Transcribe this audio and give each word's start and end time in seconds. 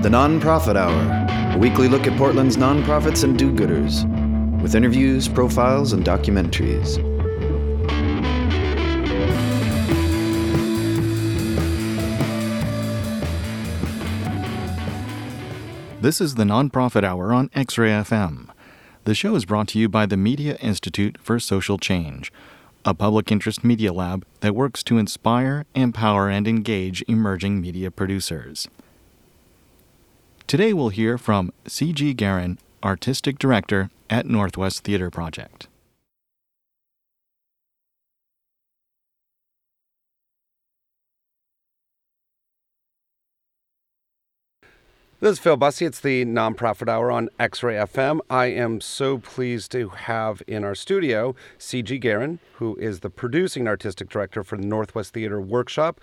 The 0.00 0.08
Nonprofit 0.08 0.76
Hour, 0.76 1.56
a 1.56 1.58
weekly 1.58 1.88
look 1.88 2.06
at 2.06 2.16
Portland's 2.16 2.56
nonprofits 2.56 3.24
and 3.24 3.36
do 3.36 3.50
gooders, 3.50 4.04
with 4.62 4.76
interviews, 4.76 5.26
profiles, 5.26 5.92
and 5.92 6.04
documentaries. 6.04 6.98
This 16.00 16.20
is 16.20 16.36
the 16.36 16.44
Nonprofit 16.44 17.02
Hour 17.02 17.32
on 17.32 17.50
X 17.52 17.76
Ray 17.76 17.90
FM. 17.90 18.50
The 19.02 19.16
show 19.16 19.34
is 19.34 19.44
brought 19.44 19.66
to 19.68 19.80
you 19.80 19.88
by 19.88 20.06
the 20.06 20.16
Media 20.16 20.54
Institute 20.60 21.18
for 21.20 21.40
Social 21.40 21.76
Change, 21.76 22.32
a 22.84 22.94
public 22.94 23.32
interest 23.32 23.64
media 23.64 23.92
lab 23.92 24.24
that 24.42 24.54
works 24.54 24.84
to 24.84 24.96
inspire, 24.96 25.66
empower, 25.74 26.30
and 26.30 26.46
engage 26.46 27.02
emerging 27.08 27.60
media 27.60 27.90
producers. 27.90 28.68
Today 30.48 30.72
we'll 30.72 30.88
hear 30.88 31.18
from 31.18 31.52
C.G. 31.66 32.14
Guerin, 32.14 32.56
Artistic 32.82 33.38
Director 33.38 33.90
at 34.08 34.24
Northwest 34.24 34.82
Theater 34.82 35.10
Project. 35.10 35.68
This 45.20 45.32
is 45.32 45.38
Phil 45.38 45.58
Bussey. 45.58 45.84
It's 45.84 46.00
the 46.00 46.24
Nonprofit 46.24 46.88
Hour 46.88 47.10
on 47.10 47.28
X 47.38 47.62
Ray 47.62 47.74
FM. 47.74 48.20
I 48.30 48.46
am 48.46 48.80
so 48.80 49.18
pleased 49.18 49.70
to 49.72 49.90
have 49.90 50.40
in 50.46 50.64
our 50.64 50.74
studio 50.74 51.34
C.G. 51.58 51.98
Guerin, 51.98 52.38
who 52.54 52.74
is 52.76 53.00
the 53.00 53.10
producing 53.10 53.68
artistic 53.68 54.08
director 54.08 54.42
for 54.42 54.56
the 54.56 54.66
Northwest 54.66 55.12
Theater 55.12 55.42
Workshop, 55.42 56.00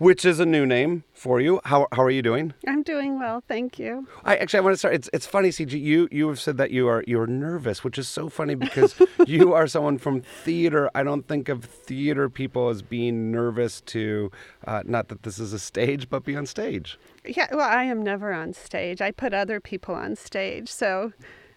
which 0.00 0.24
is 0.24 0.40
a 0.40 0.46
new 0.46 0.64
name 0.64 1.04
for 1.12 1.42
you. 1.42 1.60
How, 1.66 1.86
how 1.92 2.02
are 2.02 2.10
you 2.10 2.22
doing? 2.22 2.54
I'm 2.66 2.82
doing 2.82 3.18
well, 3.18 3.44
thank 3.46 3.78
you. 3.78 4.08
I 4.24 4.36
actually 4.36 4.58
I 4.58 4.60
want 4.62 4.72
to 4.72 4.78
start. 4.78 4.94
It's 4.94 5.10
it's 5.12 5.26
funny, 5.26 5.50
CG. 5.50 5.78
You 5.78 6.08
you 6.10 6.26
have 6.28 6.40
said 6.40 6.56
that 6.56 6.70
you 6.70 6.88
are 6.88 7.04
you 7.06 7.20
are 7.20 7.26
nervous, 7.26 7.84
which 7.84 7.98
is 7.98 8.08
so 8.08 8.30
funny 8.30 8.54
because 8.54 9.00
you 9.26 9.52
are 9.52 9.66
someone 9.66 9.98
from 9.98 10.22
theater. 10.22 10.90
I 10.94 11.02
don't 11.02 11.28
think 11.28 11.50
of 11.50 11.64
theater 11.64 12.30
people 12.30 12.70
as 12.70 12.80
being 12.80 13.30
nervous 13.30 13.82
to, 13.82 14.30
uh, 14.66 14.82
not 14.86 15.08
that 15.08 15.22
this 15.22 15.38
is 15.38 15.52
a 15.52 15.58
stage, 15.58 16.08
but 16.08 16.24
be 16.24 16.34
on 16.34 16.46
stage. 16.46 16.98
Yeah, 17.26 17.48
well, 17.52 17.68
I 17.68 17.84
am 17.84 18.02
never 18.02 18.32
on 18.32 18.54
stage. 18.54 19.02
I 19.02 19.10
put 19.10 19.34
other 19.34 19.60
people 19.60 19.94
on 19.94 20.16
stage, 20.16 20.70
so 20.70 21.12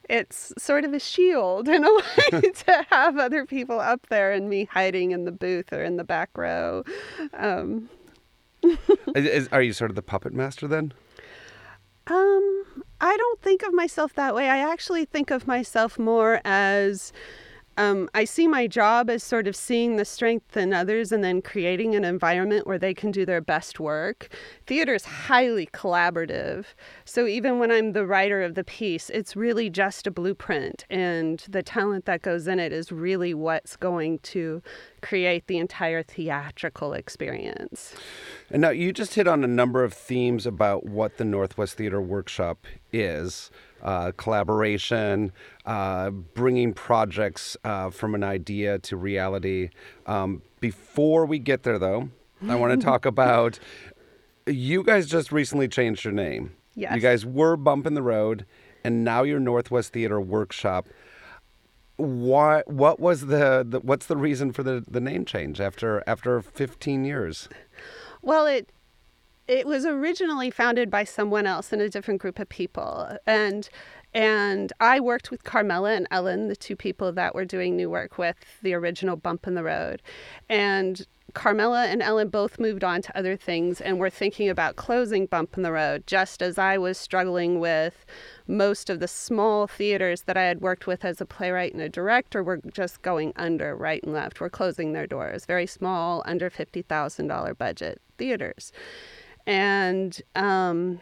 it's 0.10 0.52
sort 0.58 0.84
of 0.84 0.94
a 0.94 1.00
shield 1.00 1.70
in 1.70 1.86
a 1.86 1.94
way 2.32 2.42
to 2.42 2.86
have 2.90 3.18
other 3.18 3.46
people 3.46 3.80
up 3.80 4.08
there 4.10 4.34
and 4.34 4.50
me 4.50 4.66
hiding 4.66 5.12
in 5.12 5.24
the 5.24 5.32
booth 5.32 5.72
or 5.72 5.82
in 5.82 5.96
the 5.96 6.04
back 6.04 6.38
row. 6.38 6.84
Um, 7.34 7.90
Is- 9.16 9.50
are 9.52 9.62
you 9.62 9.74
sort 9.74 9.92
of 9.92 9.96
the 9.96 10.02
puppet 10.02 10.34
master 10.34 10.68
then? 10.68 10.94
Um, 12.08 12.64
I 13.00 13.16
don't 13.16 13.42
think 13.42 13.64
of 13.64 13.74
myself 13.74 14.14
that 14.16 14.36
way. 14.36 14.50
I 14.50 14.58
actually 14.58 15.06
think 15.06 15.32
of 15.32 15.48
myself 15.48 15.98
more 15.98 16.42
as 16.44 17.14
um, 17.78 18.10
I 18.14 18.26
see 18.26 18.48
my 18.48 18.68
job 18.68 19.10
as 19.10 19.24
sort 19.24 19.48
of 19.48 19.56
seeing 19.56 19.96
the 19.96 20.06
strength 20.06 20.56
in 20.56 20.74
others 20.74 21.12
and 21.12 21.24
then 21.24 21.42
creating 21.42 21.96
an 21.96 22.04
environment 22.04 22.68
where 22.68 22.78
they 22.78 22.94
can 22.94 23.10
do 23.10 23.26
their 23.26 23.42
best 23.42 23.80
work. 23.80 24.30
Theater 24.68 24.94
is 24.94 25.06
highly 25.06 25.68
collaborative. 25.68 26.66
So 27.06 27.28
even 27.28 27.60
when 27.60 27.72
I'm 27.72 27.94
the 27.94 28.06
writer 28.06 28.42
of 28.42 28.56
the 28.56 28.64
piece, 28.64 29.10
it's 29.10 29.36
really 29.36 29.70
just 29.70 30.08
a 30.08 30.12
blueprint, 30.12 30.86
and 30.90 31.44
the 31.50 31.64
talent 31.64 32.06
that 32.06 32.22
goes 32.22 32.48
in 32.48 32.60
it 32.60 32.72
is 32.72 32.92
really 32.92 33.34
what's 33.34 33.76
going 33.76 34.20
to 34.20 34.62
create 35.02 35.48
the 35.48 35.58
entire 35.58 36.04
theatrical 36.04 36.94
experience. 36.94 37.96
And 38.50 38.62
now 38.62 38.70
you 38.70 38.94
just 38.94 39.16
hit 39.16 39.28
on 39.28 39.44
a 39.44 39.48
number 39.48 39.84
of 39.84 39.94
themes 39.94 40.46
about 40.46 40.86
what 40.86 41.18
the 41.18 41.26
Northwest 41.26 41.76
Theater 41.78 42.02
Workshop 42.02 42.66
is 42.92 43.52
uh, 43.84 44.12
collaboration, 44.16 45.32
uh, 45.66 46.10
bringing 46.10 46.74
projects 46.74 47.58
uh, 47.64 47.90
from 47.90 48.16
an 48.16 48.24
idea 48.24 48.80
to 48.80 48.96
reality. 48.96 49.70
Um, 50.06 50.42
before 50.60 51.26
we 51.26 51.38
get 51.38 51.64
there, 51.64 51.78
though, 51.78 52.10
I 52.48 52.56
want 52.56 52.80
to 52.80 52.86
talk 52.86 53.06
about 53.06 53.60
you 54.48 54.84
guys 54.84 55.08
just 55.08 55.32
recently 55.32 55.68
changed 55.68 56.04
your 56.04 56.14
name. 56.14 56.56
You 56.94 57.00
guys 57.00 57.26
were 57.26 57.56
Bump 57.56 57.86
in 57.86 57.94
the 57.94 58.02
Road, 58.02 58.46
and 58.84 59.04
now 59.04 59.24
you're 59.24 59.40
Northwest 59.40 59.94
Theater 59.94 60.20
Workshop. 60.20 60.88
Why? 61.98 62.64
What 62.66 63.00
was 63.00 63.28
the, 63.28 63.66
the 63.68 63.80
what's 63.80 64.08
the 64.08 64.18
reason 64.18 64.52
for 64.52 64.64
the, 64.64 64.84
the 64.88 65.00
name 65.00 65.26
change 65.26 65.62
after 65.62 66.04
after 66.08 66.42
15 66.42 67.06
years? 67.06 67.48
Well, 68.22 68.48
it 68.48 68.70
it 69.48 69.68
was 69.68 69.86
originally 69.86 70.50
founded 70.50 70.90
by 70.90 71.04
someone 71.04 71.46
else 71.46 71.72
and 71.72 71.82
a 71.82 71.90
different 71.90 72.22
group 72.22 72.40
of 72.40 72.50
people, 72.50 73.18
and 73.28 73.70
and 74.14 74.74
I 74.80 75.00
worked 75.00 75.32
with 75.32 75.44
Carmela 75.44 75.94
and 75.94 76.08
Ellen, 76.12 76.48
the 76.48 76.56
two 76.56 76.76
people 76.76 77.12
that 77.14 77.36
were 77.36 77.46
doing 77.46 77.76
new 77.76 77.90
work 77.90 78.18
with 78.18 78.38
the 78.62 78.74
original 78.74 79.16
Bump 79.16 79.46
in 79.46 79.54
the 79.54 79.64
Road, 79.64 80.02
and 80.50 81.06
Carmela 81.34 81.86
and 81.86 82.02
Ellen 82.02 82.30
both 82.30 82.60
moved 82.60 82.84
on 82.84 83.02
to 83.02 83.18
other 83.18 83.36
things 83.36 83.82
and 83.82 84.00
were 84.00 84.10
thinking 84.10 84.50
about 84.50 84.76
closing 84.76 85.26
Bump 85.26 85.58
in 85.58 85.64
the 85.64 85.72
Road, 85.72 86.06
just 86.06 86.42
as 86.42 86.58
I 86.58 86.78
was 86.78 86.98
struggling 86.98 87.60
with 87.60 88.06
most 88.48 88.90
of 88.90 89.00
the 89.00 89.08
small 89.08 89.66
theaters 89.68 90.24
that 90.24 90.38
I 90.38 90.44
had 90.44 90.62
worked 90.62 90.86
with 90.86 91.04
as 91.04 91.20
a 91.20 91.26
playwright 91.26 91.74
and 91.74 91.82
a 91.82 91.90
director 91.90 92.44
were 92.44 92.62
just 92.72 93.02
going 93.02 93.34
under 93.36 93.76
right 93.76 94.04
and 94.04 94.14
left. 94.14 94.40
Were 94.40 94.50
closing 94.50 94.94
their 94.94 95.08
doors. 95.08 95.46
Very 95.46 95.66
small, 95.68 96.22
under 96.26 96.50
fifty 96.50 96.82
thousand 96.82 97.28
dollar 97.28 97.54
budget 97.56 98.02
theaters, 98.18 98.72
and 99.48 100.22
um, 100.36 101.00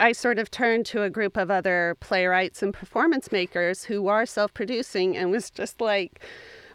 I 0.00 0.12
sort 0.12 0.38
of 0.38 0.50
turned 0.50 0.84
to 0.86 1.04
a 1.04 1.10
group 1.10 1.36
of 1.36 1.50
other 1.50 1.96
playwrights 2.00 2.62
and 2.62 2.74
performance 2.74 3.30
makers 3.30 3.84
who 3.84 4.08
are 4.08 4.26
self 4.26 4.52
producing 4.52 5.16
and 5.16 5.30
was 5.30 5.48
just 5.50 5.80
like, 5.80 6.20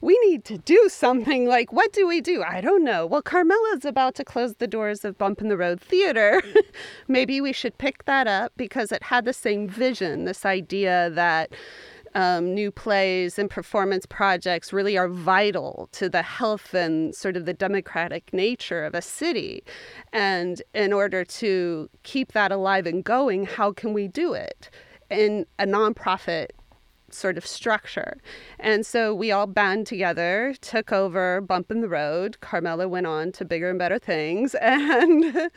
we 0.01 0.17
need 0.25 0.45
to 0.45 0.57
do 0.57 0.89
something. 0.89 1.47
Like, 1.47 1.71
what 1.71 1.93
do 1.93 2.07
we 2.07 2.21
do? 2.21 2.43
I 2.43 2.61
don't 2.61 2.83
know. 2.83 3.05
Well, 3.05 3.21
Carmela's 3.21 3.85
about 3.85 4.15
to 4.15 4.23
close 4.23 4.55
the 4.55 4.67
doors 4.67 5.03
of 5.05 5.17
Bump 5.17 5.41
in 5.41 5.49
the 5.49 5.57
Road 5.57 5.81
Theater. 5.81 6.41
Maybe 7.07 7.41
we 7.41 7.53
should 7.53 7.77
pick 7.77 8.05
that 8.05 8.27
up 8.27 8.53
because 8.57 8.91
it 8.91 9.03
had 9.03 9.25
the 9.25 9.33
same 9.33 9.67
vision 9.67 10.25
this 10.25 10.45
idea 10.45 11.09
that. 11.11 11.53
Um, 12.15 12.55
new 12.55 12.71
plays 12.71 13.37
and 13.37 13.47
performance 13.47 14.07
projects 14.07 14.73
really 14.73 14.97
are 14.97 15.09
vital 15.09 15.87
to 15.91 16.09
the 16.09 16.23
health 16.23 16.73
and 16.73 17.13
sort 17.13 17.37
of 17.37 17.45
the 17.45 17.53
democratic 17.53 18.33
nature 18.33 18.85
of 18.85 18.95
a 18.95 19.03
city. 19.03 19.61
And 20.13 20.63
in 20.73 20.93
order 20.93 21.23
to 21.25 21.89
keep 22.03 22.31
that 22.31 22.51
alive 22.51 22.87
and 22.87 23.03
going, 23.03 23.45
how 23.45 23.71
can 23.71 23.93
we 23.93 24.07
do 24.07 24.33
it 24.33 24.71
in 25.11 25.45
a 25.59 25.65
nonprofit 25.65 26.47
sort 27.11 27.37
of 27.37 27.45
structure? 27.45 28.17
And 28.59 28.85
so 28.85 29.13
we 29.13 29.31
all 29.31 29.47
band 29.47 29.87
together, 29.87 30.55
took 30.61 30.91
over 30.91 31.41
Bump 31.41 31.71
in 31.71 31.81
the 31.81 31.89
Road. 31.89 32.39
Carmela 32.41 32.87
went 32.87 33.07
on 33.07 33.31
to 33.33 33.45
bigger 33.45 33.69
and 33.69 33.79
better 33.79 33.99
things, 33.99 34.55
and 34.61 35.49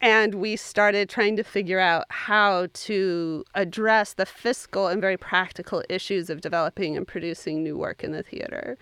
and 0.00 0.34
we 0.34 0.56
started 0.56 1.08
trying 1.08 1.36
to 1.36 1.44
figure 1.44 1.80
out 1.80 2.04
how 2.10 2.68
to 2.72 3.44
address 3.54 4.14
the 4.14 4.26
fiscal 4.26 4.88
and 4.88 5.00
very 5.00 5.16
practical 5.16 5.82
issues 5.88 6.30
of 6.30 6.40
developing 6.40 6.96
and 6.96 7.06
producing 7.06 7.62
new 7.62 7.76
work 7.76 8.02
in 8.04 8.12
the 8.12 8.22
theater. 8.22 8.78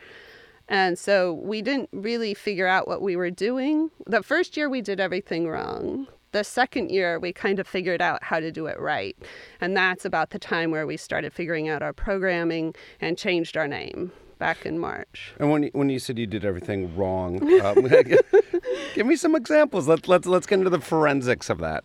And 0.68 0.98
so 0.98 1.34
we 1.34 1.62
didn't 1.62 1.90
really 1.92 2.34
figure 2.34 2.66
out 2.66 2.88
what 2.88 3.02
we 3.02 3.16
were 3.16 3.30
doing. 3.30 3.90
The 4.06 4.22
first 4.22 4.56
year 4.56 4.68
we 4.68 4.80
did 4.80 4.98
everything 4.98 5.46
wrong. 5.46 6.06
The 6.34 6.42
second 6.42 6.90
year 6.90 7.20
we 7.20 7.32
kind 7.32 7.60
of 7.60 7.68
figured 7.68 8.02
out 8.02 8.20
how 8.24 8.40
to 8.40 8.50
do 8.50 8.66
it 8.66 8.76
right. 8.80 9.16
And 9.60 9.76
that's 9.76 10.04
about 10.04 10.30
the 10.30 10.38
time 10.40 10.72
where 10.72 10.84
we 10.84 10.96
started 10.96 11.32
figuring 11.32 11.68
out 11.68 11.80
our 11.80 11.92
programming 11.92 12.74
and 13.00 13.16
changed 13.16 13.56
our 13.56 13.68
name 13.68 14.10
back 14.40 14.66
in 14.66 14.80
March. 14.80 15.32
And 15.38 15.52
when 15.52 15.62
you, 15.62 15.70
when 15.74 15.90
you 15.90 16.00
said 16.00 16.18
you 16.18 16.26
did 16.26 16.44
everything 16.44 16.96
wrong, 16.96 17.40
um, 17.60 17.86
give 18.96 19.06
me 19.06 19.14
some 19.14 19.36
examples. 19.36 19.86
Let's 19.86 20.08
let's 20.08 20.26
let's 20.26 20.48
get 20.48 20.58
into 20.58 20.70
the 20.70 20.80
forensics 20.80 21.50
of 21.50 21.58
that. 21.58 21.84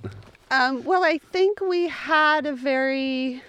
Um, 0.50 0.84
well, 0.84 1.04
I 1.04 1.20
think 1.20 1.62
we 1.62 1.88
had 1.88 2.48
a 2.48 2.54
very. 2.54 3.44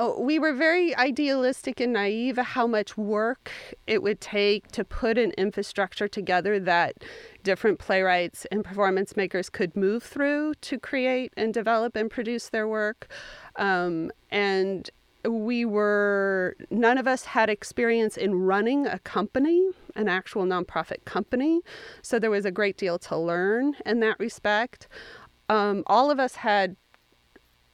Oh, 0.00 0.20
we 0.20 0.38
were 0.38 0.52
very 0.52 0.94
idealistic 0.94 1.80
and 1.80 1.92
naive 1.92 2.36
how 2.36 2.68
much 2.68 2.96
work 2.96 3.50
it 3.88 4.00
would 4.00 4.20
take 4.20 4.68
to 4.68 4.84
put 4.84 5.18
an 5.18 5.32
infrastructure 5.32 6.06
together 6.06 6.60
that 6.60 7.02
different 7.42 7.80
playwrights 7.80 8.46
and 8.52 8.64
performance 8.64 9.16
makers 9.16 9.50
could 9.50 9.74
move 9.74 10.04
through 10.04 10.54
to 10.60 10.78
create 10.78 11.32
and 11.36 11.52
develop 11.52 11.96
and 11.96 12.12
produce 12.12 12.48
their 12.50 12.68
work. 12.68 13.08
Um, 13.56 14.12
and 14.30 14.88
we 15.28 15.64
were, 15.64 16.54
none 16.70 16.96
of 16.96 17.08
us 17.08 17.24
had 17.24 17.50
experience 17.50 18.16
in 18.16 18.36
running 18.36 18.86
a 18.86 19.00
company, 19.00 19.68
an 19.96 20.06
actual 20.06 20.44
nonprofit 20.44 21.04
company. 21.06 21.60
So 22.02 22.20
there 22.20 22.30
was 22.30 22.44
a 22.44 22.52
great 22.52 22.76
deal 22.76 23.00
to 23.00 23.16
learn 23.16 23.74
in 23.84 23.98
that 23.98 24.20
respect. 24.20 24.86
Um, 25.48 25.82
all 25.88 26.08
of 26.08 26.20
us 26.20 26.36
had 26.36 26.76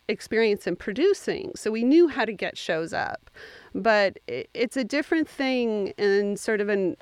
experience 0.09 0.67
in 0.67 0.77
producing, 0.77 1.53
so 1.55 1.71
we 1.71 1.85
knew 1.85 2.09
how 2.09 2.25
to 2.25 2.33
get 2.33 2.56
shows 2.59 2.93
up. 2.93 3.31
But 3.75 4.19
it's 4.27 4.77
a 4.77 4.85
different 4.85 5.29
thing 5.29 5.89
in 5.99 6.37
sort 6.37 6.61
of 6.61 6.69
an 6.69 6.97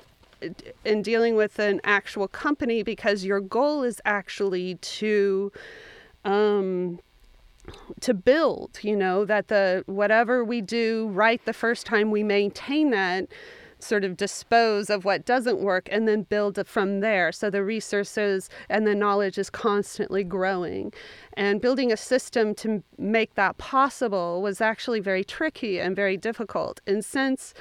in 0.83 1.01
dealing 1.01 1.35
with 1.35 1.57
an 1.59 1.79
actual 1.83 2.27
company 2.27 2.83
because 2.83 3.23
your 3.23 3.39
goal 3.39 3.83
is 3.83 4.01
actually 4.05 4.75
to 4.75 5.51
um, 6.25 6.99
to 8.01 8.13
build, 8.13 8.79
you 8.81 8.95
know, 8.95 9.25
that 9.25 9.47
the 9.47 9.83
whatever 9.85 10.43
we 10.43 10.61
do 10.61 11.07
right 11.13 11.43
the 11.45 11.53
first 11.53 11.85
time 11.85 12.11
we 12.11 12.23
maintain 12.23 12.89
that 12.91 13.27
sort 13.83 14.03
of 14.03 14.17
dispose 14.17 14.89
of 14.89 15.05
what 15.05 15.25
doesn't 15.25 15.59
work 15.59 15.87
and 15.91 16.07
then 16.07 16.23
build 16.23 16.59
from 16.67 16.99
there. 17.01 17.31
So 17.31 17.49
the 17.49 17.63
resources 17.63 18.49
and 18.69 18.87
the 18.87 18.95
knowledge 18.95 19.37
is 19.37 19.49
constantly 19.49 20.23
growing. 20.23 20.93
And 21.33 21.61
building 21.61 21.91
a 21.91 21.97
system 21.97 22.55
to 22.55 22.83
make 22.97 23.35
that 23.35 23.57
possible 23.57 24.41
was 24.41 24.61
actually 24.61 24.99
very 24.99 25.23
tricky 25.23 25.79
and 25.79 25.95
very 25.95 26.17
difficult. 26.17 26.79
And 26.85 27.03
since 27.03 27.53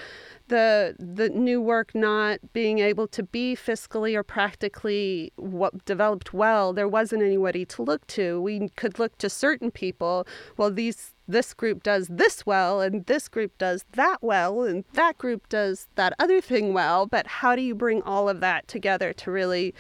the 0.49 0.95
the 0.99 1.31
new 1.31 1.61
work 1.61 1.95
not 1.95 2.39
being 2.53 2.79
able 2.81 3.09
to 3.09 3.23
be 3.23 3.57
fiscally 3.57 4.15
or 4.15 4.23
practically 4.23 5.33
what 5.37 5.85
developed 5.85 6.35
well, 6.35 6.73
there 6.73 6.89
wasn't 6.89 7.23
anybody 7.23 7.65
to 7.65 7.83
look 7.83 8.07
to. 8.09 8.41
We 8.41 8.69
could 8.71 8.99
look 8.99 9.17
to 9.19 9.31
certain 9.31 9.71
people. 9.71 10.27
Well, 10.57 10.71
these 10.71 11.15
this 11.33 11.55
group 11.55 11.83
does 11.83 12.09
this 12.09 12.47
well, 12.47 12.81
and 12.81 13.05
this 13.07 13.29
group 13.29 13.57
does 13.59 13.85
that 13.93 14.19
well, 14.23 14.63
and 14.63 14.85
that 14.93 15.19
group 15.19 15.49
does 15.49 15.89
that 15.97 16.15
other 16.19 16.41
thing 16.41 16.73
well. 16.73 17.07
But 17.07 17.27
how 17.27 17.57
do 17.57 17.63
you 17.63 17.75
bring 17.75 18.03
all 18.03 18.29
of 18.29 18.41
that 18.41 18.69
together 18.69 19.13
to 19.15 19.31
really 19.31 19.75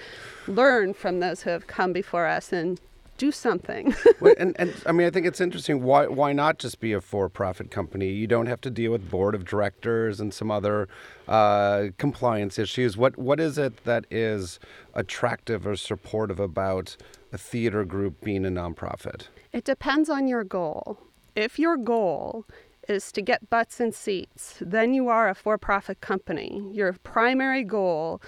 learn 0.47 0.95
from 0.95 1.21
those 1.21 1.43
who 1.43 1.51
have 1.51 1.67
come 1.67 1.93
before 1.93 2.27
us 2.27 2.53
and 2.53 2.81
do 3.23 3.31
something. 3.31 3.95
well, 4.21 4.35
and, 4.37 4.57
and 4.59 4.75
I 4.85 4.91
mean, 4.91 5.07
I 5.07 5.11
think 5.11 5.27
it's 5.27 5.41
interesting. 5.41 5.85
Why 5.85 6.09
why 6.09 6.33
not 6.33 6.59
just 6.59 6.81
be 6.81 6.93
a 6.93 7.01
for-profit 7.01 7.71
company? 7.71 8.11
You 8.11 8.27
don't 8.27 8.47
have 8.47 8.61
to 8.63 8.71
deal 8.71 8.91
with 8.91 9.09
board 9.09 9.37
of 9.37 9.45
directors 9.45 10.19
and 10.21 10.35
some 10.35 10.51
other 10.51 10.89
uh, 11.29 11.89
compliance 11.99 12.59
issues. 12.59 12.97
What 12.97 13.17
what 13.17 13.39
is 13.39 13.59
it 13.59 13.85
that 13.85 14.07
is 14.11 14.59
attractive 14.95 15.67
or 15.67 15.77
supportive 15.77 16.41
about 16.41 16.97
a 17.33 17.39
theater 17.39 17.85
group 17.85 18.21
being 18.23 18.45
a 18.45 18.51
nonprofit? 18.51 19.29
It 19.53 19.65
depends 19.65 20.09
on 20.09 20.27
your 20.27 20.43
goal. 20.43 20.99
If 21.35 21.59
your 21.59 21.77
goal 21.77 22.47
is 22.89 23.13
to 23.13 23.23
get 23.23 23.49
butts 23.49 23.81
and 23.81 23.95
seats, 23.95 24.57
then 24.61 24.93
you 24.93 25.09
are 25.09 25.29
a 25.29 25.35
for 25.35 25.57
profit 25.57 26.01
company. 26.01 26.69
Your 26.73 26.93
primary 27.05 27.65
goal 27.65 28.21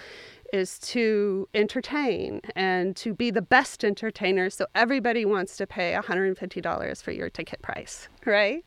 is 0.52 0.78
to 0.78 1.48
entertain 1.54 2.40
and 2.54 2.94
to 2.96 3.12
be 3.12 3.30
the 3.30 3.42
best 3.42 3.84
entertainer. 3.84 4.48
So 4.50 4.66
everybody 4.74 5.24
wants 5.24 5.56
to 5.56 5.66
pay 5.66 5.98
$150 6.00 7.02
for 7.02 7.10
your 7.10 7.28
ticket 7.28 7.60
price, 7.60 8.08
right? 8.24 8.64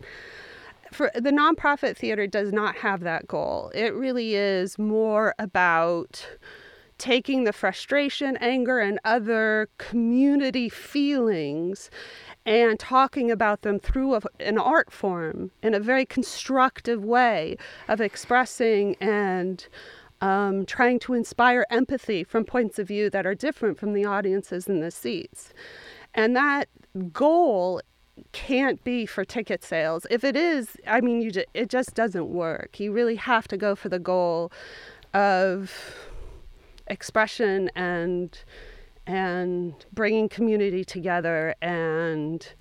For 0.92 1.12
the 1.16 1.32
nonprofit 1.32 1.98
theater 1.98 2.28
does 2.28 2.52
not 2.52 2.76
have 2.78 3.02
that 3.02 3.28
goal. 3.28 3.72
It 3.74 3.94
really 3.94 4.36
is 4.36 4.78
more 4.78 5.34
about 5.40 6.28
taking 6.98 7.44
the 7.44 7.54
frustration, 7.54 8.38
anger, 8.38 8.80
and 8.80 9.00
other 9.06 9.70
community 9.78 10.68
feelings 10.70 11.90
and 12.48 12.80
talking 12.80 13.30
about 13.30 13.62
them 13.64 13.78
through 13.78 14.16
a, 14.16 14.22
an 14.40 14.58
art 14.58 14.92
form 14.92 15.52
in 15.62 15.74
a 15.74 15.80
very 15.80 16.06
constructive 16.06 17.04
way 17.04 17.58
of 17.90 18.00
expressing 18.00 18.96
and 19.02 19.68
um, 20.22 20.66
trying 20.66 20.98
to 20.98 21.14
inspire 21.14 21.66
empathy 21.70 22.24
from 22.24 22.46
points 22.46 22.80
of 22.80 22.88
view 22.88 23.10
that 23.10 23.26
are 23.28 23.36
different 23.36 23.78
from 23.78 23.94
the 23.94 24.06
audiences 24.06 24.68
in 24.68 24.80
the 24.80 24.90
seats. 24.90 25.54
And 26.16 26.36
that 26.38 26.70
goal 27.12 27.82
can't 28.32 28.82
be 28.84 29.06
for 29.06 29.26
ticket 29.26 29.64
sales. 29.64 30.08
If 30.10 30.24
it 30.24 30.36
is, 30.36 30.78
I 30.88 31.02
mean, 31.02 31.22
you 31.22 31.30
just, 31.30 31.48
it 31.54 31.70
just 31.70 31.94
doesn't 31.94 32.30
work. 32.30 32.80
You 32.80 32.94
really 32.94 33.16
have 33.16 33.48
to 33.50 33.58
go 33.58 33.76
for 33.76 33.90
the 33.90 34.00
goal 34.00 34.52
of 35.14 35.72
expression 36.88 37.70
and 37.76 38.40
and 39.08 39.74
bringing 39.94 40.30
community 40.30 40.84
together 40.84 41.56
and 41.62 42.54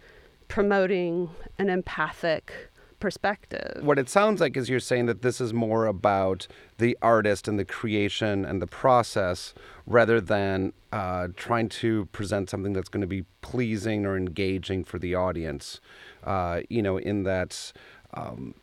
promoting 0.49 1.29
an 1.59 1.69
empathic 1.69 2.71
perspective. 3.01 3.83
What 3.83 3.99
it 3.99 4.09
sounds 4.09 4.41
like 4.41 4.57
is 4.57 4.69
you're 4.69 4.81
saying 4.81 5.07
that 5.07 5.23
this 5.23 5.41
is 5.41 5.53
more 5.53 5.87
about 5.87 6.47
the 6.79 6.97
artist 7.03 7.47
and 7.47 7.59
the 7.59 7.65
creation 7.65 8.45
and 8.45 8.63
the 8.63 8.67
process 8.67 9.53
rather 9.87 10.21
than 10.21 10.73
uh, 10.93 11.29
trying 11.37 11.69
to 11.69 12.07
present 12.07 12.49
something 12.49 12.73
that's 12.73 12.89
going 12.89 13.03
to 13.03 13.07
be 13.07 13.25
pleasing 13.43 14.07
or 14.07 14.17
engaging 14.17 14.85
for 14.85 14.99
the 14.99 15.15
audience. 15.15 15.81
Uh, 16.25 16.63
you 16.69 16.81
know, 16.81 16.97
in 16.97 17.25
that. 17.25 17.73
Um, 18.15 18.55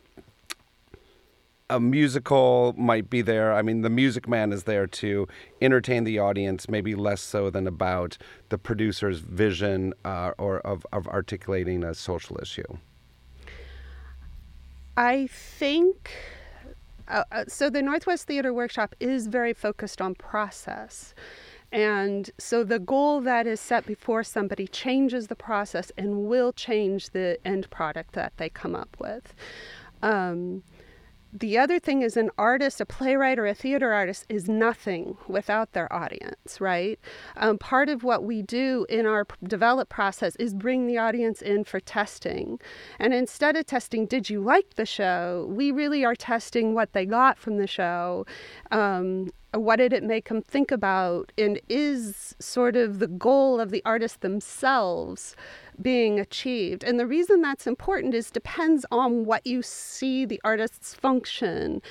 a 1.74 1.80
musical 1.80 2.76
might 2.78 3.10
be 3.10 3.24
there. 3.24 3.52
I 3.52 3.64
mean, 3.64 3.82
the 3.82 3.90
Music 3.90 4.28
Man 4.28 4.54
is 4.54 4.64
there 4.64 4.86
to 4.86 5.28
entertain 5.60 6.04
the 6.04 6.20
audience, 6.20 6.70
maybe 6.70 6.94
less 6.94 7.20
so 7.20 7.50
than 7.50 7.66
about 7.66 8.18
the 8.50 8.60
producer's 8.60 9.20
vision 9.20 9.94
uh, 10.06 10.32
or 10.38 10.60
of, 10.60 10.86
of 10.94 11.08
articulating 11.08 11.84
a 11.84 11.96
social 11.96 12.38
issue. 12.40 12.78
I 14.96 15.28
think 15.28 16.12
uh, 17.08 17.24
uh, 17.32 17.46
so. 17.48 17.72
The 17.72 17.82
Northwest 17.82 18.28
Theater 18.28 18.54
Workshop 18.54 18.96
is 19.00 19.26
very 19.26 19.54
focused 19.54 20.00
on 20.00 20.14
process. 20.14 21.16
And 21.72 22.30
so 22.38 22.64
the 22.64 22.78
goal 22.78 23.20
that 23.22 23.48
is 23.48 23.60
set 23.60 23.88
before 23.88 24.24
somebody 24.24 24.68
changes 24.68 25.26
the 25.26 25.36
process 25.36 25.92
and 25.98 26.28
will 26.28 26.54
change 26.54 27.10
the 27.10 27.40
end 27.44 27.68
product 27.72 28.14
that 28.14 28.34
they 28.38 28.50
come 28.50 28.76
up 28.76 28.96
with. 29.00 29.34
Um, 30.04 30.62
the 31.34 31.58
other 31.58 31.80
thing 31.80 32.04
is 32.04 32.16
an 32.16 32.30
artist, 32.38 32.80
a 32.80 32.86
playwright, 32.86 33.40
or 33.40 33.48
a 33.48 33.56
theater 33.56 33.92
artist 33.92 34.26
is 34.30 34.48
nothing 34.48 35.18
without 35.28 35.74
their 35.74 35.92
audience, 35.92 36.62
right? 36.62 37.00
Um, 37.36 37.58
part 37.58 37.90
of 37.90 38.04
what 38.04 38.24
we 38.24 38.44
do 38.44 38.86
in 38.88 39.08
our 39.08 39.26
develop 39.44 39.90
process 39.90 40.36
is 40.36 40.54
bring 40.54 40.86
the 40.86 41.00
audience 41.00 41.42
in 41.42 41.64
for 41.64 41.80
testing. 41.80 42.60
And 43.00 43.16
instead 43.16 43.56
of 43.56 43.66
testing, 43.66 44.06
did 44.06 44.30
you 44.30 44.42
like 44.42 44.76
the 44.76 44.86
show? 44.86 45.48
We 45.50 45.72
really 45.72 46.06
are 46.06 46.16
testing 46.16 46.76
what 46.76 46.94
they 46.94 47.06
got 47.06 47.40
from 47.40 47.58
the 47.58 47.68
show. 47.68 48.28
Um, 48.70 49.32
what 49.54 49.78
did 49.78 49.94
it 49.94 50.04
make 50.04 50.30
them 50.30 50.42
think 50.42 50.72
about? 50.72 51.32
And 51.38 51.60
is 51.68 52.36
sort 52.40 52.76
of 52.76 53.00
the 53.00 53.08
goal 53.08 53.60
of 53.60 53.72
the 53.72 53.82
artist 53.86 54.22
themselves 54.22 55.36
being 55.82 56.20
achieved. 56.20 56.84
And 56.84 57.00
the 57.00 57.08
reason 57.08 57.42
that's 57.42 57.68
important 57.68 58.14
is 58.14 58.32
depends 58.32 58.86
on 58.92 59.26
what 59.26 59.46
you 59.46 59.62
see 59.62 60.26
the 60.26 60.42
artist's 60.44 60.94
function 60.94 61.82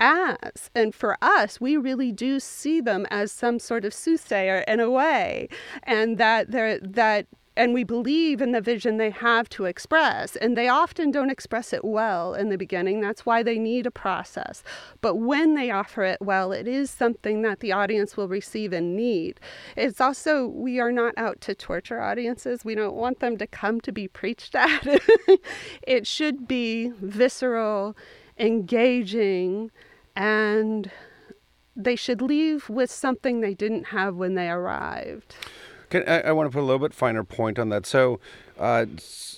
as. 0.00 0.70
And 0.74 0.94
for 0.94 1.16
us, 1.22 1.60
we 1.60 1.76
really 1.76 2.12
do 2.12 2.40
see 2.40 2.80
them 2.80 3.06
as 3.10 3.32
some 3.32 3.58
sort 3.58 3.84
of 3.84 3.92
soothsayer 3.92 4.58
in 4.68 4.80
a 4.80 4.90
way, 4.90 5.48
and 5.82 6.18
that 6.18 6.50
they're 6.50 6.78
that 6.78 7.26
and 7.58 7.74
we 7.74 7.82
believe 7.82 8.40
in 8.40 8.52
the 8.52 8.60
vision 8.60 8.98
they 8.98 9.10
have 9.10 9.48
to 9.48 9.64
express. 9.64 10.36
And 10.36 10.56
they 10.56 10.68
often 10.68 11.10
don't 11.10 11.28
express 11.28 11.72
it 11.72 11.84
well 11.84 12.32
in 12.32 12.50
the 12.50 12.56
beginning. 12.56 13.00
That's 13.00 13.26
why 13.26 13.42
they 13.42 13.58
need 13.58 13.84
a 13.84 13.90
process. 13.90 14.62
But 15.00 15.16
when 15.16 15.56
they 15.56 15.68
offer 15.68 16.04
it 16.04 16.22
well, 16.22 16.52
it 16.52 16.68
is 16.68 16.88
something 16.88 17.42
that 17.42 17.58
the 17.58 17.72
audience 17.72 18.16
will 18.16 18.28
receive 18.28 18.72
and 18.72 18.94
need. 18.94 19.40
It's 19.76 20.00
also, 20.00 20.46
we 20.46 20.78
are 20.78 20.92
not 20.92 21.14
out 21.16 21.40
to 21.42 21.54
torture 21.56 22.00
audiences. 22.00 22.64
We 22.64 22.76
don't 22.76 22.94
want 22.94 23.18
them 23.18 23.36
to 23.38 23.46
come 23.48 23.80
to 23.80 23.90
be 23.90 24.06
preached 24.06 24.54
at. 24.54 24.86
it 25.82 26.06
should 26.06 26.46
be 26.46 26.92
visceral, 27.00 27.96
engaging, 28.38 29.72
and 30.14 30.92
they 31.74 31.96
should 31.96 32.22
leave 32.22 32.68
with 32.68 32.90
something 32.90 33.40
they 33.40 33.54
didn't 33.54 33.86
have 33.86 34.14
when 34.14 34.36
they 34.36 34.48
arrived. 34.48 35.34
Can, 35.90 36.08
I, 36.08 36.20
I, 36.20 36.32
want 36.32 36.50
to 36.50 36.54
put 36.54 36.60
a 36.60 36.66
little 36.66 36.78
bit 36.78 36.92
finer 36.92 37.24
point 37.24 37.58
on 37.58 37.70
that. 37.70 37.86
So, 37.86 38.20
uh, 38.58 38.86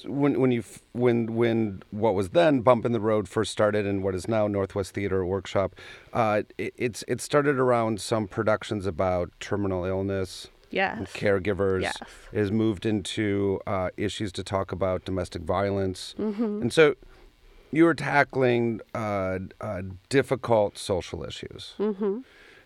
when 0.04 0.40
when 0.40 0.50
you 0.50 0.64
when 0.92 1.34
when 1.34 1.82
what 1.90 2.14
was 2.14 2.30
then 2.30 2.60
Bump 2.60 2.84
in 2.84 2.92
the 2.92 3.00
Road 3.00 3.28
first 3.28 3.52
started, 3.52 3.86
and 3.86 4.02
what 4.02 4.14
is 4.14 4.26
now 4.26 4.46
Northwest 4.48 4.94
Theater 4.94 5.24
Workshop, 5.24 5.74
uh, 6.12 6.42
it, 6.58 6.74
it's 6.76 7.04
it 7.06 7.20
started 7.20 7.58
around 7.58 8.00
some 8.00 8.26
productions 8.26 8.86
about 8.86 9.30
terminal 9.40 9.84
illness. 9.84 10.48
Yes. 10.70 11.10
Caregivers 11.14 11.82
yes. 11.82 11.98
is 12.32 12.52
moved 12.52 12.86
into 12.86 13.60
uh, 13.66 13.90
issues 13.96 14.30
to 14.32 14.44
talk 14.44 14.70
about 14.70 15.04
domestic 15.04 15.42
violence, 15.42 16.14
mm-hmm. 16.18 16.62
and 16.62 16.72
so 16.72 16.94
you 17.72 17.84
were 17.84 17.94
tackling 17.94 18.80
uh, 18.94 19.38
uh, 19.60 19.82
difficult 20.08 20.78
social 20.78 21.24
issues. 21.24 21.74
Mm-hmm. 21.78 22.20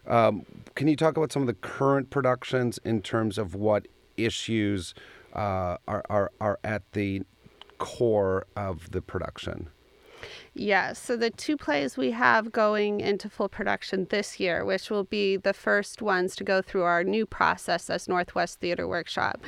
Um, 0.06 0.44
can 0.74 0.88
you 0.88 0.96
talk 0.96 1.16
about 1.16 1.32
some 1.32 1.42
of 1.42 1.46
the 1.46 1.54
current 1.54 2.10
productions 2.10 2.78
in 2.84 3.02
terms 3.02 3.38
of 3.38 3.54
what 3.54 3.86
issues 4.16 4.94
uh, 5.34 5.76
are, 5.88 6.04
are, 6.08 6.30
are 6.40 6.58
at 6.62 6.82
the 6.92 7.22
core 7.78 8.46
of 8.56 8.90
the 8.90 9.00
production? 9.00 9.68
Yes. 10.54 10.98
So 10.98 11.16
the 11.16 11.30
two 11.30 11.56
plays 11.56 11.96
we 11.96 12.12
have 12.12 12.52
going 12.52 13.00
into 13.00 13.28
full 13.28 13.48
production 13.48 14.06
this 14.10 14.38
year, 14.38 14.64
which 14.64 14.88
will 14.88 15.04
be 15.04 15.36
the 15.36 15.52
first 15.52 16.00
ones 16.00 16.36
to 16.36 16.44
go 16.44 16.62
through 16.62 16.82
our 16.82 17.02
new 17.04 17.26
process 17.26 17.90
as 17.90 18.08
Northwest 18.08 18.60
Theater 18.60 18.86
Workshop, 18.86 19.42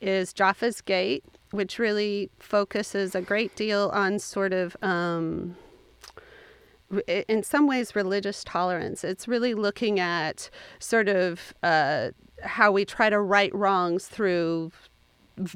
is 0.00 0.32
Jaffa's 0.32 0.80
Gate, 0.80 1.24
which 1.52 1.78
really 1.78 2.30
focuses 2.38 3.14
a 3.14 3.22
great 3.22 3.54
deal 3.54 3.90
on 3.94 4.18
sort 4.18 4.52
of. 4.52 4.76
Um, 4.82 5.56
in 7.06 7.42
some 7.42 7.66
ways 7.66 7.94
religious 7.94 8.44
tolerance. 8.44 9.04
It's 9.04 9.28
really 9.28 9.54
looking 9.54 10.00
at 10.00 10.50
sort 10.78 11.08
of 11.08 11.54
uh, 11.62 12.10
how 12.42 12.72
we 12.72 12.84
try 12.84 13.10
to 13.10 13.20
right 13.20 13.54
wrongs 13.54 14.06
through 14.06 14.72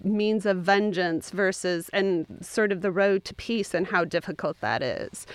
means 0.03 0.47
of 0.47 0.59
vengeance 0.59 1.31
versus 1.31 1.91
and 1.93 2.27
sort 2.41 2.73
of 2.73 2.81
the 2.81 2.91
road 2.91 3.25
to 3.25 3.35
peace 3.35 3.75
and 3.75 3.87
how 3.87 4.05
difficult 4.05 4.61
that 4.61 4.83
is. 4.83 5.27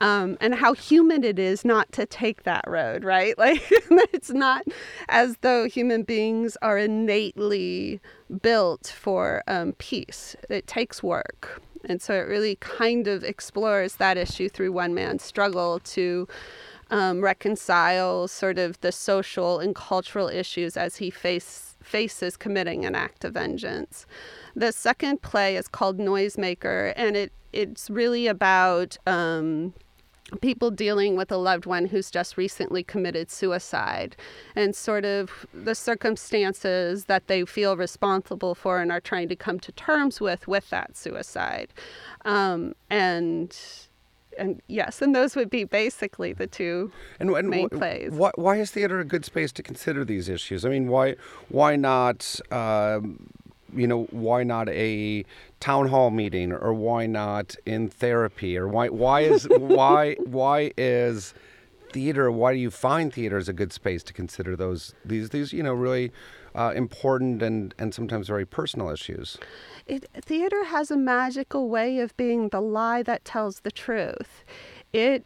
Um, 0.00 0.38
and 0.40 0.54
how 0.54 0.72
human 0.72 1.24
it 1.24 1.38
is 1.38 1.64
not 1.64 1.90
to 1.92 2.06
take 2.06 2.44
that 2.44 2.64
road 2.66 3.04
right? 3.04 3.36
Like 3.38 3.62
it's 4.12 4.30
not 4.30 4.64
as 5.08 5.36
though 5.40 5.68
human 5.68 6.02
beings 6.02 6.56
are 6.62 6.78
innately 6.78 8.00
built 8.42 8.92
for 8.96 9.42
um, 9.48 9.72
peace. 9.78 10.36
It 10.48 10.66
takes 10.66 11.02
work 11.02 11.60
and 11.84 12.00
so 12.00 12.14
it 12.14 12.26
really 12.28 12.56
kind 12.56 13.06
of 13.06 13.24
explores 13.24 13.96
that 13.96 14.16
issue 14.16 14.48
through 14.48 14.72
one 14.72 14.94
man's 14.94 15.22
struggle 15.22 15.78
to 15.80 16.26
um, 16.90 17.20
reconcile 17.20 18.28
sort 18.28 18.58
of 18.58 18.80
the 18.80 18.92
social 18.92 19.58
and 19.58 19.74
cultural 19.74 20.28
issues 20.28 20.76
as 20.76 20.96
he 20.96 21.10
face, 21.10 21.76
faces 21.82 22.36
committing 22.36 22.84
an 22.84 22.94
act 22.94 23.24
of 23.24 23.34
vengeance. 23.34 24.06
The 24.56 24.72
second 24.72 25.22
play 25.22 25.56
is 25.56 25.68
called 25.68 25.98
Noisemaker, 25.98 26.92
and 26.96 27.16
it, 27.16 27.32
it's 27.52 27.90
really 27.90 28.26
about 28.26 28.96
um, 29.06 29.74
people 30.40 30.70
dealing 30.70 31.16
with 31.16 31.32
a 31.32 31.36
loved 31.36 31.66
one 31.66 31.86
who's 31.86 32.10
just 32.10 32.36
recently 32.36 32.82
committed 32.82 33.30
suicide 33.30 34.16
and 34.54 34.76
sort 34.76 35.04
of 35.04 35.46
the 35.54 35.74
circumstances 35.74 37.06
that 37.06 37.26
they 37.26 37.44
feel 37.44 37.76
responsible 37.76 38.54
for 38.54 38.80
and 38.80 38.92
are 38.92 39.00
trying 39.00 39.28
to 39.28 39.36
come 39.36 39.58
to 39.58 39.72
terms 39.72 40.20
with 40.20 40.46
with 40.46 40.68
that 40.70 40.96
suicide 40.96 41.72
um, 42.24 42.74
and 42.90 43.56
and 44.38 44.62
yes, 44.68 45.02
and 45.02 45.14
those 45.14 45.34
would 45.34 45.50
be 45.50 45.64
basically 45.64 46.32
the 46.32 46.46
two 46.46 46.92
and, 47.18 47.30
and 47.30 47.48
main 47.48 47.68
plays. 47.68 48.12
Why, 48.12 48.30
why, 48.36 48.56
is 48.56 48.70
theater 48.70 49.00
a 49.00 49.04
good 49.04 49.24
space 49.24 49.52
to 49.52 49.62
consider 49.62 50.04
these 50.04 50.28
issues? 50.28 50.64
I 50.64 50.68
mean, 50.68 50.88
why 50.88 51.16
why 51.48 51.76
not? 51.76 52.38
Uh, 52.50 53.00
you 53.74 53.86
know, 53.86 54.04
why 54.10 54.44
not 54.44 54.68
a 54.70 55.24
town 55.60 55.88
hall 55.88 56.10
meeting, 56.10 56.52
or 56.52 56.72
why 56.72 57.06
not 57.06 57.56
in 57.66 57.88
therapy, 57.88 58.56
or 58.56 58.68
why 58.68 58.88
why 58.88 59.22
is 59.22 59.48
why 59.58 60.14
why 60.24 60.72
is 60.76 61.34
theater? 61.92 62.30
Why 62.30 62.52
do 62.52 62.58
you 62.58 62.70
find 62.70 63.12
theater 63.12 63.36
as 63.36 63.48
a 63.48 63.52
good 63.52 63.72
space 63.72 64.02
to 64.04 64.12
consider 64.12 64.56
those 64.56 64.94
these 65.04 65.30
these 65.30 65.52
you 65.52 65.62
know 65.62 65.74
really 65.74 66.12
uh, 66.54 66.72
important 66.74 67.42
and 67.42 67.74
and 67.78 67.94
sometimes 67.94 68.28
very 68.28 68.46
personal 68.46 68.90
issues? 68.90 69.38
it, 69.88 70.06
theater 70.14 70.64
has 70.64 70.90
a 70.90 70.96
magical 70.96 71.68
way 71.68 71.98
of 71.98 72.16
being 72.16 72.50
the 72.50 72.60
lie 72.60 73.02
that 73.02 73.24
tells 73.24 73.60
the 73.60 73.70
truth. 73.70 74.44
It 74.92 75.24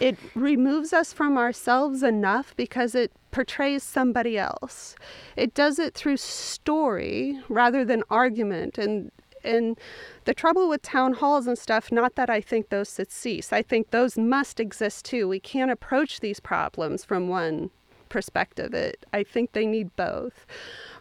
it 0.00 0.18
removes 0.34 0.92
us 0.92 1.12
from 1.12 1.36
ourselves 1.36 2.02
enough 2.02 2.56
because 2.56 2.94
it 2.94 3.12
portrays 3.30 3.82
somebody 3.82 4.38
else. 4.38 4.96
It 5.36 5.54
does 5.54 5.78
it 5.78 5.94
through 5.94 6.16
story 6.16 7.38
rather 7.48 7.84
than 7.84 8.02
argument 8.10 8.78
and 8.78 9.12
and 9.44 9.78
the 10.24 10.34
trouble 10.34 10.68
with 10.68 10.82
town 10.82 11.14
halls 11.14 11.46
and 11.46 11.58
stuff 11.58 11.90
not 11.92 12.14
that 12.16 12.30
I 12.30 12.40
think 12.40 12.68
those 12.68 12.94
should 12.94 13.10
cease. 13.10 13.52
I 13.52 13.62
think 13.62 13.90
those 13.90 14.16
must 14.18 14.60
exist 14.60 15.04
too. 15.04 15.28
We 15.28 15.40
can't 15.40 15.70
approach 15.70 16.20
these 16.20 16.40
problems 16.40 17.04
from 17.04 17.28
one 17.28 17.70
perspective. 18.08 18.74
It 18.74 19.06
I 19.12 19.22
think 19.22 19.52
they 19.52 19.66
need 19.66 19.94
both. 19.96 20.46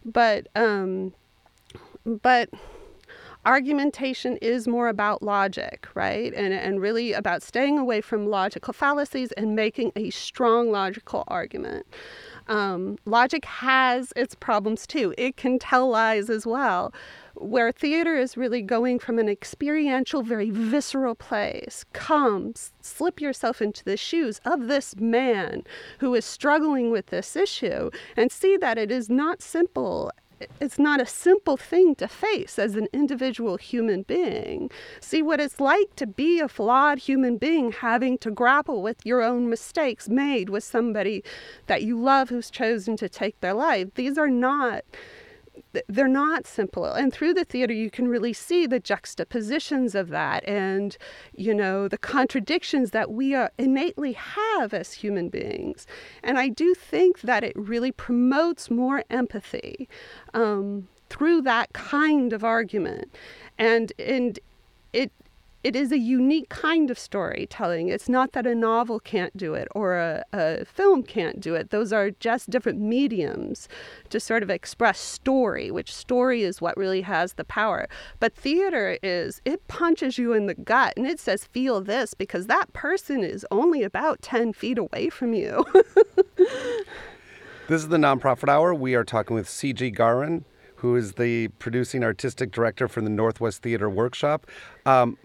But 0.05 0.47
um 0.55 1.13
but 2.05 2.49
argumentation 3.45 4.37
is 4.37 4.67
more 4.67 4.89
about 4.89 5.23
logic, 5.23 5.87
right? 5.95 6.33
And, 6.33 6.53
and 6.53 6.81
really 6.81 7.13
about 7.13 7.41
staying 7.41 7.79
away 7.79 8.01
from 8.01 8.27
logical 8.27 8.73
fallacies 8.73 9.31
and 9.33 9.55
making 9.55 9.91
a 9.95 10.09
strong 10.09 10.71
logical 10.71 11.23
argument. 11.27 11.85
Um, 12.47 12.97
logic 13.05 13.45
has 13.45 14.11
its 14.15 14.35
problems 14.35 14.85
too. 14.85 15.13
It 15.17 15.37
can 15.37 15.59
tell 15.59 15.89
lies 15.89 16.29
as 16.29 16.45
well. 16.45 16.93
Where 17.39 17.71
theater 17.71 18.17
is 18.17 18.35
really 18.35 18.61
going 18.61 18.99
from 18.99 19.17
an 19.17 19.29
experiential, 19.29 20.23
very 20.23 20.49
visceral 20.49 21.15
place. 21.15 21.85
Come, 21.93 22.53
slip 22.81 23.21
yourself 23.21 23.61
into 23.61 23.83
the 23.83 23.95
shoes 23.95 24.41
of 24.43 24.67
this 24.67 24.95
man 24.97 25.63
who 25.99 26.13
is 26.15 26.25
struggling 26.25 26.91
with 26.91 27.07
this 27.07 27.37
issue 27.37 27.91
and 28.17 28.29
see 28.29 28.57
that 28.57 28.77
it 28.77 28.91
is 28.91 29.09
not 29.09 29.41
simple 29.41 30.11
it's 30.61 30.79
not 30.79 31.01
a 31.01 31.05
simple 31.05 31.57
thing 31.57 31.95
to 31.95 32.07
face 32.07 32.57
as 32.57 32.75
an 32.75 32.87
individual 32.93 33.57
human 33.57 34.03
being. 34.03 34.69
See 35.01 35.21
what 35.21 35.39
it's 35.39 35.59
like 35.59 35.95
to 35.97 36.07
be 36.07 36.39
a 36.39 36.47
flawed 36.47 36.99
human 36.99 37.37
being 37.37 37.71
having 37.71 38.17
to 38.19 38.31
grapple 38.31 38.81
with 38.81 39.05
your 39.05 39.21
own 39.21 39.49
mistakes 39.49 40.07
made 40.07 40.49
with 40.49 40.63
somebody 40.63 41.23
that 41.67 41.83
you 41.83 41.99
love 41.99 42.29
who's 42.29 42.49
chosen 42.49 42.95
to 42.97 43.09
take 43.09 43.39
their 43.41 43.53
life. 43.53 43.93
These 43.95 44.17
are 44.17 44.29
not 44.29 44.83
they're 45.87 46.07
not 46.07 46.47
simple 46.47 46.85
and 46.85 47.13
through 47.13 47.33
the 47.33 47.43
theater 47.43 47.73
you 47.73 47.89
can 47.89 48.07
really 48.07 48.33
see 48.33 48.65
the 48.65 48.79
juxtapositions 48.79 49.95
of 49.95 50.09
that 50.09 50.47
and 50.47 50.97
you 51.35 51.53
know 51.53 51.87
the 51.87 51.97
contradictions 51.97 52.91
that 52.91 53.11
we 53.11 53.33
are 53.33 53.51
innately 53.57 54.13
have 54.13 54.73
as 54.73 54.93
human 54.93 55.29
beings. 55.29 55.85
And 56.23 56.37
i 56.37 56.47
do 56.47 56.73
think 56.73 57.21
that 57.21 57.43
it 57.43 57.53
really 57.55 57.91
promotes 57.91 58.69
more 58.69 59.03
empathy 59.09 59.87
um, 60.33 60.87
through 61.09 61.41
that 61.41 61.73
kind 61.73 62.33
of 62.33 62.43
argument. 62.43 63.15
And 63.57 63.91
and 63.99 64.39
it 65.63 65.75
is 65.75 65.91
a 65.91 65.97
unique 65.97 66.49
kind 66.49 66.89
of 66.89 66.97
storytelling. 66.97 67.89
It's 67.89 68.07
not 68.07 68.31
that 68.31 68.47
a 68.47 68.55
novel 68.55 68.99
can't 68.99 69.35
do 69.35 69.53
it 69.55 69.67
or 69.75 69.97
a, 69.97 70.23
a, 70.31 70.65
film 70.65 71.03
can't 71.03 71.41
do 71.41 71.53
it. 71.53 71.69
Those 71.69 71.91
are 71.91 72.11
just 72.11 72.49
different 72.49 72.79
mediums 72.79 73.67
to 74.09 74.19
sort 74.19 74.41
of 74.41 74.49
express 74.49 74.99
story, 74.99 75.69
which 75.69 75.93
story 75.93 76.43
is 76.43 76.61
what 76.61 76.77
really 76.77 77.01
has 77.01 77.33
the 77.33 77.43
power. 77.43 77.89
But 78.19 78.35
theater 78.35 78.97
is, 79.03 79.41
it 79.43 79.67
punches 79.67 80.17
you 80.17 80.31
in 80.31 80.45
the 80.45 80.55
gut 80.55 80.93
and 80.95 81.05
it 81.05 81.19
says, 81.19 81.43
feel 81.43 81.81
this 81.81 82.13
because 82.13 82.47
that 82.47 82.71
person 82.71 83.23
is 83.23 83.45
only 83.51 83.83
about 83.83 84.21
10 84.21 84.53
feet 84.53 84.77
away 84.77 85.09
from 85.09 85.33
you. 85.33 85.65
this 86.37 87.81
is 87.81 87.89
the 87.89 87.97
Nonprofit 87.97 88.47
Hour. 88.47 88.73
We 88.73 88.95
are 88.95 89.03
talking 89.03 89.35
with 89.35 89.49
C.G. 89.49 89.91
Guerin 89.91 90.45
who 90.79 90.95
is 90.95 91.13
the 91.13 91.49
producing 91.59 92.05
artistic 92.05 92.51
director 92.51 92.87
for 92.87 93.01
the 93.01 93.09
Northwest 93.09 93.61
Theater 93.61 93.89
Workshop. 93.89 94.47
Um, 94.85 95.17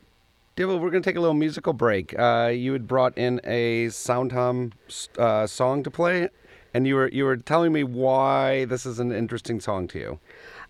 Diva, 0.56 0.76
we're 0.76 0.90
going 0.90 1.02
to 1.02 1.08
take 1.08 1.16
a 1.16 1.20
little 1.20 1.34
musical 1.34 1.72
break. 1.72 2.16
Uh, 2.16 2.52
you 2.54 2.72
had 2.72 2.86
brought 2.86 3.18
in 3.18 3.40
a 3.42 3.88
Sondheim 3.88 4.72
uh, 5.18 5.48
song 5.48 5.82
to 5.82 5.90
play, 5.90 6.28
and 6.72 6.86
you 6.86 6.94
were 6.94 7.08
you 7.08 7.24
were 7.24 7.36
telling 7.36 7.72
me 7.72 7.82
why 7.82 8.64
this 8.66 8.86
is 8.86 9.00
an 9.00 9.10
interesting 9.10 9.58
song 9.58 9.88
to 9.88 9.98
you. 9.98 10.20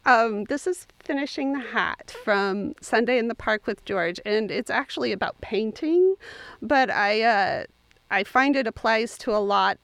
Um, 0.07 0.45
this 0.45 0.67
is 0.67 0.87
finishing 1.01 1.53
the 1.53 1.59
hat 1.59 2.15
from 2.25 2.75
Sunday 2.81 3.19
in 3.19 3.29
the 3.29 3.35
Park 3.35 3.67
with 3.67 3.85
George, 3.85 4.19
and 4.25 4.51
it's 4.51 4.71
actually 4.71 5.13
about 5.13 5.39
painting, 5.43 6.15
but 6.63 6.89
I 6.89 7.21
uh, 7.21 7.65
I 8.11 8.25
find 8.25 8.57
it 8.57 8.67
applies 8.67 9.19
to 9.19 9.37
a 9.37 9.39
lot 9.39 9.77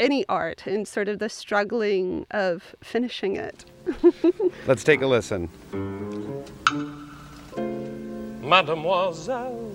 any 0.00 0.26
art 0.28 0.66
and 0.66 0.86
sort 0.86 1.08
of 1.08 1.20
the 1.20 1.28
struggling 1.28 2.26
of 2.32 2.74
finishing 2.82 3.36
it. 3.36 3.64
Let's 4.66 4.82
take 4.82 5.00
a 5.00 5.06
listen 5.06 5.48
mademoiselles. 8.48 9.74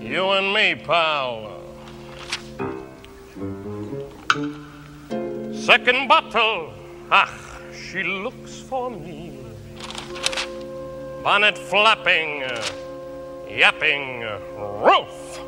You 0.00 0.30
and 0.30 0.52
me, 0.52 0.74
pal. 0.74 1.52
Second 5.54 6.08
bottle, 6.08 6.72
ah, 7.12 7.32
she 7.72 8.02
looks 8.02 8.58
for 8.60 8.90
me. 8.90 9.38
Bonnet 11.22 11.56
flapping, 11.56 12.42
yapping, 13.48 14.22
roof, 14.82 15.40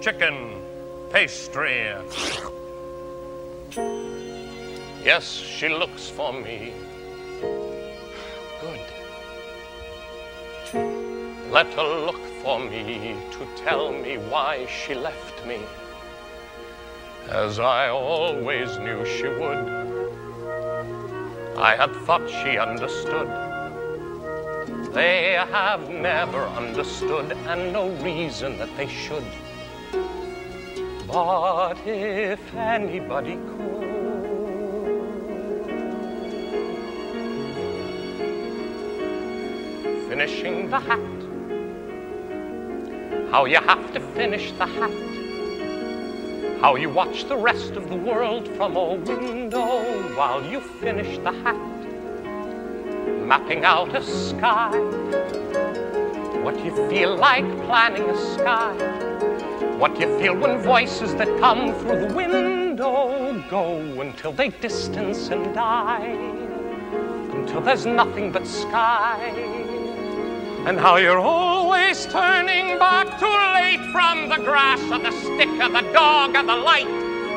chicken, 0.00 0.60
pastry. 1.12 1.94
Yes, 5.04 5.30
she 5.30 5.68
looks 5.68 6.08
for 6.08 6.32
me. 6.32 6.72
Let 11.50 11.72
her 11.74 12.06
look 12.06 12.20
for 12.42 12.58
me 12.58 13.16
to 13.30 13.46
tell 13.64 13.92
me 13.92 14.18
why 14.18 14.66
she 14.66 14.94
left 14.94 15.46
me, 15.46 15.60
as 17.28 17.60
I 17.60 17.88
always 17.88 18.76
knew 18.78 19.06
she 19.06 19.28
would. 19.28 19.86
I 21.56 21.76
had 21.76 21.94
thought 22.04 22.28
she 22.28 22.58
understood. 22.58 23.28
They 24.92 25.34
have 25.50 25.88
never 25.88 26.46
understood, 26.48 27.32
and 27.46 27.72
no 27.72 27.90
reason 28.02 28.58
that 28.58 28.76
they 28.76 28.88
should. 28.88 29.24
But 31.06 31.78
if 31.86 32.54
anybody 32.54 33.36
could, 33.36 33.76
finishing 40.08 40.68
the 40.70 40.80
hat 40.80 41.15
how 43.30 43.44
you 43.44 43.56
have 43.56 43.92
to 43.92 44.00
finish 44.14 44.52
the 44.52 44.66
hat. 44.66 44.90
How 46.60 46.76
you 46.76 46.88
watch 46.88 47.28
the 47.28 47.36
rest 47.36 47.72
of 47.72 47.88
the 47.88 47.96
world 47.96 48.48
from 48.56 48.76
a 48.76 48.94
window 48.94 49.82
while 50.16 50.44
you 50.44 50.60
finish 50.60 51.18
the 51.18 51.32
hat, 51.32 51.56
mapping 53.26 53.64
out 53.64 53.94
a 53.94 54.02
sky. 54.02 54.78
What 56.42 56.64
you 56.64 56.74
feel 56.88 57.16
like 57.16 57.44
planning 57.66 58.08
a 58.08 58.34
sky. 58.34 58.74
What 59.76 60.00
you 60.00 60.18
feel 60.18 60.36
when 60.36 60.58
voices 60.58 61.14
that 61.16 61.28
come 61.40 61.74
through 61.80 62.08
the 62.08 62.14
window 62.14 63.44
go 63.50 63.78
until 64.00 64.32
they 64.32 64.48
distance 64.48 65.28
and 65.28 65.54
die, 65.54 66.06
until 67.34 67.60
there's 67.60 67.86
nothing 67.86 68.30
but 68.32 68.46
sky 68.46 69.75
and 70.66 70.80
how 70.80 70.96
you're 70.96 71.20
always 71.20 72.06
turning 72.06 72.76
back 72.76 73.20
too 73.20 73.38
late 73.54 73.78
from 73.92 74.28
the 74.28 74.36
grass 74.44 74.80
or 74.90 74.98
the 74.98 75.12
stick 75.12 75.48
or 75.48 75.68
the 75.68 75.88
dog 75.92 76.34
or 76.34 76.42
the 76.42 76.56
light. 76.56 76.88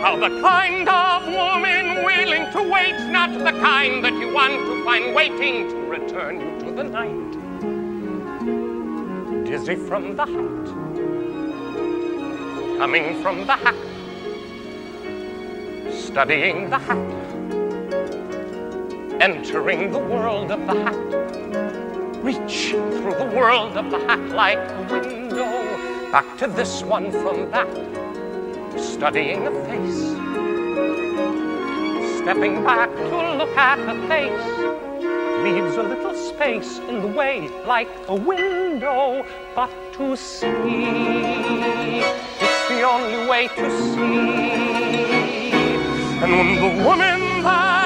How 0.01 0.15
the 0.15 0.41
kind 0.41 0.89
of 0.89 1.27
woman 1.27 2.03
willing 2.03 2.51
to 2.53 2.63
wait's 2.67 3.03
not 3.11 3.29
the 3.29 3.51
kind 3.59 4.03
that 4.03 4.13
you 4.13 4.33
want 4.33 4.53
to 4.53 4.83
find 4.83 5.13
waiting 5.13 5.69
to 5.69 5.75
return 5.75 6.39
you 6.39 6.57
to 6.65 6.71
the 6.71 6.83
night. 6.83 7.31
Dizzy 9.45 9.75
from 9.75 10.15
the 10.15 10.25
hat, 10.25 10.65
coming 12.79 13.21
from 13.21 13.45
the 13.45 13.55
hat, 13.55 13.75
studying 15.93 16.71
the 16.71 16.79
hat, 16.79 16.97
entering 19.21 19.91
the 19.91 19.99
world 19.99 20.49
of 20.49 20.65
the 20.65 20.73
hat 20.73 21.78
reach 22.21 22.71
through 22.71 23.15
the 23.15 23.31
world 23.35 23.77
of 23.77 23.89
the 23.91 23.99
hat 23.99 24.19
like 24.29 24.57
a 24.57 24.81
window, 24.91 26.11
back 26.11 26.37
to 26.37 26.47
this 26.47 26.83
one 26.83 27.11
from 27.11 27.49
that, 27.51 27.69
studying 28.77 29.45
the 29.45 29.51
face, 29.69 30.01
stepping 32.19 32.63
back 32.63 32.93
to 32.93 33.37
look 33.37 33.55
at 33.55 33.77
the 33.85 33.95
face, 34.07 34.49
leaves 35.43 35.77
a 35.77 35.83
little 35.83 36.13
space 36.13 36.79
in 36.89 37.01
the 37.01 37.07
way 37.07 37.47
like 37.65 37.89
a 38.09 38.15
window, 38.15 39.25
but 39.55 39.71
to 39.93 40.17
see, 40.17 40.45
it's 42.41 42.67
the 42.67 42.81
only 42.81 43.29
way 43.29 43.47
to 43.47 43.69
see. 43.93 44.79
And 46.21 46.31
when 46.33 46.55
the 46.55 46.83
woman 46.83 47.43
that 47.43 47.78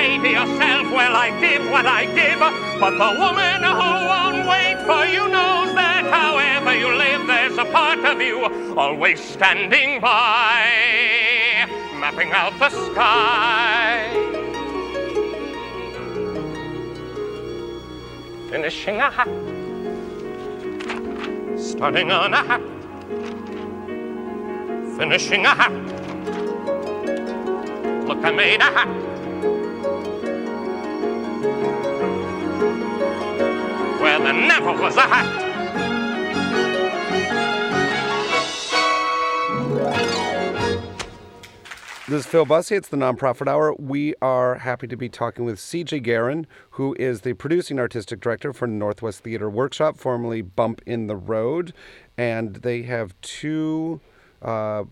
say 0.00 0.18
to 0.18 0.28
yourself, 0.28 0.84
well, 0.92 1.14
I 1.14 1.28
give 1.40 1.62
what 1.70 1.86
I 1.86 2.02
give. 2.18 2.40
But 2.82 2.94
the 3.04 3.10
woman 3.22 3.60
who 3.80 3.92
won't 4.12 4.42
wait 4.54 4.78
for 4.88 5.04
you 5.14 5.24
knows 5.28 5.70
that 5.74 6.04
however 6.18 6.72
you 6.82 6.90
live, 7.04 7.26
there's 7.26 7.58
a 7.58 7.66
part 7.66 8.00
of 8.10 8.20
you 8.20 8.36
always 8.76 9.20
standing 9.22 10.00
by, 10.00 10.64
mapping 12.02 12.32
out 12.32 12.58
the 12.58 12.70
sky. 12.70 14.08
Finishing 18.48 18.96
a 18.96 19.10
hat, 19.10 19.28
starting 21.58 22.10
on 22.10 22.34
a 22.34 22.42
hat, 22.50 22.62
finishing 24.96 25.44
a 25.46 25.54
hat 25.54 26.00
look, 28.10 28.24
I 28.24 28.32
made 28.32 28.60
a 28.60 28.64
hat. 28.64 28.99
Where 34.00 34.18
there 34.18 34.32
never 34.32 34.72
was 34.72 34.96
a 34.96 35.02
hat. 35.02 35.50
This 42.08 42.24
is 42.24 42.26
Phil 42.26 42.46
Bussey. 42.46 42.76
It's 42.76 42.88
the 42.88 42.96
Nonprofit 42.96 43.46
Hour. 43.46 43.74
We 43.78 44.14
are 44.22 44.56
happy 44.56 44.86
to 44.86 44.96
be 44.96 45.08
talking 45.08 45.44
with 45.44 45.58
CJ 45.58 46.02
Guerin, 46.02 46.46
who 46.70 46.96
is 46.98 47.20
the 47.20 47.34
producing 47.34 47.78
artistic 47.78 48.20
director 48.20 48.54
for 48.54 48.66
Northwest 48.66 49.22
Theater 49.22 49.50
Workshop, 49.50 49.98
formerly 49.98 50.40
Bump 50.40 50.80
in 50.86 51.06
the 51.06 51.14
Road. 51.14 51.74
And 52.16 52.56
they 52.56 52.82
have 52.82 53.14
two 53.20 54.00
uh, 54.42 54.84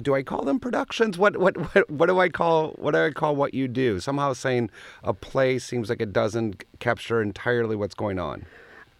do 0.00 0.14
I 0.14 0.22
call 0.22 0.44
them 0.44 0.60
productions? 0.60 1.18
What 1.18 1.36
what 1.38 1.56
what 1.74 1.90
what 1.90 2.06
do 2.06 2.20
I 2.20 2.28
call 2.28 2.72
what 2.72 2.92
do 2.92 3.04
I 3.04 3.10
call 3.10 3.36
what 3.36 3.54
you 3.54 3.68
do? 3.68 4.00
Somehow 4.00 4.32
saying 4.32 4.70
a 5.02 5.14
play 5.14 5.58
seems 5.58 5.88
like 5.88 6.00
it 6.00 6.12
doesn't 6.12 6.64
capture 6.80 7.22
entirely 7.22 7.76
what's 7.76 7.94
going 7.94 8.18
on. 8.18 8.44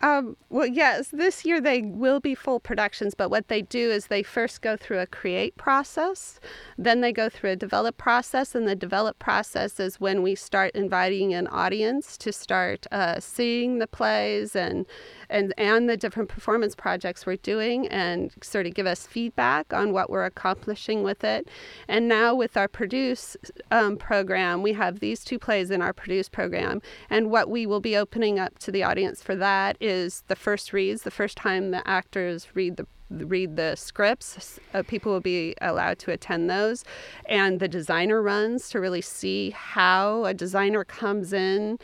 Um, 0.02 0.36
well, 0.48 0.66
yes, 0.66 1.08
this 1.08 1.44
year 1.44 1.60
they 1.60 1.82
will 1.82 2.20
be 2.20 2.34
full 2.34 2.58
productions, 2.58 3.14
but 3.14 3.28
what 3.28 3.48
they 3.48 3.60
do 3.62 3.90
is 3.90 4.06
they 4.06 4.22
first 4.22 4.62
go 4.62 4.76
through 4.76 5.00
a 5.00 5.06
create 5.06 5.56
process, 5.56 6.40
then 6.82 7.02
they 7.02 7.12
go 7.12 7.28
through 7.28 7.50
a 7.50 7.56
develop 7.56 7.98
process, 7.98 8.54
and 8.54 8.66
the 8.66 8.74
develop 8.74 9.18
process 9.18 9.78
is 9.78 10.00
when 10.00 10.22
we 10.22 10.34
start 10.34 10.74
inviting 10.74 11.34
an 11.34 11.46
audience 11.48 12.16
to 12.16 12.32
start 12.32 12.86
uh, 12.90 13.20
seeing 13.20 13.78
the 13.78 13.86
plays 13.86 14.56
and 14.56 14.86
and 15.28 15.52
and 15.58 15.90
the 15.90 15.96
different 15.96 16.30
performance 16.30 16.74
projects 16.74 17.26
we're 17.26 17.36
doing 17.36 17.86
and 17.88 18.32
sort 18.42 18.66
of 18.66 18.72
give 18.72 18.86
us 18.86 19.06
feedback 19.06 19.74
on 19.74 19.92
what 19.92 20.08
we're 20.08 20.24
accomplishing 20.24 21.02
with 21.02 21.22
it. 21.22 21.48
And 21.86 22.08
now 22.08 22.34
with 22.34 22.56
our 22.56 22.66
produce 22.66 23.36
um, 23.70 23.98
program, 23.98 24.62
we 24.62 24.72
have 24.72 25.00
these 25.00 25.22
two 25.22 25.38
plays 25.38 25.70
in 25.70 25.82
our 25.82 25.92
produce 25.92 26.30
program, 26.30 26.80
and 27.10 27.30
what 27.30 27.50
we 27.50 27.66
will 27.66 27.80
be 27.80 27.94
opening 27.94 28.38
up 28.38 28.58
to 28.60 28.72
the 28.72 28.82
audience 28.82 29.22
for 29.22 29.36
that 29.36 29.76
is 29.80 30.24
the 30.28 30.36
first 30.36 30.72
reads, 30.72 31.02
the 31.02 31.10
first 31.10 31.36
time 31.36 31.72
the 31.72 31.86
actors 31.86 32.48
read 32.54 32.78
the 32.78 32.86
read 33.10 33.56
the 33.56 33.74
scripts. 33.76 34.58
Uh, 34.72 34.82
people 34.82 35.12
will 35.12 35.20
be 35.20 35.54
allowed 35.60 35.98
to 36.00 36.12
attend 36.12 36.48
those, 36.48 36.84
and 37.26 37.60
the 37.60 37.68
designer 37.68 38.22
runs 38.22 38.68
to 38.70 38.80
really 38.80 39.02
see 39.02 39.50
how 39.50 40.24
a 40.24 40.34
designer 40.34 40.84
comes 40.84 41.32
in 41.32 41.78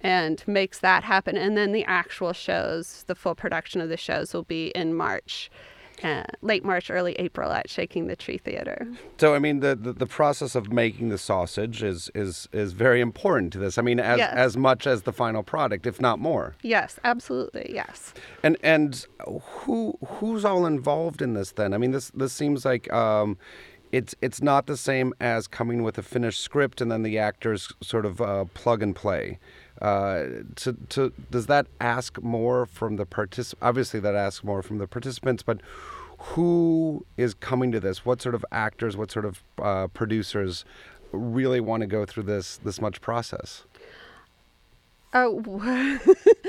and 0.00 0.46
makes 0.46 0.78
that 0.80 1.04
happen. 1.04 1.36
And 1.36 1.56
then 1.56 1.72
the 1.72 1.84
actual 1.84 2.32
shows, 2.32 3.04
the 3.06 3.14
full 3.14 3.34
production 3.34 3.80
of 3.80 3.88
the 3.88 3.96
shows, 3.96 4.34
will 4.34 4.42
be 4.42 4.68
in 4.68 4.94
March. 4.94 5.50
Uh, 6.02 6.24
late 6.42 6.64
March, 6.64 6.90
early 6.90 7.14
April 7.14 7.52
at 7.52 7.70
Shaking 7.70 8.08
the 8.08 8.16
Tree 8.16 8.36
Theater. 8.36 8.86
So, 9.18 9.34
I 9.34 9.38
mean, 9.38 9.60
the, 9.60 9.74
the, 9.74 9.92
the, 9.92 10.06
process 10.06 10.54
of 10.54 10.72
making 10.72 11.08
the 11.08 11.18
sausage 11.18 11.82
is 11.82 12.10
is 12.14 12.48
is 12.52 12.72
very 12.72 13.00
important 13.00 13.52
to 13.54 13.58
this. 13.58 13.78
I 13.78 13.82
mean, 13.82 14.00
as 14.00 14.18
yes. 14.18 14.34
as 14.34 14.56
much 14.56 14.86
as 14.86 15.02
the 15.02 15.12
final 15.12 15.42
product, 15.42 15.86
if 15.86 16.00
not 16.00 16.18
more. 16.18 16.56
Yes, 16.62 16.98
absolutely, 17.04 17.70
yes. 17.72 18.12
And 18.42 18.56
and 18.62 19.06
who 19.26 19.96
who's 20.04 20.44
all 20.44 20.66
involved 20.66 21.22
in 21.22 21.34
this 21.34 21.52
then? 21.52 21.72
I 21.72 21.78
mean, 21.78 21.92
this 21.92 22.10
this 22.10 22.32
seems 22.32 22.64
like. 22.64 22.92
Um, 22.92 23.38
it's 23.92 24.12
it's 24.20 24.42
not 24.42 24.66
the 24.66 24.76
same 24.76 25.14
as 25.20 25.46
coming 25.46 25.84
with 25.84 25.98
a 25.98 26.02
finished 26.02 26.40
script 26.40 26.80
and 26.80 26.90
then 26.90 27.04
the 27.04 27.16
actors 27.16 27.72
sort 27.80 28.04
of 28.04 28.20
uh, 28.20 28.44
plug 28.52 28.82
and 28.82 28.96
play. 28.96 29.38
Uh, 29.84 30.44
to, 30.56 30.72
to, 30.88 31.12
does 31.30 31.44
that 31.44 31.66
ask 31.78 32.22
more 32.22 32.64
from 32.64 32.96
the 32.96 33.04
participants? 33.04 33.62
Obviously, 33.62 34.00
that 34.00 34.14
asks 34.14 34.42
more 34.42 34.62
from 34.62 34.78
the 34.78 34.86
participants, 34.86 35.42
but 35.42 35.60
who 36.18 37.04
is 37.18 37.34
coming 37.34 37.70
to 37.70 37.80
this? 37.80 38.02
What 38.02 38.22
sort 38.22 38.34
of 38.34 38.46
actors, 38.50 38.96
what 38.96 39.10
sort 39.10 39.26
of 39.26 39.42
uh, 39.62 39.88
producers 39.88 40.64
really 41.12 41.60
want 41.60 41.82
to 41.82 41.86
go 41.86 42.06
through 42.06 42.22
this 42.22 42.56
this 42.56 42.80
much 42.80 43.02
process? 43.02 43.64
Oh, 45.12 46.00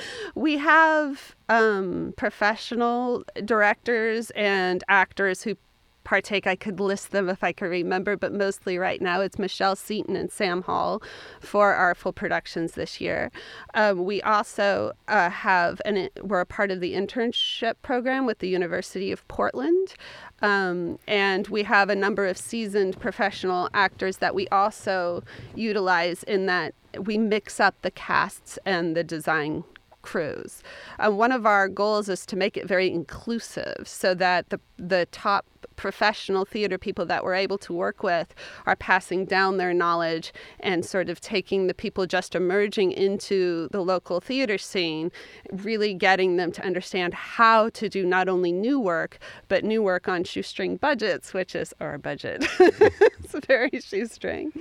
we 0.35 0.57
have 0.57 1.35
um, 1.49 2.13
professional 2.15 3.25
directors 3.43 4.29
and 4.31 4.81
actors 4.87 5.43
who 5.43 5.57
partake. 6.05 6.47
I 6.47 6.55
could 6.55 6.79
list 6.79 7.11
them 7.11 7.27
if 7.27 7.43
I 7.43 7.51
could 7.51 7.65
remember, 7.65 8.15
but 8.15 8.31
mostly 8.31 8.77
right 8.77 9.01
now 9.01 9.19
it's 9.19 9.37
Michelle 9.37 9.75
Seaton 9.75 10.15
and 10.15 10.31
Sam 10.31 10.61
Hall 10.61 11.01
for 11.41 11.73
our 11.73 11.93
full 11.93 12.13
productions 12.13 12.73
this 12.73 13.01
year. 13.01 13.31
Um, 13.73 14.05
we 14.05 14.21
also 14.21 14.93
uh, 15.09 15.29
have, 15.29 15.81
and 15.83 16.09
we're 16.21 16.39
a 16.39 16.45
part 16.45 16.71
of 16.71 16.79
the 16.79 16.93
internship 16.93 17.73
program 17.81 18.25
with 18.25 18.39
the 18.39 18.47
University 18.47 19.11
of 19.11 19.27
Portland. 19.27 19.95
Um, 20.41 20.99
and 21.07 21.47
we 21.49 21.63
have 21.63 21.89
a 21.89 21.95
number 21.95 22.25
of 22.25 22.37
seasoned 22.37 22.99
professional 22.99 23.69
actors 23.73 24.17
that 24.17 24.33
we 24.33 24.47
also 24.49 25.23
utilize 25.55 26.23
in 26.23 26.45
that 26.45 26.73
we 26.99 27.17
mix 27.17 27.59
up 27.59 27.75
the 27.81 27.91
casts 27.91 28.57
and 28.65 28.95
the 28.95 29.03
design 29.03 29.63
crews. 30.05 30.61
Uh, 30.99 31.11
one 31.11 31.31
of 31.31 31.45
our 31.45 31.67
goals 31.67 32.07
is 32.07 32.25
to 32.27 32.35
make 32.35 32.55
it 32.55 32.67
very 32.67 32.89
inclusive 32.89 33.83
so 33.85 34.13
that 34.13 34.49
the, 34.49 34.59
the 34.77 35.07
top 35.11 35.45
professional 35.75 36.45
theater 36.45 36.77
people 36.77 37.05
that 37.05 37.23
we're 37.23 37.35
able 37.35 37.57
to 37.59 37.73
work 37.73 38.03
with 38.03 38.33
are 38.65 38.75
passing 38.75 39.25
down 39.25 39.57
their 39.57 39.73
knowledge 39.73 40.33
and 40.59 40.85
sort 40.85 41.09
of 41.09 41.19
taking 41.21 41.67
the 41.67 41.73
people 41.73 42.05
just 42.05 42.35
emerging 42.35 42.91
into 42.91 43.67
the 43.71 43.81
local 43.81 44.19
theater 44.19 44.57
scene, 44.57 45.11
really 45.51 45.93
getting 45.93 46.37
them 46.37 46.51
to 46.51 46.65
understand 46.65 47.13
how 47.13 47.69
to 47.69 47.89
do 47.89 48.05
not 48.05 48.27
only 48.27 48.51
new 48.51 48.79
work, 48.79 49.19
but 49.47 49.63
new 49.63 49.81
work 49.81 50.07
on 50.07 50.23
shoestring 50.23 50.77
budgets, 50.77 51.33
which 51.33 51.55
is 51.55 51.73
our 51.79 51.97
budget. 51.97 52.45
it's 52.59 53.45
very 53.45 53.79
shoestring. 53.79 54.51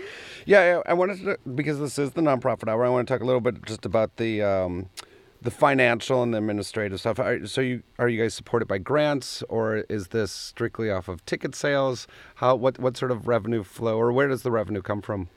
Yeah, 0.47 0.83
I 0.87 0.95
wanted 0.95 1.19
to, 1.21 1.39
because 1.55 1.79
this 1.79 1.99
is 1.99 2.13
the 2.13 2.21
nonprofit 2.21 2.69
hour, 2.69 2.85
I 2.85 2.89
want 2.89 3.07
to 3.07 3.15
talk 3.15 3.23
a 3.23 3.27
little 3.27 3.41
bit 3.41 3.65
just 3.65 3.85
about 3.85 4.17
the. 4.17 4.43
Um, 4.43 4.89
the 5.45 5.51
financial 5.51 6.23
and 6.23 6.33
the 6.33 6.39
administrative 6.39 6.99
stuff. 6.99 7.21
Are, 7.21 7.47
so 7.47 7.61
you 7.61 7.83
are 7.99 8.09
you 8.09 8.21
guys 8.21 8.35
supported 8.35 8.67
by 8.67 8.79
grants, 8.79 9.43
or 9.49 9.85
is 9.89 10.09
this 10.09 10.33
strictly 10.33 10.91
off 10.91 11.07
of 11.07 11.25
ticket 11.27 11.55
sales? 11.55 12.09
How 12.37 12.57
what 12.57 12.79
what 12.79 12.97
sort 12.97 13.11
of 13.11 13.29
revenue 13.29 13.63
flow, 13.63 13.99
or 13.99 14.11
where 14.11 14.27
does 14.27 14.43
the 14.43 14.51
revenue 14.51 14.83
come 14.83 15.03
from? 15.03 15.29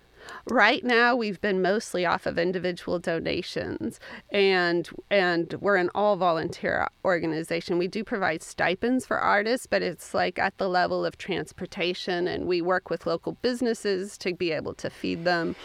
Right 0.49 0.83
now, 0.83 1.15
we've 1.15 1.39
been 1.39 1.61
mostly 1.61 2.05
off 2.05 2.25
of 2.25 2.37
individual 2.37 2.99
donations, 2.99 3.99
and 4.31 4.89
and 5.11 5.53
we're 5.59 5.75
an 5.75 5.89
all 5.93 6.15
volunteer 6.15 6.87
organization. 7.03 7.77
We 7.77 7.87
do 7.87 8.03
provide 8.03 8.41
stipends 8.43 9.05
for 9.05 9.19
artists, 9.19 9.67
but 9.67 9.81
it's 9.81 10.13
like 10.13 10.39
at 10.39 10.57
the 10.57 10.69
level 10.69 11.05
of 11.05 11.17
transportation, 11.17 12.27
and 12.27 12.45
we 12.45 12.61
work 12.61 12.89
with 12.89 13.05
local 13.05 13.33
businesses 13.41 14.17
to 14.19 14.33
be 14.33 14.51
able 14.51 14.73
to 14.75 14.89
feed 14.89 15.25
them 15.25 15.55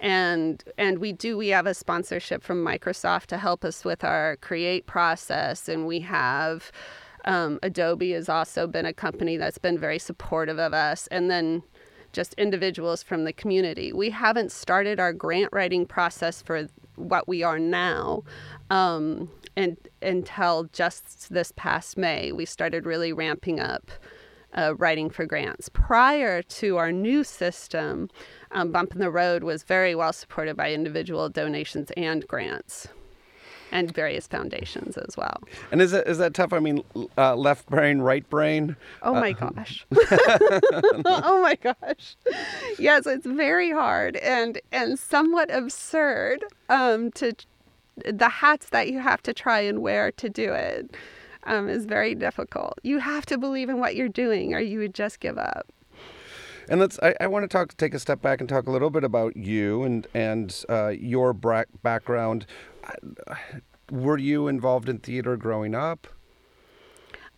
and 0.00 0.64
and 0.76 0.98
we 0.98 1.12
do 1.12 1.36
we 1.36 1.48
have 1.48 1.66
a 1.66 1.74
sponsorship 1.74 2.42
from 2.42 2.64
Microsoft 2.64 3.26
to 3.26 3.38
help 3.38 3.64
us 3.64 3.84
with 3.84 4.04
our 4.04 4.36
create 4.36 4.86
process 4.86 5.68
and 5.68 5.86
we 5.86 6.00
have 6.00 6.70
um, 7.24 7.58
Adobe 7.62 8.12
has 8.12 8.28
also 8.28 8.66
been 8.66 8.86
a 8.86 8.92
company 8.92 9.36
that's 9.36 9.58
been 9.58 9.78
very 9.78 9.98
supportive 9.98 10.58
of 10.58 10.72
us 10.72 11.08
and 11.08 11.30
then 11.30 11.62
just 12.12 12.34
individuals 12.34 13.02
from 13.02 13.24
the 13.24 13.32
community. 13.32 13.92
We 13.92 14.10
haven't 14.10 14.50
started 14.50 14.98
our 14.98 15.12
grant 15.12 15.50
writing 15.52 15.84
process 15.84 16.40
for 16.40 16.68
what 16.96 17.28
we 17.28 17.42
are 17.42 17.58
now 17.58 18.24
um, 18.70 19.30
and, 19.56 19.76
until 20.00 20.64
just 20.72 21.32
this 21.32 21.52
past 21.56 21.98
May. 21.98 22.32
We 22.32 22.44
started 22.44 22.86
really 22.86 23.12
ramping 23.12 23.60
up 23.60 23.90
uh, 24.54 24.74
writing 24.76 25.10
for 25.10 25.26
grants. 25.26 25.68
Prior 25.68 26.42
to 26.42 26.76
our 26.76 26.92
new 26.92 27.24
system, 27.24 28.08
um, 28.50 28.72
Bump 28.72 28.92
in 28.92 29.00
the 29.00 29.10
Road 29.10 29.42
was 29.42 29.62
very 29.62 29.94
well 29.94 30.12
supported 30.12 30.56
by 30.56 30.72
individual 30.72 31.28
donations 31.28 31.90
and 31.96 32.26
grants. 32.26 32.88
And 33.70 33.94
various 33.94 34.26
foundations 34.26 34.96
as 34.96 35.14
well. 35.14 35.42
And 35.70 35.82
is 35.82 35.90
that 35.90 36.08
is 36.08 36.16
that 36.16 36.32
tough? 36.32 36.54
I 36.54 36.58
mean, 36.58 36.82
uh, 37.18 37.36
left 37.36 37.68
brain, 37.68 37.98
right 37.98 38.26
brain. 38.30 38.76
Oh 39.02 39.12
my 39.12 39.32
uh, 39.32 39.50
gosh. 39.50 39.86
oh 41.04 41.42
my 41.42 41.54
gosh. 41.56 42.16
Yes, 42.78 43.06
it's 43.06 43.26
very 43.26 43.70
hard 43.70 44.16
and 44.16 44.58
and 44.72 44.98
somewhat 44.98 45.50
absurd 45.50 46.42
um, 46.70 47.10
to 47.12 47.34
the 48.06 48.30
hats 48.30 48.70
that 48.70 48.88
you 48.88 49.00
have 49.00 49.22
to 49.24 49.34
try 49.34 49.60
and 49.60 49.82
wear 49.82 50.12
to 50.12 50.30
do 50.30 50.52
it 50.54 50.96
um, 51.48 51.68
is 51.68 51.86
very 51.86 52.14
difficult. 52.14 52.78
You 52.82 52.98
have 52.98 53.26
to 53.26 53.38
believe 53.38 53.68
in 53.68 53.80
what 53.80 53.96
you're 53.96 54.08
doing, 54.08 54.54
or 54.54 54.60
you 54.60 54.78
would 54.78 54.94
just 54.94 55.18
give 55.18 55.38
up. 55.38 55.66
And 56.68 56.78
let's. 56.78 56.98
I, 57.02 57.14
I 57.20 57.26
want 57.26 57.44
to 57.44 57.48
talk, 57.48 57.76
take 57.76 57.94
a 57.94 57.98
step 57.98 58.20
back 58.20 58.40
and 58.40 58.48
talk 58.48 58.66
a 58.66 58.70
little 58.70 58.90
bit 58.90 59.02
about 59.02 59.36
you 59.36 59.82
and 59.84 60.06
and 60.14 60.64
uh, 60.68 60.88
your 60.88 61.32
bra- 61.32 61.64
background. 61.82 62.46
Were 63.90 64.18
you 64.18 64.48
involved 64.48 64.88
in 64.88 64.98
theater 64.98 65.36
growing 65.36 65.74
up? 65.74 66.06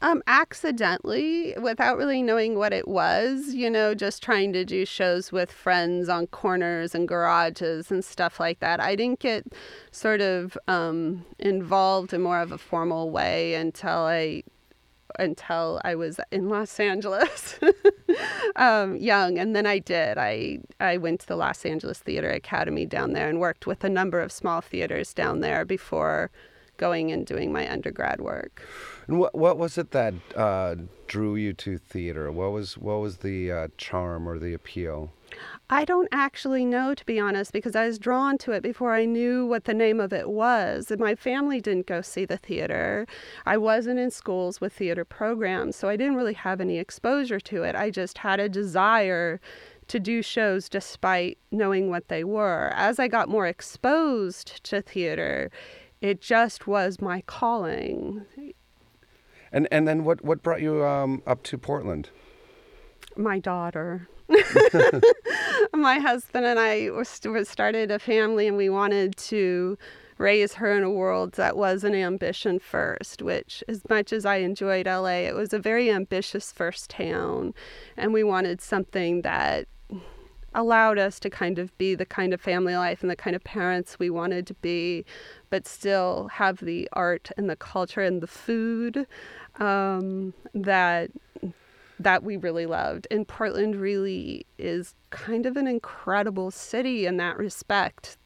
Um, 0.03 0.23
accidentally, 0.27 1.55
without 1.61 1.99
really 1.99 2.23
knowing 2.23 2.57
what 2.57 2.73
it 2.73 2.89
was, 2.89 3.53
you 3.53 3.69
know, 3.69 3.95
just 3.95 4.23
trying 4.23 4.51
to 4.55 4.65
do 4.65 4.87
shows 4.87 5.31
with 5.31 5.53
friends 5.53 6.09
on 6.09 6.27
corners 6.29 6.95
and 6.95 7.07
garages 7.07 7.91
and 7.91 8.03
stuff 8.03 8.41
like 8.41 8.61
that. 8.61 8.81
I 8.81 8.97
didn't 8.97 9.21
get 9.21 9.45
sort 9.91 10.23
of 10.23 10.57
um, 10.69 11.27
involved 11.39 12.15
in 12.15 12.23
more 12.23 12.41
of 12.41 12.51
a 12.51 12.57
formal 12.57 13.11
way 13.11 13.53
until 13.55 13.91
I 13.91 14.43
until 15.19 15.81
I 15.85 15.95
was 15.95 16.21
in 16.31 16.49
Los 16.49 16.79
Angeles, 16.81 17.59
um, 18.57 18.97
young, 18.97 19.39
and 19.39 19.55
then 19.55 19.67
I 19.67 19.79
did. 19.79 20.19
I 20.19 20.61
I 20.79 20.97
went 20.97 21.21
to 21.21 21.27
the 21.27 21.37
Los 21.37 21.65
Angeles 21.65 21.99
Theater 21.99 22.31
Academy 22.31 22.87
down 22.87 23.13
there 23.13 23.29
and 23.29 23.41
worked 23.41 23.67
with 23.67 23.85
a 23.85 23.91
number 23.91 24.21
of 24.21 24.33
small 24.33 24.61
theaters 24.61 25.13
down 25.13 25.41
there 25.41 25.65
before 25.65 26.31
going 26.81 27.13
and 27.13 27.27
doing 27.27 27.53
my 27.53 27.71
undergrad 27.71 28.21
work. 28.21 28.63
And 29.07 29.19
what 29.21 29.35
what 29.35 29.59
was 29.59 29.79
it 29.79 29.93
that 29.93 30.15
uh, 30.35 30.77
drew 31.07 31.37
you 31.37 31.53
to 31.65 31.79
theater? 31.79 32.33
What 32.33 32.53
was 32.53 32.79
what 32.79 33.01
was 33.01 33.19
the 33.19 33.53
uh, 33.53 33.69
charm 33.77 34.29
or 34.29 34.39
the 34.39 34.55
appeal? 34.55 35.13
I 35.69 35.85
don't 35.85 36.09
actually 36.11 36.65
know, 36.65 36.95
to 36.95 37.05
be 37.05 37.21
honest, 37.21 37.53
because 37.53 37.77
I 37.77 37.87
was 37.87 37.99
drawn 37.99 38.37
to 38.39 38.53
it 38.53 38.63
before 38.63 38.93
I 38.95 39.05
knew 39.05 39.47
what 39.47 39.65
the 39.65 39.75
name 39.75 40.01
of 40.01 40.13
it 40.13 40.29
was. 40.29 40.91
My 40.99 41.15
family 41.15 41.61
didn't 41.61 41.87
go 41.87 42.01
see 42.01 42.25
the 42.25 42.37
theater. 42.37 43.07
I 43.47 43.57
wasn't 43.57 44.01
in 44.01 44.11
schools 44.11 44.61
with 44.61 44.73
theater 44.73 45.05
programs, 45.05 45.77
so 45.77 45.89
I 45.89 45.97
didn't 45.97 46.17
really 46.17 46.35
have 46.35 46.61
any 46.61 46.79
exposure 46.79 47.39
to 47.41 47.63
it. 47.63 47.77
I 47.77 47.91
just 47.91 48.19
had 48.19 48.41
a 48.41 48.49
desire 48.49 49.41
to 49.91 50.01
do 50.01 50.23
shows 50.23 50.69
despite 50.69 51.37
knowing 51.51 51.91
what 51.91 52.09
they 52.09 52.25
were. 52.25 52.73
As 52.75 52.99
I 52.99 53.09
got 53.09 53.29
more 53.29 53.47
exposed 53.47 54.63
to 54.65 54.81
theater, 54.81 55.51
it 56.01 56.21
just 56.21 56.67
was 56.67 57.01
my 57.01 57.23
calling. 57.23 58.25
And 59.53 59.69
and 59.71 59.87
then 59.87 60.05
what 60.05 60.25
what 60.25 60.43
brought 60.43 60.63
you 60.63 60.85
um, 60.85 61.23
up 61.27 61.43
to 61.45 61.59
Portland? 61.59 62.11
My 63.17 63.39
daughter. 63.39 64.09
my 65.75 65.99
husband 65.99 66.47
and 66.47 66.59
I 66.61 66.89
started 67.43 67.91
a 67.91 67.99
family, 67.99 68.47
and 68.47 68.57
we 68.57 68.69
wanted 68.69 69.17
to 69.17 69.77
raise 70.19 70.55
her 70.55 70.77
in 70.77 70.85
a 70.85 70.91
world 70.91 71.33
that 71.33 71.57
was 71.57 71.83
an 71.83 71.95
ambition 71.95 72.59
first, 72.59 73.23
which, 73.23 73.65
as 73.67 73.83
much 73.89 74.13
as 74.13 74.25
I 74.27 74.37
enjoyed 74.37 74.87
LA, 74.87 75.27
it 75.27 75.35
was 75.35 75.53
a 75.53 75.59
very 75.59 75.91
ambitious 75.91 76.53
first 76.53 76.91
town. 76.91 77.55
And 77.97 78.13
we 78.13 78.23
wanted 78.23 78.61
something 78.61 79.23
that 79.23 79.67
allowed 80.55 80.99
us 80.99 81.21
to 81.21 81.31
kind 81.31 81.59
of 81.59 81.77
be 81.79 81.95
the 81.95 82.07
kind 82.07 82.35
of 82.35 82.41
family 82.41 82.75
life 82.75 83.03
and 83.03 83.11
the 83.11 83.17
kind 83.17 83.37
of 83.37 83.45
parents 83.45 83.99
we 83.99 84.11
wanted 84.11 84.47
to 84.49 84.55
be, 84.55 85.05
but 85.49 85.67
still 85.67 86.29
have 86.33 86.59
the 86.59 86.89
art 86.93 87.31
and 87.37 87.49
the 87.49 87.57
culture 87.57 88.01
and 88.01 88.21
the 88.21 88.27
food 88.27 89.07
um, 89.59 90.35
that 90.55 91.11
that 91.99 92.23
we 92.23 92.39
really 92.39 92.65
loved. 92.65 93.07
And 93.11 93.29
Portland 93.29 93.77
really 93.77 94.47
is 94.59 94.95
kind 95.11 95.45
of 95.45 95.59
an 95.59 95.67
incredible 95.67 96.51
city 96.51 97.05
in 97.05 97.19
that 97.19 97.37
respect. 97.37 98.17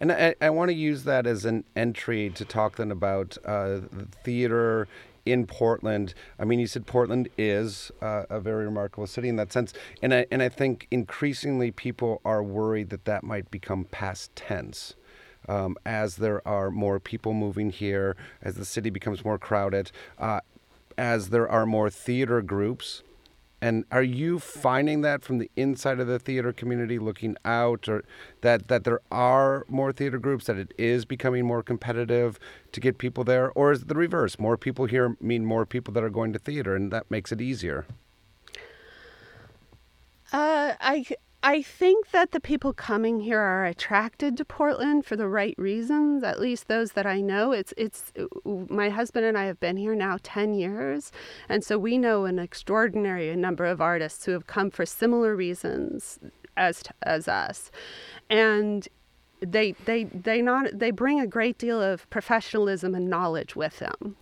And 0.00 0.10
I, 0.10 0.34
I 0.40 0.50
want 0.50 0.70
to 0.70 0.74
use 0.74 1.04
that 1.04 1.26
as 1.26 1.44
an 1.44 1.64
entry 1.74 2.30
to 2.30 2.44
talk 2.44 2.76
then 2.76 2.90
about 2.90 3.36
uh, 3.44 3.80
theater 4.24 4.88
in 5.26 5.46
Portland. 5.46 6.14
I 6.38 6.44
mean, 6.44 6.58
you 6.58 6.66
said 6.66 6.86
Portland 6.86 7.28
is 7.36 7.90
uh, 8.00 8.24
a 8.30 8.40
very 8.40 8.64
remarkable 8.64 9.06
city 9.06 9.28
in 9.28 9.36
that 9.36 9.52
sense, 9.52 9.74
and 10.00 10.14
I 10.14 10.26
and 10.30 10.42
I 10.42 10.48
think 10.48 10.86
increasingly 10.90 11.70
people 11.70 12.22
are 12.24 12.42
worried 12.42 12.90
that 12.90 13.04
that 13.04 13.24
might 13.24 13.50
become 13.50 13.84
past 13.84 14.34
tense. 14.34 14.94
Um, 15.48 15.76
as 15.84 16.16
there 16.16 16.46
are 16.46 16.70
more 16.72 16.98
people 16.98 17.32
moving 17.32 17.70
here, 17.70 18.16
as 18.42 18.56
the 18.56 18.64
city 18.64 18.90
becomes 18.90 19.24
more 19.24 19.38
crowded, 19.38 19.92
uh, 20.18 20.40
as 20.98 21.28
there 21.28 21.48
are 21.48 21.66
more 21.66 21.90
theater 21.90 22.42
groups. 22.42 23.02
And 23.66 23.84
are 23.90 24.00
you 24.00 24.38
finding 24.38 25.00
that 25.00 25.24
from 25.24 25.38
the 25.38 25.50
inside 25.56 25.98
of 25.98 26.06
the 26.06 26.20
theater 26.20 26.52
community, 26.52 27.00
looking 27.00 27.36
out, 27.44 27.88
or 27.88 28.04
that 28.42 28.68
that 28.68 28.84
there 28.84 29.00
are 29.10 29.66
more 29.68 29.92
theater 29.92 30.20
groups, 30.20 30.44
that 30.44 30.56
it 30.56 30.72
is 30.78 31.04
becoming 31.04 31.44
more 31.44 31.64
competitive 31.64 32.38
to 32.70 32.78
get 32.78 32.96
people 32.98 33.24
there, 33.24 33.50
or 33.50 33.72
is 33.72 33.82
it 33.82 33.88
the 33.88 33.96
reverse? 33.96 34.38
More 34.38 34.56
people 34.56 34.86
here 34.86 35.16
mean 35.20 35.44
more 35.44 35.66
people 35.66 35.92
that 35.94 36.04
are 36.04 36.10
going 36.10 36.32
to 36.32 36.38
theater, 36.38 36.76
and 36.76 36.92
that 36.92 37.10
makes 37.10 37.32
it 37.32 37.40
easier. 37.40 37.86
Uh, 40.32 40.74
I 40.80 41.04
I 41.46 41.62
think 41.62 42.10
that 42.10 42.32
the 42.32 42.40
people 42.40 42.72
coming 42.72 43.20
here 43.20 43.38
are 43.38 43.66
attracted 43.66 44.36
to 44.36 44.44
Portland 44.44 45.06
for 45.06 45.14
the 45.14 45.28
right 45.28 45.54
reasons. 45.56 46.24
At 46.24 46.40
least 46.40 46.66
those 46.66 46.90
that 46.94 47.06
I 47.06 47.20
know. 47.20 47.52
It's 47.52 47.72
it's 47.76 48.12
my 48.44 48.88
husband 48.88 49.26
and 49.26 49.38
I 49.38 49.44
have 49.44 49.60
been 49.60 49.76
here 49.76 49.94
now 49.94 50.18
10 50.24 50.54
years, 50.54 51.12
and 51.48 51.62
so 51.62 51.78
we 51.78 51.98
know 51.98 52.24
an 52.24 52.40
extraordinary 52.40 53.34
number 53.36 53.64
of 53.64 53.80
artists 53.80 54.24
who 54.24 54.32
have 54.32 54.48
come 54.48 54.72
for 54.72 54.84
similar 54.84 55.36
reasons 55.36 56.18
as 56.56 56.82
as 57.04 57.28
us. 57.28 57.70
And 58.28 58.88
they 59.38 59.76
they 59.84 60.02
they 60.02 60.42
not 60.42 60.76
they 60.76 60.90
bring 60.90 61.20
a 61.20 61.28
great 61.28 61.58
deal 61.58 61.80
of 61.80 62.10
professionalism 62.10 62.92
and 62.92 63.08
knowledge 63.08 63.54
with 63.54 63.78
them. 63.78 64.16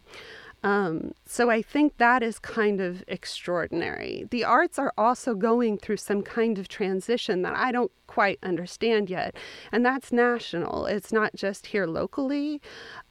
Um, 0.64 1.12
so 1.26 1.50
I 1.50 1.60
think 1.60 1.98
that 1.98 2.22
is 2.22 2.38
kind 2.38 2.80
of 2.80 3.04
extraordinary. 3.06 4.26
The 4.30 4.44
arts 4.44 4.78
are 4.78 4.94
also 4.96 5.34
going 5.34 5.76
through 5.76 5.98
some 5.98 6.22
kind 6.22 6.58
of 6.58 6.68
transition 6.68 7.42
that 7.42 7.54
I 7.54 7.70
don't 7.70 7.92
quite 8.06 8.38
understand 8.42 9.10
yet, 9.10 9.36
and 9.70 9.84
that's 9.84 10.10
national. 10.10 10.86
It's 10.86 11.12
not 11.12 11.36
just 11.36 11.66
here 11.66 11.86
locally, 11.86 12.60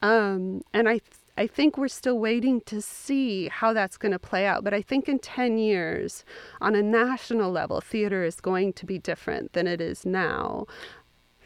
um, 0.02 0.62
and 0.74 0.88
I. 0.88 0.98
Th- 0.98 1.20
I 1.36 1.48
think 1.48 1.76
we're 1.76 1.88
still 1.88 2.20
waiting 2.20 2.60
to 2.60 2.80
see 2.80 3.48
how 3.48 3.72
that's 3.72 3.96
going 3.96 4.12
to 4.12 4.20
play 4.20 4.46
out. 4.46 4.62
But 4.62 4.72
I 4.72 4.82
think 4.82 5.08
in 5.08 5.18
10 5.18 5.58
years, 5.58 6.24
on 6.60 6.76
a 6.76 6.82
national 6.82 7.50
level, 7.50 7.80
theater 7.80 8.22
is 8.22 8.40
going 8.40 8.72
to 8.74 8.86
be 8.86 9.00
different 9.00 9.52
than 9.52 9.66
it 9.66 9.80
is 9.80 10.06
now. 10.06 10.68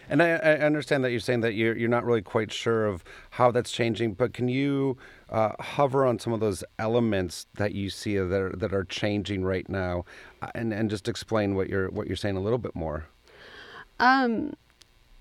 And 0.09 0.23
I, 0.23 0.31
I, 0.31 0.59
understand 0.61 1.05
that 1.05 1.11
you're 1.11 1.21
saying 1.21 1.41
that 1.43 1.55
you're, 1.55 1.77
you're 1.77 1.89
not 1.89 2.05
really 2.05 2.23
quite 2.23 2.53
sure 2.53 2.87
of 2.87 3.05
how 3.31 3.51
that's 3.51 3.71
changing, 3.71 4.15
but 4.15 4.33
can 4.33 4.49
you 4.49 4.97
uh, 5.31 5.53
hover 5.61 6.07
on 6.07 6.19
some 6.19 6.33
of 6.33 6.41
those 6.41 6.65
elements 6.79 7.47
that 7.55 7.75
you 7.75 7.91
see 7.91 8.17
that 8.17 8.41
are, 8.41 8.55
that 8.57 8.73
are 8.73 8.85
changing 8.85 9.45
right 9.45 9.69
now, 9.69 10.05
uh, 10.43 10.49
and, 10.55 10.73
and 10.73 10.89
just 10.89 11.09
explain 11.09 11.55
what 11.55 11.69
you're 11.69 11.89
what 11.91 12.07
you're 12.07 12.17
saying 12.17 12.37
a 12.37 12.41
little 12.41 12.59
bit 12.59 12.75
more? 12.75 13.07
Um, 14.01 14.55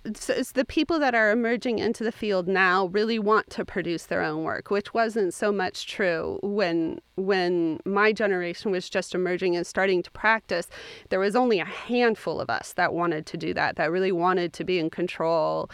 it's, 0.08 0.30
it's 0.30 0.52
the 0.54 0.66
people 0.66 1.00
that 1.00 1.14
are 1.14 1.32
emerging 1.32 1.80
into 1.80 2.04
the 2.04 2.12
field 2.12 2.48
now 2.48 2.86
really 2.88 3.20
want 3.20 3.50
to 3.52 3.66
produce 3.66 4.06
their 4.06 4.22
own 4.22 4.44
work, 4.44 4.72
which 4.72 4.94
wasn't 4.94 5.34
so 5.34 5.52
much 5.52 5.86
true 5.88 6.40
when 6.42 7.00
when 7.16 7.80
my 7.84 8.14
generation 8.14 8.72
was 8.72 8.90
just 8.90 9.16
emerging 9.16 9.56
and 9.56 9.66
starting 9.66 10.02
to 10.04 10.12
practice. 10.12 10.68
There 11.10 11.20
was 11.20 11.36
only 11.36 11.60
a 11.60 11.66
handful 11.66 12.40
of 12.40 12.50
us 12.50 12.74
that 12.74 12.94
wanted 12.94 13.26
to 13.28 13.38
do 13.38 13.54
that, 13.56 13.76
that 13.76 13.92
really 13.92 14.12
wanted 14.12 14.54
to 14.54 14.64
be 14.64 14.80
in 14.80 14.90
control, 14.90 15.70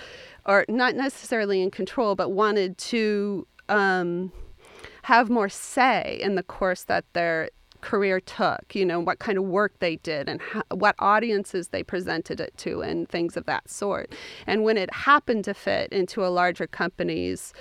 or 0.45 0.65
not 0.67 0.95
necessarily 0.95 1.61
in 1.61 1.69
control, 1.69 2.15
but 2.15 2.29
wanted 2.29 2.77
to 2.77 3.45
um, 3.69 4.31
have 5.03 5.29
more 5.29 5.49
say 5.49 6.19
in 6.21 6.35
the 6.35 6.43
course 6.43 6.85
that 6.85 7.05
they're 7.13 7.49
career 7.83 8.19
took, 8.19 8.73
you 8.73 8.85
know, 8.85 8.99
what 8.99 9.19
kind 9.19 9.37
of 9.37 9.43
work 9.43 9.77
they 9.79 9.97
did 9.97 10.29
and 10.29 10.41
how, 10.41 10.63
what 10.71 10.95
audiences 10.99 11.67
they 11.67 11.83
presented 11.83 12.39
it 12.39 12.57
to 12.57 12.81
and 12.81 13.09
things 13.09 13.35
of 13.35 13.45
that 13.45 13.69
sort. 13.69 14.15
And 14.47 14.63
when 14.63 14.77
it 14.77 14.91
happened 14.93 15.43
to 15.45 15.53
fit 15.53 15.91
into 15.91 16.25
a 16.25 16.29
larger 16.29 16.65
company's 16.65 17.53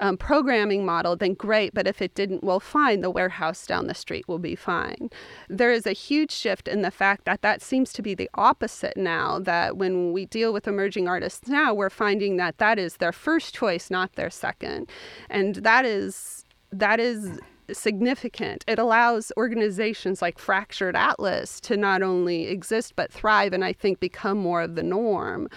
um, 0.00 0.16
programming 0.16 0.86
model, 0.86 1.16
then 1.16 1.34
great. 1.34 1.74
But 1.74 1.86
if 1.86 2.00
it 2.00 2.14
didn't, 2.14 2.42
well, 2.42 2.60
fine. 2.60 3.00
The 3.00 3.10
warehouse 3.10 3.66
down 3.66 3.88
the 3.88 3.94
street 3.94 4.26
will 4.28 4.38
be 4.38 4.54
fine. 4.54 5.10
There 5.48 5.72
is 5.72 5.86
a 5.86 5.92
huge 5.92 6.30
shift 6.30 6.68
in 6.68 6.82
the 6.82 6.90
fact 6.90 7.24
that 7.24 7.42
that 7.42 7.60
seems 7.60 7.92
to 7.94 8.02
be 8.02 8.14
the 8.14 8.30
opposite 8.34 8.96
now. 8.96 9.38
That 9.38 9.76
when 9.76 10.12
we 10.12 10.24
deal 10.26 10.52
with 10.52 10.66
emerging 10.66 11.08
artists 11.08 11.48
now, 11.48 11.74
we're 11.74 11.90
finding 11.90 12.36
that 12.36 12.58
that 12.58 12.78
is 12.78 12.96
their 12.96 13.12
first 13.12 13.54
choice, 13.54 13.90
not 13.90 14.14
their 14.14 14.30
second, 14.30 14.88
and 15.28 15.56
that 15.56 15.84
is 15.84 16.44
that 16.70 17.00
is 17.00 17.40
significant. 17.72 18.64
It 18.68 18.78
allows 18.78 19.32
organizations 19.36 20.22
like 20.22 20.38
Fractured 20.38 20.96
Atlas 20.96 21.60
to 21.60 21.76
not 21.76 22.02
only 22.02 22.46
exist 22.46 22.94
but 22.96 23.12
thrive 23.12 23.52
and 23.52 23.64
I 23.64 23.72
think 23.72 24.00
become 24.00 24.38
more 24.38 24.62
of 24.62 24.74
the 24.74 24.82
norm. 24.82 25.48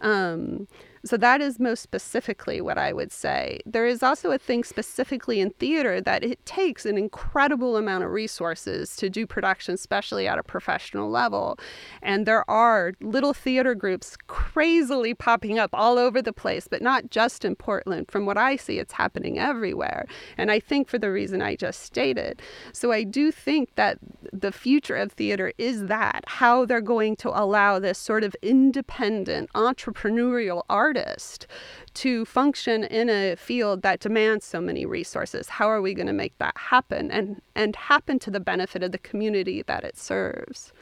Um, 0.00 0.66
so 1.04 1.16
that 1.16 1.40
is 1.40 1.58
most 1.58 1.82
specifically 1.82 2.60
what 2.60 2.78
I 2.78 2.92
would 2.92 3.12
say. 3.12 3.60
There 3.64 3.86
is 3.86 4.02
also 4.02 4.30
a 4.30 4.38
thing 4.38 4.64
specifically 4.64 5.40
in 5.40 5.50
theater 5.50 6.00
that 6.00 6.24
it 6.24 6.44
takes 6.44 6.84
an 6.84 6.98
incredible 6.98 7.76
amount 7.76 8.04
of 8.04 8.10
resources 8.10 8.96
to 8.96 9.08
do 9.08 9.26
production, 9.26 9.74
especially 9.74 10.26
at 10.26 10.38
a 10.38 10.42
professional 10.42 11.10
level. 11.10 11.58
And 12.02 12.26
there 12.26 12.48
are 12.50 12.92
little 13.00 13.34
theater 13.34 13.74
groups 13.74 14.16
crazily 14.26 15.14
popping 15.14 15.58
up 15.58 15.70
all 15.72 15.98
over 15.98 16.20
the 16.20 16.32
place, 16.32 16.68
but 16.68 16.82
not 16.82 17.10
just 17.10 17.44
in 17.44 17.54
Portland. 17.54 18.10
From 18.10 18.26
what 18.26 18.38
I 18.38 18.56
see, 18.56 18.78
it's 18.78 18.94
happening 18.94 19.38
everywhere. 19.38 20.06
And 20.36 20.50
I 20.50 20.60
think 20.60 20.88
for 20.88 20.98
the 20.98 21.10
reason 21.10 21.42
I 21.42 21.56
just 21.56 21.82
stated. 21.82 22.42
So 22.72 22.92
I 22.92 23.02
do 23.02 23.30
think 23.30 23.74
that 23.76 23.98
the 24.32 24.52
future 24.52 24.96
of 24.96 25.12
theater 25.12 25.52
is 25.58 25.86
that 25.86 26.24
how 26.26 26.64
they're 26.64 26.80
going 26.80 27.16
to 27.16 27.28
allow 27.28 27.78
this 27.78 27.98
sort 27.98 28.24
of 28.24 28.34
independent 28.42 29.52
entrepreneurial 29.54 30.62
art 30.68 30.87
artist 30.88 31.46
to 31.92 32.24
function 32.24 32.82
in 32.84 33.10
a 33.10 33.36
field 33.36 33.82
that 33.82 34.00
demands 34.00 34.46
so 34.46 34.58
many 34.58 34.86
resources. 34.86 35.50
How 35.50 35.68
are 35.68 35.82
we 35.82 35.92
going 35.92 36.06
to 36.06 36.14
make 36.14 36.36
that 36.38 36.56
happen 36.56 37.10
and, 37.10 37.42
and 37.54 37.76
happen 37.76 38.18
to 38.20 38.30
the 38.30 38.40
benefit 38.40 38.82
of 38.82 38.92
the 38.92 38.98
community 38.98 39.62
that 39.62 39.84
it 39.84 39.98
serves? 39.98 40.72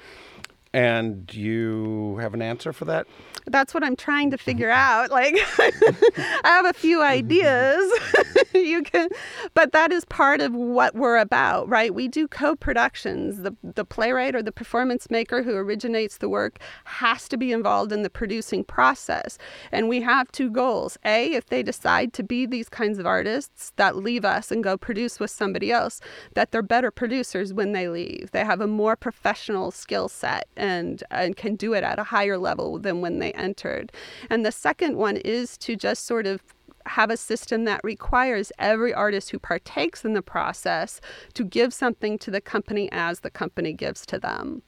And 0.77 1.33
you 1.35 2.19
have 2.21 2.35
an 2.35 2.43
answer 2.43 2.71
for 2.71 2.85
that? 2.85 3.07
That's 3.47 3.73
what 3.73 3.83
I'm 3.83 3.97
trying 3.97 4.31
to 4.33 4.37
figure 4.37 4.69
out. 4.69 5.11
Like, 5.11 5.35
I 5.59 6.41
have 6.45 6.67
a 6.67 6.75
few 6.75 7.01
ideas. 7.01 7.91
you 8.55 8.83
can, 8.83 9.09
but 9.55 9.73
that 9.73 9.91
is 9.91 10.05
part 10.05 10.43
of 10.43 10.53
what 10.53 10.95
we're 10.95 11.17
about, 11.17 11.67
right? 11.67 11.95
We 11.95 12.09
do 12.09 12.29
co-productions. 12.29 13.41
The 13.41 13.57
the 13.63 13.87
playwright 13.87 14.35
or 14.35 14.43
the 14.43 14.53
performance 14.53 15.09
maker 15.11 15.43
who 15.43 15.55
originates 15.55 16.19
the 16.19 16.29
work 16.29 16.59
has 16.85 17.27
to 17.29 17.39
be 17.39 17.53
involved 17.53 17.91
in 17.91 18.03
the 18.03 18.11
producing 18.11 18.63
process, 18.63 19.39
and 19.73 19.89
we 19.89 20.03
have 20.03 20.31
two 20.31 20.51
goals: 20.51 20.99
a, 21.07 21.33
if 21.33 21.47
they 21.47 21.63
decide 21.63 22.13
to 22.15 22.23
be 22.23 22.45
these 22.45 22.69
kinds 22.69 22.99
of 22.99 23.07
artists 23.07 23.73
that 23.77 23.97
leave 23.97 24.27
us 24.27 24.53
and 24.53 24.63
go 24.63 24.77
produce 24.77 25.19
with 25.21 25.31
somebody 25.31 25.73
else, 25.73 26.03
that 26.35 26.51
they're 26.51 26.61
better 26.61 26.91
producers 26.91 27.55
when 27.55 27.73
they 27.73 27.89
leave. 27.89 28.31
They 28.33 28.45
have 28.45 28.61
a 28.61 28.67
more 28.67 28.97
professional 28.97 29.71
skill 29.71 30.09
set 30.09 30.49
and 30.67 31.03
and 31.11 31.37
can 31.37 31.57
do 31.57 31.73
it 31.75 31.85
at 31.85 31.99
a 31.99 32.05
higher 32.05 32.39
level 32.39 32.79
than 32.79 33.01
when 33.01 33.19
they 33.19 33.33
entered. 33.33 33.93
And 34.29 34.45
the 34.45 34.53
second 34.53 34.97
one 34.97 35.17
is 35.19 35.57
to 35.59 35.77
just 35.77 36.05
sort 36.05 36.27
of 36.27 36.43
have 36.87 37.11
a 37.11 37.17
system 37.17 37.65
that 37.65 37.81
requires 37.83 38.53
every 38.59 38.95
artist 38.95 39.31
who 39.31 39.39
partakes 39.39 40.05
in 40.05 40.15
the 40.15 40.23
process 40.23 41.01
to 41.35 41.45
give 41.45 41.75
something 41.75 42.19
to 42.19 42.31
the 42.31 42.41
company 42.41 42.89
as 42.93 43.21
the 43.21 43.31
company 43.31 43.73
gives 43.73 44.07
to 44.07 44.19
them. 44.19 44.63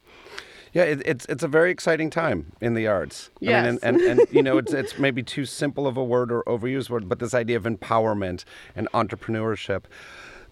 Yeah, 0.73 0.83
it, 0.83 1.03
it's 1.07 1.25
it's 1.27 1.43
a 1.43 1.49
very 1.49 1.71
exciting 1.71 2.11
time 2.11 2.53
in 2.61 2.75
the 2.75 2.87
arts. 2.87 3.31
Yes. 3.41 3.65
I 3.65 3.71
mean, 3.71 3.79
and, 3.83 4.01
and, 4.01 4.21
and 4.21 4.29
you 4.31 4.43
know, 4.43 4.59
it's 4.59 4.73
it's 4.81 4.99
maybe 4.99 5.23
too 5.23 5.45
simple 5.45 5.87
of 5.87 5.97
a 5.97 6.05
word 6.05 6.31
or 6.31 6.43
overused 6.45 6.91
word, 6.91 7.09
but 7.09 7.19
this 7.19 7.35
idea 7.35 7.57
of 7.57 7.65
empowerment 7.65 8.45
and 8.77 8.89
entrepreneurship. 8.93 9.85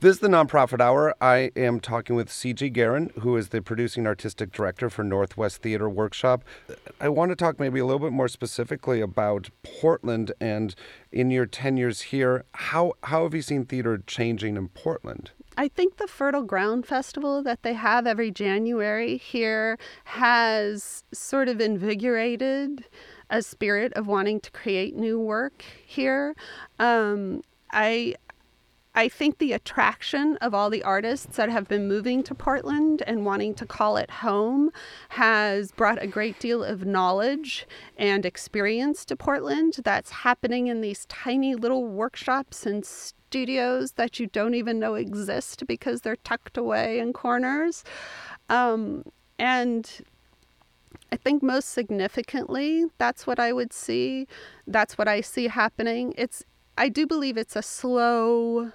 This 0.01 0.17
is 0.17 0.21
the 0.21 0.29
Nonprofit 0.29 0.79
Hour. 0.79 1.15
I 1.23 1.51
am 1.57 1.81
talking 1.81 2.17
with 2.17 2.31
C.G. 2.31 2.69
Guerin, 2.69 3.11
who 3.21 3.35
is 3.39 3.49
the 3.49 3.63
producing 3.63 4.07
artistic 4.07 4.53
director 4.53 4.91
for 4.91 5.03
Northwest 5.03 5.63
Theater 5.63 5.89
Workshop. 5.89 6.45
I 7.01 7.09
want 7.09 7.31
to 7.31 7.35
talk 7.35 7.59
maybe 7.59 7.81
a 7.81 7.87
little 7.87 8.01
bit 8.01 8.13
more 8.13 8.29
specifically 8.29 9.01
about 9.01 9.49
Portland 9.63 10.33
and 10.39 10.75
in 11.13 11.31
your 11.31 11.47
10 11.47 11.79
years 11.79 12.03
here, 12.03 12.45
how, 12.53 12.93
how 13.05 13.23
have 13.23 13.33
you 13.33 13.41
seen 13.41 13.65
theater 13.65 14.03
changing 14.07 14.59
in 14.59 14.69
Portland? 14.69 15.31
I 15.57 15.69
think 15.69 15.97
the 15.97 16.07
Fertile 16.07 16.43
Ground 16.43 16.85
Festival 16.85 17.43
that 17.45 17.63
they 17.63 17.73
have 17.73 18.07
every 18.07 18.31
January 18.31 19.17
here 19.17 19.79
has 20.05 21.05
sort 21.15 21.49
of 21.49 21.59
invigorated 21.59 22.85
a 23.31 23.41
spirit 23.41 23.95
of 23.95 24.07
wanting 24.07 24.41
to 24.41 24.51
create 24.51 24.95
new 24.95 25.19
work 25.19 25.65
here. 25.87 26.37
Um, 26.79 27.41
I 27.73 28.17
I 28.99 29.11
think 29.11 29.37
the 29.37 29.53
attraction 29.53 30.39
of 30.39 30.55
all 30.55 30.71
the 30.71 30.83
artists 30.83 31.37
that 31.37 31.51
have 31.51 31.69
been 31.69 31.87
moving 31.87 32.23
to 32.23 32.35
Portland 32.35 33.03
and 33.07 33.27
wanting 33.27 33.53
to 33.57 33.67
call 33.67 33.99
it 33.99 34.11
home 34.11 34.71
has 35.11 35.71
brought 35.71 36.03
a 36.03 36.07
great 36.07 36.41
deal 36.41 36.65
of 36.65 36.87
knowledge 36.87 37.67
and 37.99 38.25
experience 38.25 39.05
to 39.05 39.15
Portland 39.15 39.77
that's 39.85 40.11
happening 40.11 40.69
in 40.69 40.81
these 40.81 41.05
tiny 41.07 41.55
little 41.55 41.87
workshops 41.87 42.65
and 42.65 42.87
studios 42.87 43.93
that 43.93 44.19
you 44.19 44.29
don't 44.29 44.55
even 44.55 44.79
know 44.79 44.95
exist 44.95 45.67
because 45.67 46.01
they're 46.01 46.17
tucked 46.17 46.57
away 46.57 46.99
in 46.99 47.13
corners. 47.13 47.85
Um, 48.49 49.05
and 49.39 49.91
I 51.13 51.17
think 51.17 51.43
most 51.43 51.69
significantly, 51.69 52.87
that's 52.97 53.27
what 53.27 53.39
I 53.39 53.53
would 53.53 53.75
see. 53.75 54.27
That's 54.67 54.97
what 54.97 55.07
I 55.07 55.21
see 55.21 55.49
happening. 55.49 56.15
It's 56.17 56.45
I 56.79 56.89
do 56.89 57.07
believe 57.07 57.37
it's 57.37 57.57
a 57.57 57.63
slow 57.63 58.73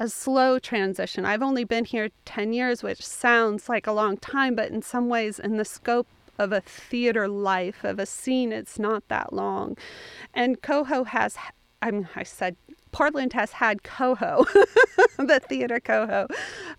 a 0.00 0.08
slow 0.08 0.58
transition. 0.58 1.26
I've 1.26 1.42
only 1.42 1.62
been 1.62 1.84
here 1.84 2.08
10 2.24 2.54
years, 2.54 2.82
which 2.82 3.06
sounds 3.06 3.68
like 3.68 3.86
a 3.86 3.92
long 3.92 4.16
time, 4.16 4.54
but 4.54 4.70
in 4.70 4.80
some 4.80 5.10
ways, 5.10 5.38
in 5.38 5.58
the 5.58 5.64
scope 5.64 6.08
of 6.38 6.52
a 6.52 6.62
theater 6.62 7.28
life, 7.28 7.84
of 7.84 7.98
a 7.98 8.06
scene, 8.06 8.50
it's 8.50 8.78
not 8.78 9.06
that 9.08 9.34
long. 9.34 9.76
And 10.32 10.62
Coho 10.62 11.04
has, 11.04 11.36
I 11.82 11.90
mean, 11.90 12.08
I 12.16 12.22
said 12.22 12.56
Portland 12.92 13.32
has 13.32 13.52
had 13.52 13.82
Coho, 13.82 14.44
the 15.18 15.40
theater 15.48 15.80
Coho, 15.80 16.26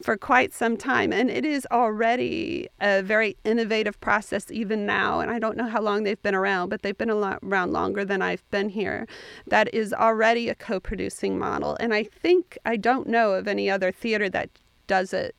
for 0.04 0.18
quite 0.18 0.54
some 0.54 0.78
time. 0.78 1.12
And 1.14 1.30
it 1.30 1.46
is 1.46 1.68
already 1.72 2.68
a 2.80 3.02
very 3.02 3.38
innovative 3.44 4.00
process, 4.02 4.52
even 4.52 4.86
now. 4.86 5.20
And 5.20 5.32
I 5.32 5.40
don't 5.40 5.58
know 5.58 5.68
how 5.68 5.82
long 5.82 6.04
they've 6.04 6.22
been 6.22 6.36
around, 6.36 6.70
but 6.70 6.82
they've 6.82 6.98
been 6.98 7.10
around 7.10 7.72
longer 7.72 8.06
than 8.06 8.22
I've 8.22 8.50
been 8.52 8.70
here. 8.70 9.08
That 9.48 9.74
is 9.74 9.94
already 9.94 10.50
a 10.50 10.56
co 10.56 10.80
producing 10.80 11.38
model. 11.38 11.78
And 11.80 11.94
I 11.94 12.04
think, 12.04 12.58
I 12.66 12.76
don't 12.76 13.08
know 13.08 13.34
of 13.34 13.48
any 13.48 13.70
other 13.70 13.92
theater 13.92 14.30
that 14.30 14.50
does 14.88 15.14
it, 15.14 15.36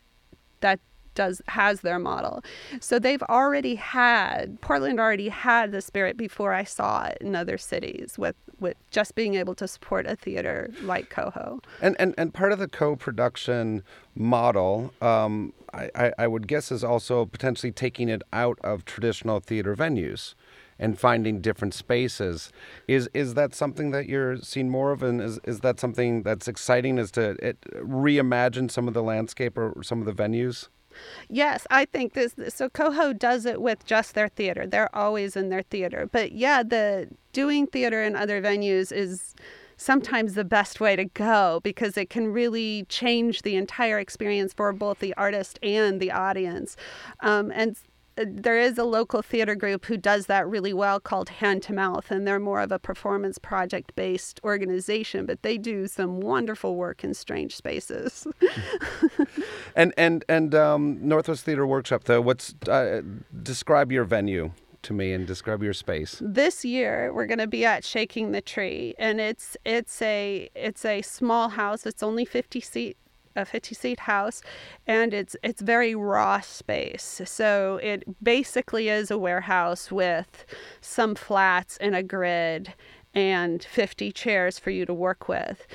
that 0.60 0.80
does 1.14 1.42
has 1.48 1.80
their 1.80 1.98
model. 1.98 2.42
So 2.80 2.98
they've 2.98 3.22
already 3.24 3.74
had 3.76 4.60
Portland 4.60 5.00
already 5.00 5.28
had 5.28 5.72
the 5.72 5.80
spirit 5.80 6.16
before 6.16 6.52
I 6.52 6.64
saw 6.64 7.04
it 7.04 7.18
in 7.20 7.36
other 7.36 7.58
cities 7.58 8.16
with 8.18 8.36
with 8.60 8.76
just 8.90 9.14
being 9.14 9.34
able 9.34 9.54
to 9.56 9.66
support 9.66 10.06
a 10.06 10.16
theater 10.16 10.70
like 10.82 11.10
Coho. 11.10 11.60
And 11.80 11.96
and, 11.98 12.14
and 12.16 12.32
part 12.32 12.52
of 12.52 12.58
the 12.58 12.68
co-production 12.68 13.82
model, 14.14 14.92
um, 15.00 15.52
I, 15.72 16.12
I 16.18 16.26
would 16.26 16.46
guess, 16.46 16.70
is 16.70 16.84
also 16.84 17.24
potentially 17.24 17.72
taking 17.72 18.08
it 18.08 18.22
out 18.32 18.58
of 18.62 18.84
traditional 18.84 19.40
theater 19.40 19.74
venues 19.74 20.34
and 20.78 20.98
finding 20.98 21.40
different 21.40 21.74
spaces. 21.74 22.52
Is 22.88 23.08
is 23.14 23.34
that 23.34 23.54
something 23.54 23.90
that 23.92 24.06
you're 24.06 24.36
seeing 24.38 24.68
more 24.68 24.92
of, 24.92 25.02
and 25.02 25.20
is, 25.20 25.38
is 25.44 25.60
that 25.60 25.80
something 25.80 26.22
that's 26.22 26.48
exciting? 26.48 26.98
Is 26.98 27.10
to 27.12 27.36
it, 27.40 27.60
reimagine 27.72 28.70
some 28.70 28.88
of 28.88 28.94
the 28.94 29.02
landscape 29.02 29.56
or 29.56 29.82
some 29.82 30.00
of 30.00 30.06
the 30.06 30.22
venues? 30.22 30.68
Yes, 31.28 31.66
I 31.70 31.84
think 31.84 32.14
this. 32.14 32.34
So 32.48 32.68
Coho 32.68 33.12
does 33.12 33.46
it 33.46 33.60
with 33.60 33.84
just 33.84 34.14
their 34.14 34.28
theater. 34.28 34.66
They're 34.66 34.94
always 34.94 35.36
in 35.36 35.48
their 35.48 35.62
theater. 35.62 36.08
But 36.10 36.32
yeah, 36.32 36.62
the 36.62 37.08
doing 37.32 37.66
theater 37.66 38.02
in 38.02 38.16
other 38.16 38.40
venues 38.42 38.92
is 38.92 39.34
sometimes 39.76 40.34
the 40.34 40.44
best 40.44 40.80
way 40.80 40.94
to 40.96 41.04
go 41.06 41.60
because 41.64 41.96
it 41.96 42.08
can 42.08 42.28
really 42.32 42.84
change 42.88 43.42
the 43.42 43.56
entire 43.56 43.98
experience 43.98 44.52
for 44.52 44.72
both 44.72 45.00
the 45.00 45.14
artist 45.14 45.58
and 45.62 46.00
the 46.00 46.10
audience. 46.10 46.76
Um, 47.20 47.50
and 47.52 47.76
there 48.16 48.58
is 48.58 48.78
a 48.78 48.84
local 48.84 49.22
theater 49.22 49.54
group 49.54 49.86
who 49.86 49.96
does 49.96 50.26
that 50.26 50.46
really 50.46 50.72
well 50.72 51.00
called 51.00 51.28
Hand 51.28 51.62
to 51.64 51.72
Mouth, 51.72 52.10
and 52.10 52.26
they're 52.26 52.38
more 52.38 52.60
of 52.60 52.72
a 52.72 52.78
performance 52.78 53.38
project 53.38 53.94
based 53.94 54.40
organization, 54.44 55.26
but 55.26 55.42
they 55.42 55.58
do 55.58 55.86
some 55.86 56.20
wonderful 56.20 56.76
work 56.76 57.04
in 57.04 57.14
strange 57.14 57.56
spaces. 57.56 58.26
and 59.76 59.94
and 59.96 60.24
and 60.28 60.54
um, 60.54 60.98
Northwest 61.00 61.44
Theater 61.44 61.66
Workshop, 61.66 62.04
though, 62.04 62.20
what's 62.20 62.54
uh, 62.68 63.02
describe 63.42 63.90
your 63.90 64.04
venue 64.04 64.52
to 64.82 64.92
me 64.92 65.12
and 65.12 65.26
describe 65.26 65.62
your 65.62 65.72
space. 65.72 66.20
This 66.20 66.64
year 66.64 67.12
we're 67.14 67.26
going 67.26 67.38
to 67.38 67.46
be 67.46 67.64
at 67.64 67.84
Shaking 67.84 68.32
the 68.32 68.40
Tree, 68.40 68.94
and 68.98 69.20
it's 69.20 69.56
it's 69.64 70.02
a 70.02 70.50
it's 70.54 70.84
a 70.84 71.02
small 71.02 71.50
house. 71.50 71.86
It's 71.86 72.02
only 72.02 72.24
50 72.24 72.60
seat 72.60 72.96
a 73.36 73.44
50 73.44 73.74
seat 73.74 74.00
house 74.00 74.42
and 74.86 75.14
it's 75.14 75.36
it's 75.42 75.62
very 75.62 75.94
raw 75.94 76.40
space 76.40 77.20
so 77.24 77.78
it 77.82 78.04
basically 78.22 78.88
is 78.88 79.10
a 79.10 79.18
warehouse 79.18 79.90
with 79.90 80.44
some 80.80 81.14
flats 81.14 81.76
and 81.78 81.94
a 81.94 82.02
grid 82.02 82.74
and 83.14 83.64
50 83.64 84.12
chairs 84.12 84.58
for 84.58 84.70
you 84.70 84.86
to 84.86 84.94
work 84.94 85.28
with 85.28 85.66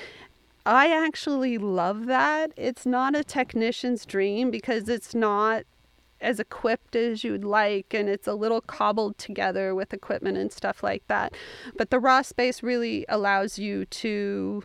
I 0.66 0.94
actually 0.94 1.56
love 1.56 2.04
that. 2.06 2.52
It's 2.54 2.84
not 2.84 3.16
a 3.16 3.24
technician's 3.24 4.04
dream 4.04 4.50
because 4.50 4.86
it's 4.90 5.14
not 5.14 5.64
as 6.20 6.40
equipped 6.40 6.96
as 6.96 7.24
you'd 7.24 7.44
like 7.44 7.94
and 7.94 8.08
it's 8.08 8.26
a 8.26 8.34
little 8.34 8.60
cobbled 8.60 9.16
together 9.18 9.74
with 9.74 9.94
equipment 9.94 10.36
and 10.36 10.52
stuff 10.52 10.82
like 10.82 11.06
that. 11.08 11.32
But 11.76 11.90
the 11.90 11.98
raw 11.98 12.22
space 12.22 12.62
really 12.62 13.06
allows 13.08 13.58
you 13.58 13.84
to 13.86 14.64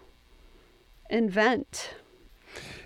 invent. 1.10 1.96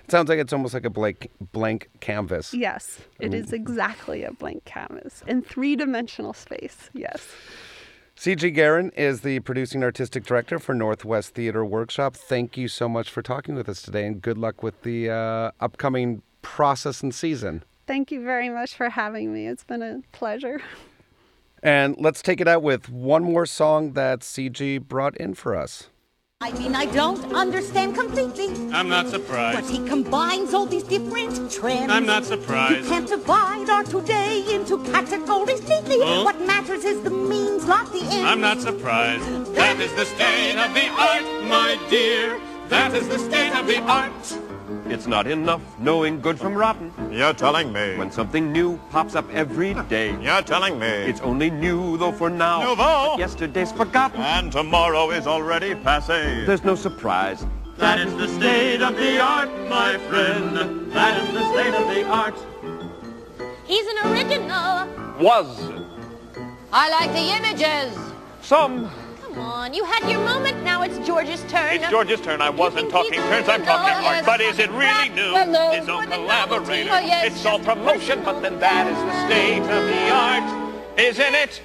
It 0.07 0.11
sounds 0.11 0.29
like 0.29 0.39
it's 0.39 0.53
almost 0.53 0.73
like 0.73 0.85
a 0.85 0.89
blank 0.89 1.29
blank 1.51 1.89
canvas. 1.99 2.53
Yes, 2.53 3.01
it 3.19 3.33
is 3.33 3.51
exactly 3.51 4.23
a 4.23 4.31
blank 4.31 4.63
canvas 4.63 5.21
in 5.27 5.41
three-dimensional 5.41 6.31
space. 6.31 6.89
Yes. 6.93 7.27
C.G. 8.15 8.51
Guerin 8.51 8.91
is 8.95 9.19
the 9.21 9.41
producing 9.41 9.83
artistic 9.83 10.23
director 10.23 10.59
for 10.59 10.73
Northwest 10.73 11.35
Theater 11.35 11.65
Workshop. 11.65 12.15
Thank 12.15 12.55
you 12.55 12.69
so 12.69 12.87
much 12.87 13.09
for 13.11 13.21
talking 13.21 13.53
with 13.53 13.67
us 13.67 13.81
today, 13.81 14.07
and 14.07 14.21
good 14.21 14.37
luck 14.37 14.63
with 14.63 14.81
the 14.83 15.09
uh, 15.09 15.51
upcoming 15.59 16.21
process 16.41 17.03
and 17.03 17.13
season. 17.13 17.65
Thank 17.85 18.09
you 18.09 18.23
very 18.23 18.49
much 18.49 18.75
for 18.75 18.89
having 18.89 19.33
me. 19.33 19.45
It's 19.45 19.65
been 19.65 19.81
a 19.81 20.01
pleasure. 20.13 20.61
And 21.61 21.97
let's 21.99 22.21
take 22.21 22.39
it 22.39 22.47
out 22.47 22.63
with 22.63 22.87
one 22.87 23.23
more 23.23 23.45
song 23.45 23.91
that 23.93 24.21
CG 24.21 24.87
brought 24.87 25.17
in 25.17 25.33
for 25.33 25.53
us. 25.53 25.89
I 26.39 26.51
mean, 26.51 26.75
I 26.75 26.85
don't 26.85 27.33
understand 27.33 27.93
completely. 27.95 28.47
I'm 28.71 28.87
not 28.87 29.09
surprised. 29.09 29.59
But 29.59 29.69
he 29.69 29.85
combines 29.85 30.53
all 30.53 30.65
these 30.65 30.83
different 30.83 31.51
trends. 31.51 31.91
I'm 31.91 32.05
not 32.05 32.23
surprised. 32.23 32.83
You 32.83 32.89
can't 32.89 33.09
divide 33.09 33.69
our 33.69 33.83
today 33.83 34.45
into 34.53 34.81
categories 34.85 35.67
neatly. 35.67 35.99
Huh? 35.99 36.23
What 36.23 36.39
matters 36.39 36.85
is 36.85 37.01
the 37.01 37.09
means, 37.09 37.65
not 37.65 37.91
the 37.91 37.99
end. 37.99 38.27
I'm 38.27 38.39
not 38.39 38.61
surprised. 38.61 39.25
That 39.55 39.79
is 39.81 39.91
the 39.95 40.05
state 40.05 40.55
of 40.55 40.73
the 40.73 40.87
art, 40.87 41.25
my 41.49 41.77
dear. 41.89 42.39
That 42.69 42.93
is 42.93 43.09
the 43.09 43.19
state 43.19 43.53
of 43.53 43.67
the 43.67 43.81
art. 43.81 44.46
It's 44.87 45.07
not 45.07 45.27
enough 45.27 45.61
knowing 45.79 46.19
good 46.19 46.37
from 46.39 46.53
rotten 46.55 46.91
You're 47.11 47.33
telling 47.33 47.71
me. 47.71 47.97
when 47.97 48.11
something 48.11 48.51
new 48.51 48.79
pops 48.89 49.15
up 49.15 49.25
every 49.33 49.73
day. 49.89 50.15
You're 50.21 50.41
telling 50.41 50.77
me. 50.79 50.87
It's 50.87 51.21
only 51.21 51.49
new 51.49 51.97
though 51.97 52.11
for 52.11 52.29
now. 52.29 52.61
Nouveau. 52.63 53.11
But 53.13 53.19
yesterday's 53.19 53.71
forgotten. 53.71 54.21
And 54.21 54.51
tomorrow 54.51 55.11
is 55.11 55.25
already 55.27 55.73
passé. 55.75 56.45
There's 56.45 56.63
no 56.63 56.75
surprise. 56.75 57.45
That 57.77 57.99
is 57.99 58.13
the 58.15 58.27
state 58.27 58.81
of 58.81 58.95
the 58.95 59.19
art, 59.21 59.49
my 59.69 59.97
friend. 60.09 60.91
That 60.91 61.21
is 61.23 61.33
the 61.33 61.43
state 61.53 61.73
of 61.73 61.87
the 61.93 62.03
art. 62.07 62.35
He's 63.65 63.85
an 63.87 64.11
original. 64.11 64.87
Was 65.19 65.47
I 66.73 66.89
like 66.89 67.11
the 67.13 67.27
images. 67.37 67.97
some 68.41 68.89
Come 69.37 69.45
on, 69.45 69.71
you 69.71 69.83
had 69.85 70.09
your 70.09 70.19
moment. 70.25 70.63
Now 70.63 70.81
it's 70.81 70.97
George's 71.05 71.43
turn. 71.43 71.75
It's 71.75 71.87
George's 71.91 72.19
turn. 72.21 72.41
I 72.41 72.49
wasn't 72.49 72.89
talking 72.89 73.19
turns. 73.21 73.47
I'm 73.47 73.63
talking 73.63 74.03
art. 74.03 74.25
But 74.25 74.41
is 74.41 74.57
it 74.57 74.71
really 74.71 75.09
new? 75.09 75.31
It's 75.35 75.87
all 75.87 76.01
collaborator. 76.01 76.89
Oh, 76.91 76.97
yes. 76.97 77.27
It's 77.27 77.45
all 77.45 77.59
promotion. 77.59 78.23
But 78.23 78.41
then 78.41 78.59
that 78.59 78.87
is 78.87 78.97
the 78.97 79.27
state 79.27 79.61
of 79.61 79.83
the 79.85 80.09
art, 80.09 80.99
isn't 80.99 81.35
it? 81.35 81.61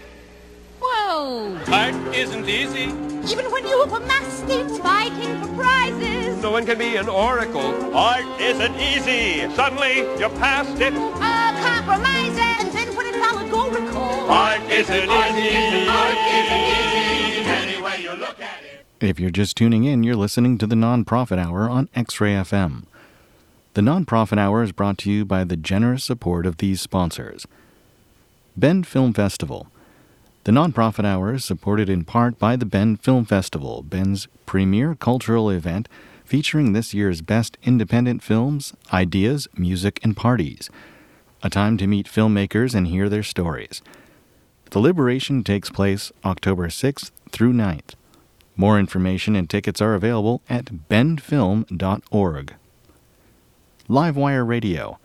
Whoa. 0.82 1.58
Art 1.72 1.94
isn't 2.14 2.46
easy. 2.46 2.92
Even 3.32 3.50
when 3.50 3.66
you've 3.66 3.90
amassed 3.90 4.50
it, 4.50 4.68
fighting 4.82 5.40
for 5.40 5.48
prizes. 5.54 6.42
no 6.42 6.50
one 6.50 6.66
can 6.66 6.76
be 6.76 6.96
an 6.96 7.08
oracle. 7.08 7.96
Art 7.96 8.26
isn't 8.38 8.76
easy. 8.76 9.50
Suddenly, 9.54 10.00
you're 10.20 10.36
past 10.36 10.78
it. 10.78 10.92
Uh, 10.94 11.56
compromises. 11.64 12.38
And 12.38 12.70
then 12.70 12.94
when 12.94 13.06
it's 13.06 13.16
allegorical. 13.16 14.30
Art 14.30 14.60
isn't 14.64 15.04
easy. 15.04 15.88
Art 15.88 16.18
isn't 16.18 16.60
easy. 16.68 16.91
You 18.02 18.14
look 18.14 18.40
at 18.40 18.64
it. 18.64 18.84
If 19.00 19.20
you're 19.20 19.30
just 19.30 19.56
tuning 19.56 19.84
in, 19.84 20.02
you're 20.02 20.16
listening 20.16 20.58
to 20.58 20.66
the 20.66 20.74
Nonprofit 20.74 21.38
Hour 21.38 21.70
on 21.70 21.88
X 21.94 22.20
Ray 22.20 22.32
FM. 22.32 22.82
The 23.74 23.80
Nonprofit 23.80 24.38
Hour 24.38 24.64
is 24.64 24.72
brought 24.72 24.98
to 24.98 25.10
you 25.12 25.24
by 25.24 25.44
the 25.44 25.56
generous 25.56 26.02
support 26.02 26.44
of 26.44 26.56
these 26.56 26.80
sponsors 26.80 27.46
Bend 28.56 28.88
Film 28.88 29.12
Festival. 29.12 29.68
The 30.42 30.50
Nonprofit 30.50 31.04
Hour 31.04 31.34
is 31.34 31.44
supported 31.44 31.88
in 31.88 32.02
part 32.02 32.40
by 32.40 32.56
the 32.56 32.66
Bend 32.66 33.00
Film 33.00 33.24
Festival, 33.24 33.84
Bend's 33.84 34.26
premier 34.46 34.96
cultural 34.96 35.48
event 35.48 35.88
featuring 36.24 36.72
this 36.72 36.92
year's 36.92 37.22
best 37.22 37.56
independent 37.62 38.20
films, 38.20 38.74
ideas, 38.92 39.46
music, 39.56 40.00
and 40.02 40.16
parties. 40.16 40.70
A 41.44 41.48
time 41.48 41.78
to 41.78 41.86
meet 41.86 42.06
filmmakers 42.08 42.74
and 42.74 42.88
hear 42.88 43.08
their 43.08 43.22
stories. 43.22 43.80
The 44.72 44.80
Liberation 44.80 45.44
takes 45.44 45.70
place 45.70 46.10
October 46.24 46.66
6th 46.66 47.12
through 47.32 47.52
9th. 47.52 47.94
More 48.56 48.78
information 48.78 49.34
and 49.34 49.48
tickets 49.48 49.80
are 49.80 49.94
available 49.94 50.42
at 50.48 50.66
bendfilm.org. 50.88 52.54
Livewire 53.88 54.46
Radio. 54.46 54.98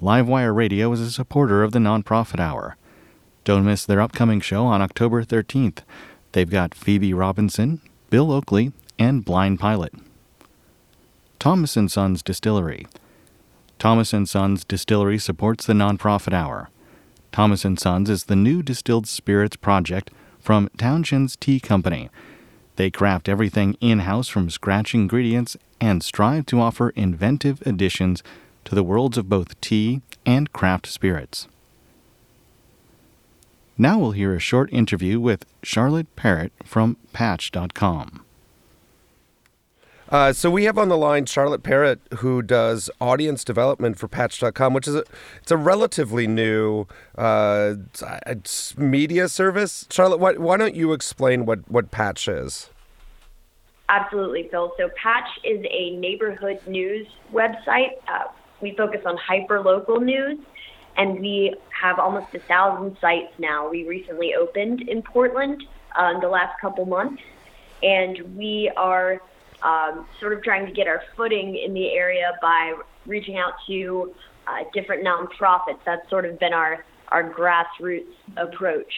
Livewire 0.00 0.54
Radio 0.54 0.92
is 0.92 1.00
a 1.00 1.10
supporter 1.10 1.62
of 1.62 1.72
the 1.72 1.78
Nonprofit 1.78 2.38
Hour. 2.38 2.76
Don't 3.44 3.64
miss 3.64 3.84
their 3.84 4.00
upcoming 4.00 4.40
show 4.40 4.64
on 4.66 4.80
October 4.80 5.24
13th. 5.24 5.78
They've 6.32 6.48
got 6.48 6.74
Phoebe 6.74 7.12
Robinson, 7.12 7.80
Bill 8.10 8.30
Oakley, 8.30 8.72
and 8.98 9.24
Blind 9.24 9.60
Pilot. 9.60 9.92
Thomas 11.38 11.76
& 11.82 11.88
Sons 11.88 12.22
Distillery. 12.22 12.86
Thomas 13.78 14.14
& 14.20 14.24
Sons 14.30 14.64
Distillery 14.64 15.18
supports 15.18 15.66
the 15.66 15.72
Nonprofit 15.72 16.32
Hour. 16.32 16.70
Thomas 17.32 17.66
& 17.72 17.76
Sons 17.78 18.08
is 18.08 18.24
the 18.24 18.36
new 18.36 18.62
distilled 18.62 19.06
spirits 19.06 19.56
project 19.56 20.10
from 20.44 20.68
Townshend's 20.76 21.36
Tea 21.36 21.58
Company. 21.58 22.10
They 22.76 22.90
craft 22.90 23.30
everything 23.30 23.78
in-house 23.80 24.28
from 24.28 24.50
scratch 24.50 24.94
ingredients 24.94 25.56
and 25.80 26.02
strive 26.02 26.44
to 26.46 26.60
offer 26.60 26.90
inventive 26.90 27.62
additions 27.66 28.22
to 28.66 28.74
the 28.74 28.82
worlds 28.82 29.16
of 29.16 29.28
both 29.28 29.58
tea 29.62 30.02
and 30.26 30.52
craft 30.52 30.86
spirits. 30.86 31.48
Now 33.78 33.98
we'll 33.98 34.12
hear 34.12 34.34
a 34.34 34.38
short 34.38 34.72
interview 34.72 35.18
with 35.18 35.46
Charlotte 35.62 36.14
Parrott 36.14 36.52
from 36.62 36.98
Patch.com. 37.12 38.23
Uh, 40.10 40.32
so 40.32 40.50
we 40.50 40.64
have 40.64 40.76
on 40.76 40.88
the 40.88 40.96
line 40.96 41.24
Charlotte 41.26 41.62
Parrott, 41.62 42.00
who 42.18 42.42
does 42.42 42.90
audience 43.00 43.42
development 43.42 43.98
for 43.98 44.06
Patch.com, 44.06 44.74
which 44.74 44.86
is 44.86 44.94
a 44.94 45.04
it's 45.40 45.50
a 45.50 45.56
relatively 45.56 46.26
new 46.26 46.86
uh, 47.16 47.74
media 48.76 49.28
service. 49.28 49.86
Charlotte, 49.90 50.20
why, 50.20 50.34
why 50.34 50.56
don't 50.56 50.74
you 50.74 50.92
explain 50.92 51.46
what 51.46 51.68
what 51.70 51.90
Patch 51.90 52.28
is? 52.28 52.70
Absolutely, 53.88 54.48
Phil. 54.50 54.72
So 54.78 54.90
Patch 55.00 55.28
is 55.42 55.64
a 55.70 55.96
neighborhood 55.96 56.60
news 56.66 57.06
website. 57.32 57.92
Uh, 58.08 58.24
we 58.60 58.74
focus 58.76 59.02
on 59.06 59.16
hyper 59.16 59.60
local 59.60 60.00
news, 60.00 60.38
and 60.96 61.20
we 61.20 61.54
have 61.70 61.98
almost 61.98 62.34
a 62.34 62.40
thousand 62.40 62.96
sites 63.00 63.32
now. 63.38 63.68
We 63.68 63.84
recently 63.84 64.34
opened 64.34 64.82
in 64.82 65.02
Portland 65.02 65.64
uh, 65.98 66.12
in 66.14 66.20
the 66.20 66.28
last 66.28 66.58
couple 66.60 66.86
months, 66.86 67.22
and 67.82 68.36
we 68.36 68.70
are 68.76 69.20
um, 69.64 70.06
sort 70.20 70.32
of 70.32 70.42
trying 70.42 70.66
to 70.66 70.72
get 70.72 70.86
our 70.86 71.02
footing 71.16 71.56
in 71.56 71.74
the 71.74 71.92
area 71.92 72.32
by 72.40 72.74
reaching 73.06 73.38
out 73.38 73.54
to 73.66 74.14
uh, 74.46 74.64
different 74.72 75.04
nonprofits. 75.04 75.78
That's 75.84 76.08
sort 76.10 76.24
of 76.24 76.38
been 76.38 76.52
our 76.52 76.84
our 77.08 77.32
grassroots 77.32 78.14
approach, 78.36 78.92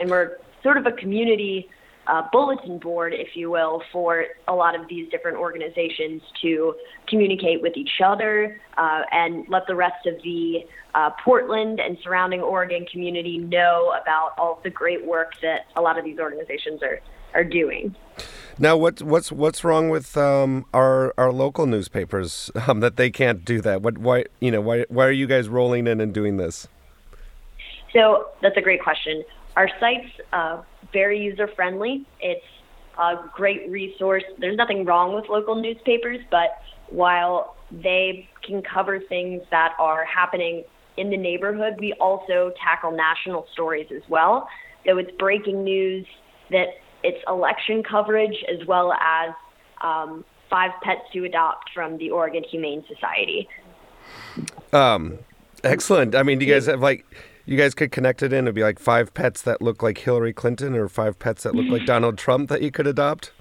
and 0.00 0.10
we're 0.10 0.38
sort 0.62 0.76
of 0.76 0.86
a 0.86 0.92
community 0.92 1.68
uh, 2.06 2.22
bulletin 2.32 2.78
board, 2.78 3.14
if 3.14 3.36
you 3.36 3.50
will, 3.50 3.82
for 3.92 4.24
a 4.48 4.54
lot 4.54 4.74
of 4.74 4.88
these 4.88 5.08
different 5.10 5.36
organizations 5.36 6.20
to 6.40 6.74
communicate 7.06 7.62
with 7.62 7.76
each 7.76 8.00
other 8.04 8.60
uh, 8.76 9.02
and 9.12 9.46
let 9.48 9.66
the 9.68 9.74
rest 9.74 10.06
of 10.06 10.14
the 10.22 10.66
uh, 10.94 11.10
Portland 11.24 11.78
and 11.80 11.96
surrounding 12.02 12.40
Oregon 12.40 12.84
community 12.90 13.38
know 13.38 13.94
about 14.00 14.32
all 14.36 14.60
the 14.64 14.70
great 14.70 15.06
work 15.06 15.32
that 15.42 15.66
a 15.76 15.80
lot 15.80 15.98
of 15.98 16.04
these 16.04 16.18
organizations 16.18 16.82
are 16.82 17.00
are 17.34 17.44
doing. 17.44 17.94
Now, 18.62 18.76
what's 18.76 19.02
what's 19.02 19.32
what's 19.32 19.64
wrong 19.64 19.88
with 19.88 20.16
um, 20.16 20.66
our 20.72 21.12
our 21.18 21.32
local 21.32 21.66
newspapers 21.66 22.48
um, 22.68 22.78
that 22.78 22.96
they 22.96 23.10
can't 23.10 23.44
do 23.44 23.60
that? 23.60 23.82
What 23.82 23.98
why 23.98 24.26
you 24.38 24.52
know 24.52 24.60
why 24.60 24.84
why 24.88 25.04
are 25.04 25.10
you 25.10 25.26
guys 25.26 25.48
rolling 25.48 25.88
in 25.88 26.00
and 26.00 26.14
doing 26.14 26.36
this? 26.36 26.68
So 27.92 28.28
that's 28.40 28.56
a 28.56 28.60
great 28.60 28.80
question. 28.80 29.24
Our 29.56 29.68
site's 29.80 30.06
uh, 30.32 30.62
very 30.92 31.20
user 31.20 31.48
friendly. 31.48 32.06
It's 32.20 32.44
a 33.00 33.16
great 33.34 33.68
resource. 33.68 34.22
There's 34.38 34.56
nothing 34.56 34.84
wrong 34.84 35.12
with 35.12 35.28
local 35.28 35.56
newspapers, 35.56 36.20
but 36.30 36.62
while 36.88 37.56
they 37.72 38.28
can 38.46 38.62
cover 38.62 39.00
things 39.00 39.42
that 39.50 39.72
are 39.80 40.04
happening 40.04 40.62
in 40.96 41.10
the 41.10 41.16
neighborhood, 41.16 41.80
we 41.80 41.94
also 41.94 42.52
tackle 42.62 42.92
national 42.92 43.48
stories 43.52 43.88
as 43.90 44.02
well. 44.08 44.48
So 44.86 44.98
it's 44.98 45.10
breaking 45.18 45.64
news 45.64 46.06
that 46.50 46.68
it's 47.02 47.22
election 47.28 47.82
coverage 47.82 48.36
as 48.48 48.66
well 48.66 48.92
as 48.92 49.30
um, 49.82 50.24
five 50.48 50.70
pets 50.82 51.02
to 51.12 51.24
adopt 51.24 51.70
from 51.74 51.98
the 51.98 52.10
Oregon 52.10 52.44
Humane 52.44 52.84
Society. 52.88 53.48
Um, 54.72 55.18
excellent. 55.64 56.14
I 56.14 56.22
mean, 56.22 56.38
do 56.38 56.46
you 56.46 56.52
guys 56.52 56.66
have 56.66 56.80
like, 56.80 57.04
you 57.46 57.56
guys 57.56 57.74
could 57.74 57.90
connect 57.90 58.22
it 58.22 58.32
in 58.32 58.46
and 58.46 58.54
be 58.54 58.62
like 58.62 58.78
five 58.78 59.12
pets 59.14 59.42
that 59.42 59.60
look 59.60 59.82
like 59.82 59.98
Hillary 59.98 60.32
Clinton 60.32 60.74
or 60.74 60.88
five 60.88 61.18
pets 61.18 61.42
that 61.42 61.54
look 61.54 61.66
like 61.68 61.86
Donald 61.86 62.18
Trump 62.18 62.48
that 62.48 62.62
you 62.62 62.70
could 62.70 62.86
adopt? 62.86 63.32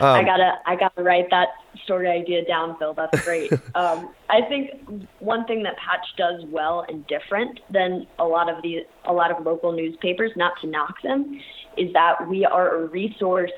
Um, 0.00 0.08
I 0.08 0.22
gotta, 0.22 0.54
I 0.66 0.76
gotta 0.76 1.02
write 1.02 1.30
that 1.30 1.48
story 1.84 2.08
idea 2.08 2.44
down, 2.44 2.76
Phil. 2.78 2.94
That's 2.94 3.24
great. 3.24 3.52
um, 3.74 4.12
I 4.28 4.42
think 4.48 4.70
one 5.20 5.46
thing 5.46 5.62
that 5.62 5.76
Patch 5.76 6.06
does 6.16 6.44
well 6.48 6.84
and 6.88 7.06
different 7.06 7.60
than 7.70 8.06
a 8.18 8.24
lot 8.24 8.48
of 8.48 8.62
the, 8.62 8.86
a 9.06 9.12
lot 9.12 9.30
of 9.30 9.44
local 9.44 9.72
newspapers, 9.72 10.32
not 10.36 10.52
to 10.60 10.66
knock 10.66 11.00
them, 11.02 11.40
is 11.76 11.92
that 11.92 12.28
we 12.28 12.44
are 12.44 12.76
a 12.76 12.86
resource 12.86 13.52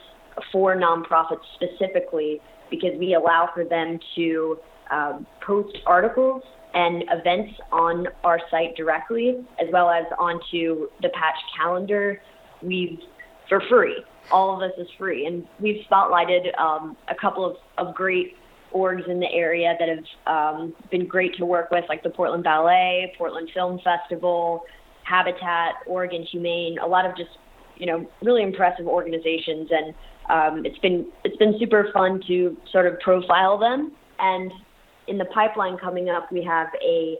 for 0.53 0.76
nonprofits 0.76 1.43
specifically 1.55 2.41
because 2.70 2.97
we 2.99 3.14
allow 3.14 3.51
for 3.55 3.64
them 3.64 3.99
to 4.14 4.59
um, 4.91 5.26
post 5.45 5.76
articles 5.86 6.43
and 6.74 7.05
events 7.11 7.59
on 7.72 8.07
our 8.24 8.41
site 8.51 8.76
directly, 8.76 9.45
as 9.61 9.68
well 9.72 9.91
as 9.91 10.05
onto 10.18 10.89
the 11.03 11.09
Patch 11.11 11.39
calendar. 11.57 12.20
We've 12.62 12.99
for 13.49 13.62
free. 13.68 14.05
All 14.31 14.55
of 14.55 14.61
this 14.61 14.87
is 14.87 14.89
free, 14.99 15.26
and 15.26 15.47
we've 15.61 15.85
spotlighted 15.91 16.59
um, 16.59 16.97
a 17.09 17.14
couple 17.14 17.45
of, 17.45 17.57
of 17.79 17.95
great 17.95 18.37
orgs 18.74 19.09
in 19.09 19.20
the 19.20 19.31
area 19.33 19.74
that 19.79 19.89
have 19.89 20.55
um, 20.55 20.74
been 20.91 21.07
great 21.07 21.35
to 21.37 21.47
work 21.47 21.70
with, 21.70 21.85
like 21.89 22.03
the 22.03 22.11
Portland 22.11 22.45
Ballet, 22.45 23.14
Portland 23.16 23.51
Film 23.55 23.81
Festival, 23.83 24.62
Habitat, 25.05 25.76
Oregon 25.87 26.22
Humane, 26.31 26.79
a 26.83 26.87
lot 26.87 27.07
of 27.07 27.16
just 27.16 27.31
you 27.76 27.87
know 27.87 28.07
really 28.22 28.43
impressive 28.43 28.87
organizations, 28.87 29.70
and 29.70 29.95
um, 30.29 30.66
it's 30.66 30.79
been 30.79 31.07
it's 31.24 31.37
been 31.37 31.55
super 31.59 31.89
fun 31.93 32.20
to 32.29 32.57
sort 32.70 32.87
of 32.87 32.99
profile 33.01 33.59
them. 33.59 33.93
And 34.18 34.53
in 35.07 35.16
the 35.16 35.24
pipeline 35.26 35.79
coming 35.79 36.11
up, 36.11 36.31
we 36.31 36.45
have 36.45 36.68
a 36.85 37.16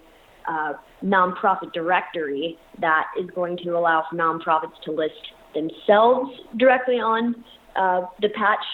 uh, 0.47 0.73
nonprofit 1.03 1.73
directory 1.73 2.59
that 2.81 3.07
is 3.19 3.29
going 3.35 3.57
to 3.59 3.71
allow 3.71 4.05
for 4.11 4.17
nonprofits 4.17 4.81
to 4.85 4.93
list 4.93 5.33
themselves 5.55 6.31
directly 6.57 7.01
on 7.01 7.45
uh, 7.77 8.03
the 8.21 8.29
patch 8.31 8.65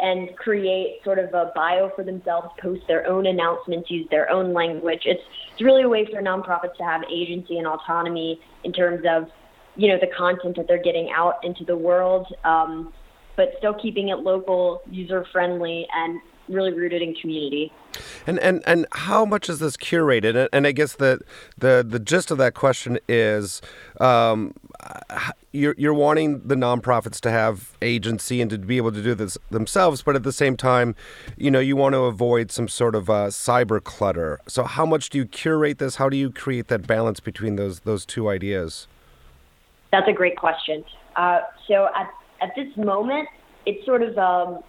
and 0.00 0.36
create 0.36 1.02
sort 1.04 1.18
of 1.18 1.32
a 1.34 1.52
bio 1.54 1.90
for 1.94 2.04
themselves, 2.04 2.48
post 2.60 2.82
their 2.88 3.06
own 3.06 3.26
announcements, 3.26 3.90
use 3.90 4.06
their 4.10 4.28
own 4.30 4.52
language. 4.52 5.02
It's 5.04 5.22
it's 5.52 5.62
really 5.62 5.82
a 5.82 5.88
way 5.88 6.04
for 6.04 6.20
nonprofits 6.20 6.76
to 6.78 6.84
have 6.84 7.02
agency 7.10 7.58
and 7.58 7.66
autonomy 7.66 8.40
in 8.64 8.72
terms 8.72 9.04
of 9.08 9.28
you 9.76 9.88
know 9.88 9.98
the 9.98 10.08
content 10.08 10.56
that 10.56 10.66
they're 10.66 10.82
getting 10.82 11.10
out 11.10 11.44
into 11.44 11.64
the 11.64 11.76
world, 11.76 12.26
um, 12.44 12.92
but 13.36 13.52
still 13.58 13.74
keeping 13.74 14.08
it 14.08 14.18
local, 14.18 14.82
user 14.90 15.24
friendly, 15.32 15.86
and 15.94 16.20
really 16.48 16.72
rooted 16.72 17.02
in 17.02 17.14
community. 17.14 17.72
And 18.26 18.38
and 18.40 18.62
and 18.66 18.86
how 18.92 19.24
much 19.24 19.48
is 19.48 19.60
this 19.60 19.76
curated? 19.76 20.48
And 20.52 20.66
I 20.66 20.72
guess 20.72 20.94
the 20.94 21.20
the 21.56 21.84
the 21.88 21.98
gist 21.98 22.30
of 22.30 22.38
that 22.38 22.54
question 22.54 22.98
is, 23.08 23.62
um, 24.00 24.54
you're 25.52 25.74
you're 25.78 25.94
wanting 25.94 26.46
the 26.46 26.54
nonprofits 26.56 27.20
to 27.20 27.30
have 27.30 27.76
agency 27.82 28.40
and 28.40 28.50
to 28.50 28.58
be 28.58 28.76
able 28.76 28.92
to 28.92 29.02
do 29.02 29.14
this 29.14 29.38
themselves, 29.50 30.02
but 30.02 30.16
at 30.16 30.22
the 30.22 30.32
same 30.32 30.56
time, 30.56 30.94
you 31.36 31.50
know, 31.50 31.60
you 31.60 31.76
want 31.76 31.92
to 31.94 32.00
avoid 32.00 32.50
some 32.50 32.68
sort 32.68 32.94
of 32.94 33.08
uh, 33.08 33.28
cyber 33.28 33.82
clutter. 33.82 34.40
So 34.48 34.64
how 34.64 34.84
much 34.84 35.10
do 35.10 35.18
you 35.18 35.26
curate 35.26 35.78
this? 35.78 35.96
How 35.96 36.08
do 36.08 36.16
you 36.16 36.30
create 36.30 36.68
that 36.68 36.86
balance 36.86 37.20
between 37.20 37.56
those 37.56 37.80
those 37.80 38.04
two 38.04 38.28
ideas? 38.28 38.88
That's 39.92 40.08
a 40.08 40.12
great 40.12 40.36
question. 40.36 40.84
Uh, 41.14 41.40
so 41.68 41.88
at 41.94 42.10
at 42.42 42.50
this 42.56 42.76
moment, 42.76 43.28
it's 43.66 43.84
sort 43.86 44.02
of 44.02 44.18
um, 44.18 44.62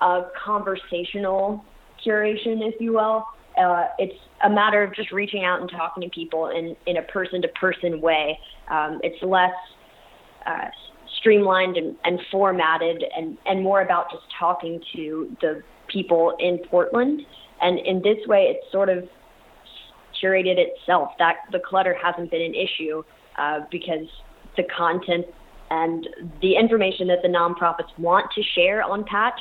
a 0.00 0.22
conversational 0.44 1.64
curation, 2.04 2.66
if 2.68 2.80
you 2.80 2.94
will. 2.94 3.24
Uh, 3.58 3.86
it's 3.98 4.18
a 4.44 4.50
matter 4.50 4.82
of 4.82 4.94
just 4.94 5.12
reaching 5.12 5.44
out 5.44 5.60
and 5.60 5.70
talking 5.70 6.02
to 6.02 6.08
people 6.08 6.48
in, 6.48 6.76
in 6.86 6.96
a 6.96 7.02
person 7.02 7.40
to 7.42 7.48
person 7.48 8.00
way. 8.00 8.38
Um, 8.68 9.00
it's 9.02 9.22
less 9.22 9.54
uh, 10.46 10.66
streamlined 11.18 11.76
and, 11.76 11.96
and 12.04 12.18
formatted 12.30 13.04
and, 13.16 13.38
and 13.46 13.62
more 13.62 13.82
about 13.82 14.10
just 14.10 14.24
talking 14.38 14.80
to 14.96 15.36
the 15.40 15.62
people 15.88 16.36
in 16.40 16.58
Portland. 16.70 17.22
And 17.60 17.78
in 17.78 18.02
this 18.02 18.18
way, 18.26 18.54
it's 18.54 18.70
sort 18.72 18.88
of 18.88 19.04
curated 20.22 20.56
itself. 20.58 21.10
That 21.18 21.36
the 21.52 21.60
clutter 21.60 21.96
hasn't 22.02 22.30
been 22.30 22.42
an 22.42 22.54
issue 22.54 23.02
uh, 23.38 23.60
because 23.70 24.06
the 24.56 24.64
content 24.76 25.26
and 25.70 26.06
the 26.42 26.56
information 26.56 27.08
that 27.08 27.18
the 27.22 27.28
nonprofits 27.28 27.96
want 27.98 28.30
to 28.34 28.42
share 28.54 28.82
on 28.82 29.04
Patch 29.04 29.40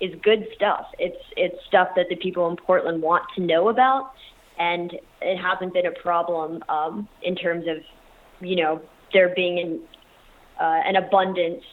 is 0.00 0.14
good 0.22 0.46
stuff. 0.54 0.86
It's 0.98 1.22
it's 1.36 1.56
stuff 1.66 1.88
that 1.96 2.06
the 2.08 2.16
people 2.16 2.48
in 2.48 2.56
Portland 2.56 3.02
want 3.02 3.24
to 3.36 3.42
know 3.42 3.68
about, 3.68 4.12
and 4.58 4.92
it 5.20 5.36
hasn't 5.36 5.72
been 5.72 5.86
a 5.86 5.92
problem 5.92 6.62
um, 6.68 7.08
in 7.22 7.34
terms 7.36 7.66
of, 7.66 7.78
you 8.40 8.56
know, 8.56 8.80
there 9.12 9.34
being 9.34 9.58
an 9.58 9.80
uh, 10.60 10.80
an 10.86 10.96
abundance 10.96 11.64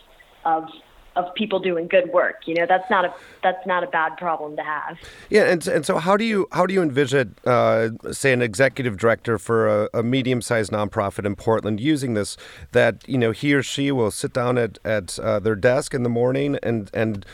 of 0.46 0.70
of 1.18 1.34
people 1.34 1.60
doing 1.60 1.88
good 1.88 2.12
work. 2.14 2.44
You 2.46 2.54
know, 2.54 2.66
that's 2.68 2.90
not 2.90 3.04
a 3.04 3.14
that's 3.44 3.66
not 3.66 3.84
a 3.84 3.88
bad 3.88 4.18
problem 4.18 4.56
to 4.56 4.64
have. 4.64 4.98
Yeah, 5.30 5.44
and 5.46 5.68
and 5.68 5.86
so 5.86 5.98
how 5.98 6.16
do 6.16 6.24
you 6.24 6.48
how 6.52 6.66
do 6.66 6.74
you 6.74 6.82
envision, 6.82 7.36
uh, 7.46 7.90
say, 8.12 8.32
an 8.32 8.42
executive 8.42 8.98
director 8.98 9.38
for 9.38 9.68
a, 9.68 9.90
a 9.96 10.04
medium 10.04 10.42
sized 10.42 10.72
nonprofit 10.72 11.26
in 11.26 11.36
Portland 11.36 11.80
using 11.80 12.14
this? 12.14 12.38
That 12.72 13.08
you 13.08 13.18
know 13.18 13.32
he 13.32 13.54
or 13.54 13.64
she 13.64 13.92
will 13.92 14.12
sit 14.12 14.32
down 14.32 14.58
at 14.58 14.78
at 14.86 15.18
uh, 15.20 15.40
their 15.40 15.56
desk 15.56 15.94
in 15.94 16.04
the 16.04 16.10
morning 16.10 16.58
and 16.62 16.90
and 16.94 17.26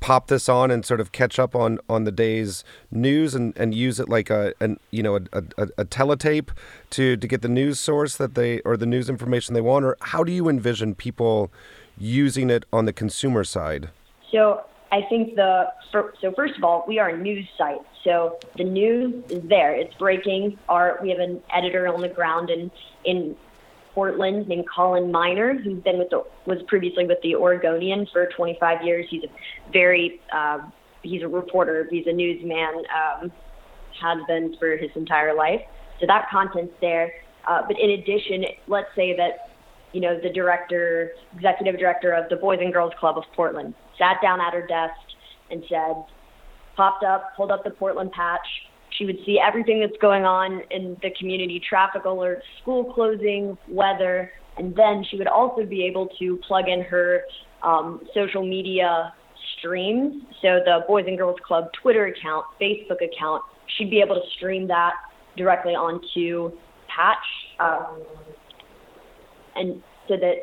pop 0.00 0.28
this 0.28 0.48
on 0.48 0.70
and 0.70 0.84
sort 0.84 1.00
of 1.00 1.12
catch 1.12 1.38
up 1.38 1.54
on 1.54 1.78
on 1.88 2.04
the 2.04 2.12
day's 2.12 2.64
news 2.90 3.34
and, 3.34 3.56
and 3.56 3.74
use 3.74 4.00
it 4.00 4.08
like 4.08 4.30
a 4.30 4.54
an, 4.60 4.78
you 4.90 5.02
know 5.02 5.16
a, 5.16 5.42
a, 5.56 5.68
a 5.78 5.84
teletape 5.84 6.50
to 6.90 7.16
to 7.16 7.26
get 7.26 7.42
the 7.42 7.48
news 7.48 7.78
source 7.78 8.16
that 8.16 8.34
they 8.34 8.60
or 8.60 8.76
the 8.76 8.86
news 8.86 9.08
information 9.08 9.54
they 9.54 9.60
want 9.60 9.84
or 9.84 9.96
how 10.00 10.24
do 10.24 10.32
you 10.32 10.48
envision 10.48 10.94
people 10.94 11.50
using 11.98 12.50
it 12.50 12.64
on 12.72 12.84
the 12.84 12.92
consumer 12.92 13.44
side? 13.44 13.90
So 14.30 14.64
I 14.92 15.02
think 15.08 15.34
the 15.34 15.72
so 15.92 16.32
first 16.34 16.56
of 16.56 16.64
all, 16.64 16.84
we 16.86 16.98
are 16.98 17.08
a 17.08 17.16
news 17.16 17.46
site. 17.56 17.80
So 18.04 18.38
the 18.56 18.64
news 18.64 19.24
is 19.30 19.42
there. 19.48 19.74
It's 19.74 19.94
breaking. 19.94 20.58
Our 20.68 20.98
we 21.02 21.10
have 21.10 21.18
an 21.18 21.42
editor 21.54 21.88
on 21.88 22.00
the 22.00 22.08
ground 22.08 22.50
in 22.50 22.70
in 23.04 23.36
Portland 23.98 24.46
named 24.46 24.64
Colin 24.72 25.10
Miner, 25.10 25.54
who's 25.58 25.82
been 25.82 25.98
with 25.98 26.08
the 26.10 26.22
was 26.46 26.58
previously 26.68 27.04
with 27.04 27.18
the 27.24 27.34
Oregonian 27.34 28.06
for 28.12 28.28
25 28.36 28.84
years. 28.84 29.04
He's 29.10 29.24
a 29.24 29.72
very 29.72 30.20
uh, 30.32 30.58
he's 31.02 31.22
a 31.22 31.26
reporter. 31.26 31.88
He's 31.90 32.06
a 32.06 32.12
newsman. 32.12 32.84
Um, 32.94 33.32
has 34.00 34.18
been 34.28 34.54
for 34.60 34.76
his 34.76 34.90
entire 34.94 35.34
life. 35.34 35.60
So 35.98 36.06
that 36.06 36.28
content's 36.30 36.72
there. 36.80 37.10
Uh, 37.48 37.62
but 37.66 37.76
in 37.80 37.90
addition, 37.90 38.44
let's 38.68 38.86
say 38.94 39.16
that 39.16 39.50
you 39.92 40.00
know, 40.00 40.16
the 40.22 40.30
director, 40.30 41.10
executive 41.34 41.80
director 41.80 42.12
of 42.12 42.28
the 42.28 42.36
Boys 42.36 42.60
and 42.62 42.72
Girls 42.72 42.92
Club 43.00 43.18
of 43.18 43.24
Portland, 43.34 43.74
sat 43.98 44.18
down 44.22 44.40
at 44.40 44.52
her 44.52 44.64
desk 44.64 44.94
and 45.50 45.64
said, 45.68 46.04
popped 46.76 47.02
up, 47.02 47.32
pulled 47.36 47.50
up 47.50 47.64
the 47.64 47.70
Portland 47.70 48.12
patch. 48.12 48.46
She 48.98 49.04
would 49.04 49.18
see 49.24 49.38
everything 49.38 49.80
that's 49.80 49.96
going 50.02 50.24
on 50.24 50.62
in 50.70 50.96
the 51.02 51.10
community 51.18 51.62
traffic 51.66 52.02
alerts, 52.02 52.42
school 52.60 52.92
closing, 52.92 53.56
weather, 53.68 54.32
and 54.56 54.74
then 54.74 55.04
she 55.08 55.16
would 55.16 55.28
also 55.28 55.64
be 55.64 55.84
able 55.84 56.08
to 56.18 56.36
plug 56.48 56.68
in 56.68 56.82
her 56.82 57.22
um, 57.62 58.02
social 58.12 58.44
media 58.44 59.14
streams. 59.56 60.22
So 60.42 60.60
the 60.64 60.80
Boys 60.88 61.04
and 61.06 61.16
Girls 61.16 61.38
Club 61.46 61.70
Twitter 61.80 62.06
account, 62.06 62.44
Facebook 62.60 63.02
account, 63.02 63.42
she'd 63.76 63.90
be 63.90 64.00
able 64.00 64.16
to 64.16 64.22
stream 64.36 64.66
that 64.68 64.94
directly 65.36 65.72
onto 65.72 66.50
Patch. 66.88 67.16
Um, 67.60 68.02
and 69.54 69.82
so 70.08 70.16
that 70.16 70.34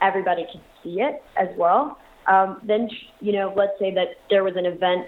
everybody 0.00 0.46
could 0.50 0.60
see 0.82 1.00
it 1.00 1.22
as 1.36 1.48
well. 1.56 1.98
Um, 2.26 2.60
then, 2.66 2.88
you 3.20 3.32
know, 3.32 3.52
let's 3.56 3.72
say 3.78 3.92
that 3.94 4.08
there 4.30 4.44
was 4.44 4.54
an 4.56 4.66
event 4.66 5.06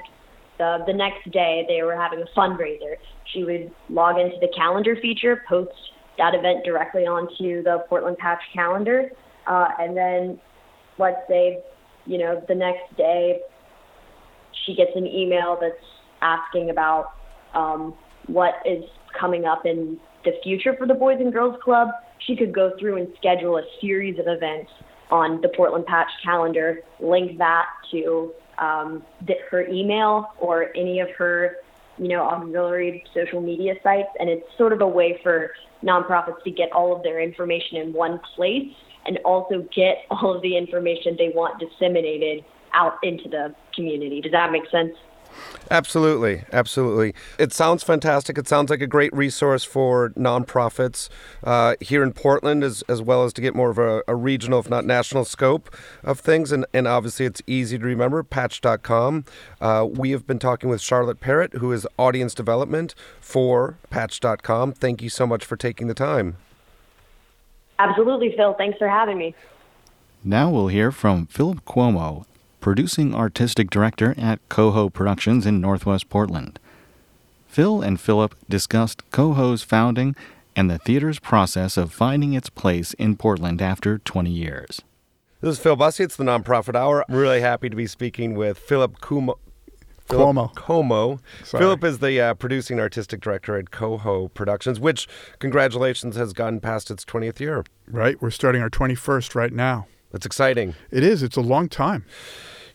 uh, 0.61 0.85
the 0.87 0.93
next 0.93 1.31
day, 1.31 1.65
they 1.69 1.83
were 1.83 1.97
having 1.97 2.23
a 2.23 2.39
fundraiser. 2.39 2.97
She 3.33 3.45
would 3.45 3.71
log 3.89 4.19
into 4.19 4.37
the 4.41 4.49
calendar 4.57 4.97
feature, 5.01 5.43
post 5.49 5.73
that 6.19 6.35
event 6.35 6.65
directly 6.65 7.03
onto 7.03 7.63
the 7.63 7.85
Portland 7.89 8.19
Patch 8.19 8.41
calendar, 8.55 9.11
uh, 9.47 9.69
and 9.79 9.97
then 9.97 10.41
let's 10.99 11.21
say, 11.29 11.59
you 12.07 12.19
know, 12.19 12.43
the 12.47 12.55
next 12.55 12.97
day 12.97 13.41
she 14.65 14.75
gets 14.75 14.93
an 14.95 15.07
email 15.07 15.59
that's 15.61 15.75
asking 16.23 16.71
about 16.71 17.13
um, 17.55 17.95
what 18.27 18.55
is 18.65 18.85
coming 19.19 19.45
up 19.45 19.67
in 19.67 19.99
the 20.25 20.33
future 20.43 20.75
for 20.79 20.87
the 20.87 20.95
Boys 20.95 21.19
and 21.21 21.33
Girls 21.33 21.57
Club, 21.63 21.89
she 22.27 22.37
could 22.37 22.55
go 22.55 22.73
through 22.79 22.97
and 22.97 23.09
schedule 23.17 23.59
a 23.59 23.63
series 23.81 24.19
of 24.19 24.27
events 24.27 24.71
on 25.11 25.41
the 25.43 25.49
Portland 25.55 25.85
Patch 25.87 26.09
calendar, 26.25 26.81
link 27.01 27.39
that 27.39 27.67
to 27.91 28.33
um, 28.59 29.03
her 29.51 29.67
email 29.69 30.33
or 30.39 30.71
any 30.75 31.01
of 31.01 31.11
her, 31.13 31.57
you 31.99 32.09
know, 32.09 32.23
auxiliary 32.23 33.05
social 33.15 33.41
media 33.41 33.75
sites, 33.83 34.09
and 34.19 34.29
it's 34.29 34.47
sort 34.57 34.73
of 34.73 34.81
a 34.81 34.87
way 34.87 35.21
for 35.23 35.53
nonprofits 35.83 36.43
to 36.45 36.51
get 36.51 36.73
all 36.73 36.95
of 36.97 37.03
their 37.03 37.21
information 37.21 37.77
in 37.77 37.93
one 37.93 38.19
place 38.35 38.73
and 39.07 39.19
also 39.19 39.67
get 39.75 40.05
all 40.11 40.35
of 40.35 40.43
the 40.43 40.57
information 40.57 41.17
they 41.17 41.29
want 41.35 41.61
disseminated 41.61 42.45
out 42.73 42.99
into 43.03 43.29
the 43.29 43.55
community. 43.75 44.21
Does 44.21 44.33
that 44.33 44.51
make 44.51 44.69
sense? 44.71 44.95
Absolutely, 45.70 46.45
absolutely. 46.53 47.14
It 47.39 47.53
sounds 47.53 47.82
fantastic. 47.82 48.37
It 48.37 48.47
sounds 48.47 48.70
like 48.70 48.82
a 48.82 48.87
great 48.87 49.12
resource 49.14 49.64
for 49.64 50.11
nonprofits 50.11 51.09
uh, 51.43 51.74
here 51.80 52.03
in 52.03 52.12
Portland, 52.12 52.62
as, 52.62 52.82
as 52.82 53.01
well 53.01 53.24
as 53.24 53.32
to 53.35 53.41
get 53.41 53.55
more 53.55 53.70
of 53.70 53.78
a, 53.78 54.03
a, 54.07 54.14
regional, 54.14 54.61
if 54.61 54.68
not 54.68 54.85
national, 54.85 55.24
scope 55.24 55.74
of 56.03 56.20
things. 56.20 56.53
And, 56.53 56.66
and 56.74 56.87
obviously, 56.87 57.24
it's 57.24 57.43
easy 57.47 57.78
to 57.78 57.85
remember 57.85 58.22
Patch.com. 58.22 59.24
Uh, 59.61 59.89
we 59.91 60.11
have 60.11 60.26
been 60.26 60.39
talking 60.39 60.68
with 60.68 60.80
Charlotte 60.80 61.20
Parrott, 61.20 61.55
who 61.55 61.72
is 61.72 61.87
audience 61.99 62.35
development 62.35 62.95
for 63.20 63.78
Patch.com. 63.91 64.72
Thank 64.72 65.03
you 65.03 65.09
so 65.09 65.26
much 65.26 65.45
for 65.45 65.57
taking 65.57 65.87
the 65.87 65.95
time. 65.95 66.37
Absolutely, 67.78 68.35
Phil. 68.37 68.55
Thanks 68.55 68.78
for 68.78 68.89
having 68.89 69.18
me. 69.18 69.35
Now 70.22 70.51
we'll 70.51 70.68
hear 70.68 70.91
from 70.91 71.26
Philip 71.26 71.64
Cuomo, 71.64 72.24
producing 72.65 73.15
artistic 73.15 73.69
director 73.69 74.15
at 74.17 74.41
Coho 74.49 74.89
Productions 74.89 75.45
in 75.45 75.61
Northwest 75.61 76.09
Portland. 76.09 76.59
Phil 77.47 77.83
and 77.83 78.01
Philip 78.01 78.35
discussed 78.49 79.03
Coho's 79.11 79.62
founding 79.62 80.17
and 80.57 80.71
the 80.71 80.79
theater's 80.79 81.19
process 81.19 81.77
of 81.77 81.93
finding 81.93 82.33
its 82.33 82.49
place 82.49 82.95
in 82.95 83.17
Portland 83.17 83.61
after 83.61 83.99
20 83.99 84.31
years. 84.31 84.81
This 85.43 85.59
is 85.59 85.59
Phil 85.59 85.77
Bussey. 85.77 86.05
It's 86.05 86.17
the 86.17 86.25
Nonprofit 86.25 86.75
Hour. 86.75 87.05
I'm 87.07 87.15
really 87.15 87.43
happy 87.43 87.69
to 87.69 87.77
be 87.77 87.87
speaking 87.87 88.35
with 88.35 88.57
Philip 88.57 88.99
Cuomo. 88.99 89.37
Cuomo. 90.09 90.55
Cuomo. 90.55 91.21
Philip 91.45 91.85
is 91.85 91.99
the 91.99 92.19
uh, 92.19 92.33
producing 92.33 92.81
artistic 92.81 93.21
director 93.21 93.59
at 93.59 93.73
Coho 93.73 94.29
Productions, 94.29 94.81
which, 94.81 95.07
congratulations, 95.39 96.17
has 96.17 96.33
gotten 96.33 96.61
past 96.61 96.91
its 96.91 97.05
20th 97.05 97.41
year. 97.41 97.62
Right. 97.87 98.23
We're 98.23 98.31
starting 98.31 98.62
our 98.62 98.71
21st 98.71 99.35
right 99.35 99.53
now. 99.53 99.87
That's 100.12 100.25
exciting. 100.25 100.77
It 100.91 101.03
is. 101.03 101.23
It's 101.23 101.37
a 101.37 101.43
long 101.43 101.69
time. 101.69 102.07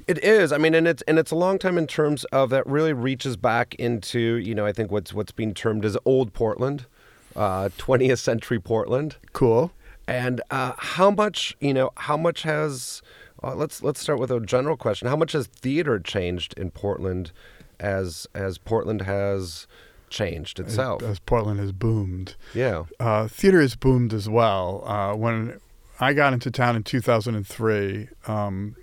It 0.09 0.23
is. 0.23 0.51
I 0.51 0.57
mean, 0.57 0.73
and 0.73 0.87
it's 0.87 1.03
and 1.03 1.19
it's 1.19 1.29
a 1.29 1.35
long 1.35 1.59
time 1.59 1.77
in 1.77 1.85
terms 1.85 2.23
of 2.25 2.49
that 2.49 2.65
really 2.65 2.93
reaches 2.93 3.37
back 3.37 3.75
into 3.75 4.37
you 4.37 4.55
know 4.55 4.65
I 4.65 4.71
think 4.71 4.89
what's 4.89 5.13
what's 5.13 5.31
being 5.31 5.53
termed 5.53 5.85
as 5.85 5.95
old 6.03 6.33
Portland, 6.33 6.87
uh, 7.35 7.69
20th 7.77 8.17
century 8.17 8.59
Portland. 8.59 9.17
Cool. 9.33 9.71
And 10.07 10.41
uh, 10.49 10.73
how 10.79 11.11
much 11.11 11.55
you 11.59 11.75
know? 11.75 11.91
How 11.95 12.17
much 12.17 12.41
has? 12.41 13.03
Uh, 13.43 13.53
let's 13.53 13.83
let's 13.83 13.99
start 13.99 14.19
with 14.19 14.31
a 14.31 14.39
general 14.39 14.75
question. 14.75 15.07
How 15.07 15.15
much 15.15 15.33
has 15.33 15.45
theater 15.45 15.99
changed 15.99 16.55
in 16.57 16.71
Portland, 16.71 17.31
as 17.79 18.25
as 18.33 18.57
Portland 18.57 19.03
has 19.03 19.67
changed 20.09 20.59
itself? 20.59 21.03
As, 21.03 21.09
as 21.09 21.19
Portland 21.19 21.59
has 21.59 21.71
boomed. 21.71 22.35
Yeah. 22.55 22.85
Uh, 22.99 23.27
theater 23.27 23.61
has 23.61 23.75
boomed 23.75 24.15
as 24.15 24.27
well. 24.27 24.83
Uh, 24.87 25.13
when 25.13 25.59
I 25.99 26.13
got 26.13 26.33
into 26.33 26.49
town 26.49 26.75
in 26.75 26.81
2003. 26.81 28.09
Um, 28.25 28.75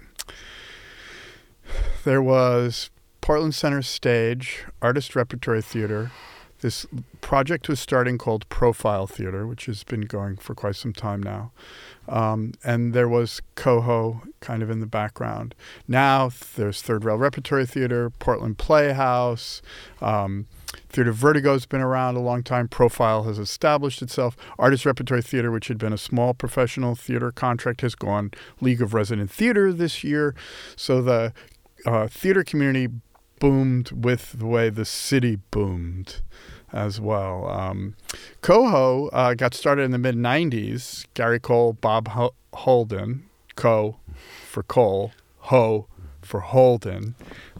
there 2.04 2.22
was 2.22 2.90
Portland 3.20 3.54
Center 3.54 3.82
Stage, 3.82 4.64
Artist 4.80 5.16
Repertory 5.16 5.62
Theater. 5.62 6.10
This 6.60 6.86
project 7.20 7.68
was 7.68 7.78
starting 7.78 8.18
called 8.18 8.48
Profile 8.48 9.06
Theater, 9.06 9.46
which 9.46 9.66
has 9.66 9.84
been 9.84 10.02
going 10.02 10.36
for 10.36 10.54
quite 10.54 10.76
some 10.76 10.92
time 10.92 11.22
now. 11.22 11.52
Um, 12.08 12.52
and 12.64 12.94
there 12.94 13.08
was 13.08 13.42
Coho 13.56 14.22
kind 14.40 14.62
of 14.62 14.70
in 14.70 14.80
the 14.80 14.86
background. 14.86 15.54
Now 15.86 16.30
there's 16.54 16.80
Third 16.80 17.04
Rail 17.04 17.16
Repertory 17.16 17.66
Theater, 17.66 18.10
Portland 18.10 18.58
Playhouse, 18.58 19.60
um, 20.00 20.46
Theater 20.88 21.12
Vertigo 21.12 21.52
has 21.52 21.66
been 21.66 21.80
around 21.80 22.16
a 22.16 22.20
long 22.20 22.42
time. 22.42 22.68
Profile 22.68 23.24
has 23.24 23.38
established 23.38 24.02
itself. 24.02 24.36
Artist 24.58 24.86
Repertory 24.86 25.22
Theater, 25.22 25.50
which 25.50 25.68
had 25.68 25.78
been 25.78 25.92
a 25.92 25.98
small 25.98 26.34
professional 26.34 26.94
theater 26.94 27.30
contract, 27.32 27.80
has 27.80 27.94
gone 27.94 28.30
League 28.60 28.82
of 28.82 28.94
Resident 28.94 29.30
Theater 29.30 29.72
this 29.72 30.04
year. 30.04 30.34
So 30.74 31.02
the 31.02 31.32
uh, 31.84 32.08
theater 32.08 32.42
community 32.44 32.88
boomed 33.38 33.90
with 33.92 34.32
the 34.32 34.46
way 34.46 34.70
the 34.70 34.84
city 34.84 35.38
boomed 35.50 36.22
as 36.72 37.00
well. 37.00 37.48
Um, 37.48 37.96
Coho 38.40 39.08
uh, 39.08 39.34
got 39.34 39.54
started 39.54 39.82
in 39.82 39.90
the 39.90 39.98
mid 39.98 40.16
90s. 40.16 41.06
Gary 41.14 41.40
Cole, 41.40 41.74
Bob 41.74 42.08
Ho- 42.08 42.34
Holden, 42.54 43.24
Co 43.54 43.96
for 44.46 44.62
Cole, 44.62 45.12
Ho 45.38 45.86
for 46.22 46.40
Holden. 46.40 47.14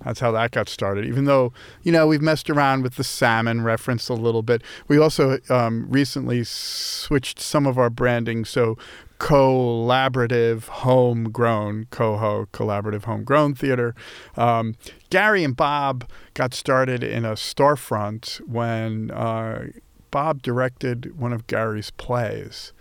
That's 0.05 0.21
how 0.21 0.33
that 0.33 0.51
got 0.51 0.69
started. 0.69 1.05
Even 1.07 1.25
though, 1.25 1.53
you 1.83 1.93
know, 1.93 2.07
we've 2.07 2.21
messed 2.21 2.51
around 2.51 2.83
with 2.83 2.97
the 2.97 3.05
salmon 3.05 3.63
reference 3.63 4.09
a 4.09 4.15
little 4.15 4.43
bit. 4.43 4.63
We 4.89 4.99
also 4.99 5.39
um, 5.49 5.87
recently 5.89 6.45
switched 6.45 7.41
some 7.41 7.67
of 7.67 7.79
our 7.79 7.91
branding. 7.91 8.45
So 8.45 8.77
collaborative 9.19 10.65
homegrown 10.69 11.87
coho 11.91 12.47
collaborative 12.53 13.05
homegrown 13.05 13.55
theater 13.55 13.95
um, 14.37 14.75
gary 15.11 15.43
and 15.43 15.57
bob 15.57 16.09
got 16.35 16.53
started 16.53 17.03
in 17.03 17.25
a 17.25 17.33
storefront 17.33 18.37
when 18.47 19.11
uh, 19.13 19.65
bob 20.11 20.43
directed 20.43 21.19
one 21.19 21.33
of 21.33 21.47
gary's 21.47 21.91
plays 21.93 22.73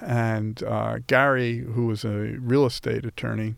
and 0.00 0.62
uh, 0.62 0.98
gary 1.06 1.58
who 1.58 1.86
was 1.86 2.04
a 2.04 2.36
real 2.40 2.64
estate 2.64 3.04
attorney 3.04 3.54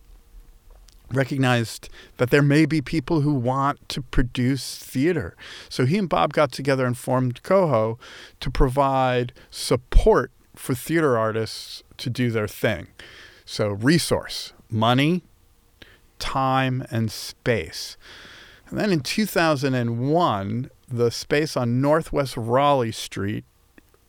recognized 1.11 1.89
that 2.17 2.31
there 2.31 2.43
may 2.43 2.67
be 2.67 2.81
people 2.81 3.21
who 3.21 3.35
want 3.35 3.89
to 3.89 4.03
produce 4.03 4.79
theater. 4.79 5.37
So 5.69 5.85
he 5.87 5.99
and 5.99 6.09
Bob 6.09 6.33
got 6.33 6.53
together 6.53 6.87
and 6.87 6.97
formed 6.97 7.43
Coho 7.43 7.99
to 8.41 8.51
provide 8.51 9.33
support 9.51 10.31
for 10.55 10.75
theater 10.75 11.17
artists 11.19 11.83
to 11.99 12.11
do 12.11 12.31
their 12.31 12.49
thing. 12.49 12.89
So, 13.45 13.69
resource, 13.69 14.53
money, 14.71 15.23
time, 16.19 16.87
and 16.91 17.11
space. 17.11 17.97
And 18.69 18.79
then 18.79 18.91
in 18.91 19.01
2001, 19.01 20.71
the 20.89 21.11
space 21.11 21.57
on 21.57 21.81
Northwest 21.81 22.37
Raleigh 22.37 22.93
Street, 22.93 23.45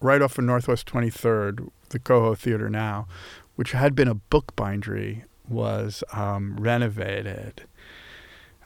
right 0.01 0.21
off 0.21 0.37
of 0.37 0.45
Northwest 0.45 0.87
23rd, 0.87 1.69
the 1.89 1.99
Coho 1.99 2.35
Theater 2.35 2.69
now, 2.69 3.07
which 3.55 3.71
had 3.71 3.95
been 3.95 4.07
a 4.07 4.15
bookbindery 4.15 5.23
was 5.47 6.03
um, 6.13 6.57
renovated. 6.57 7.63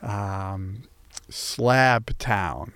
Um, 0.02 0.84
Slab 1.28 2.16
Town. 2.18 2.72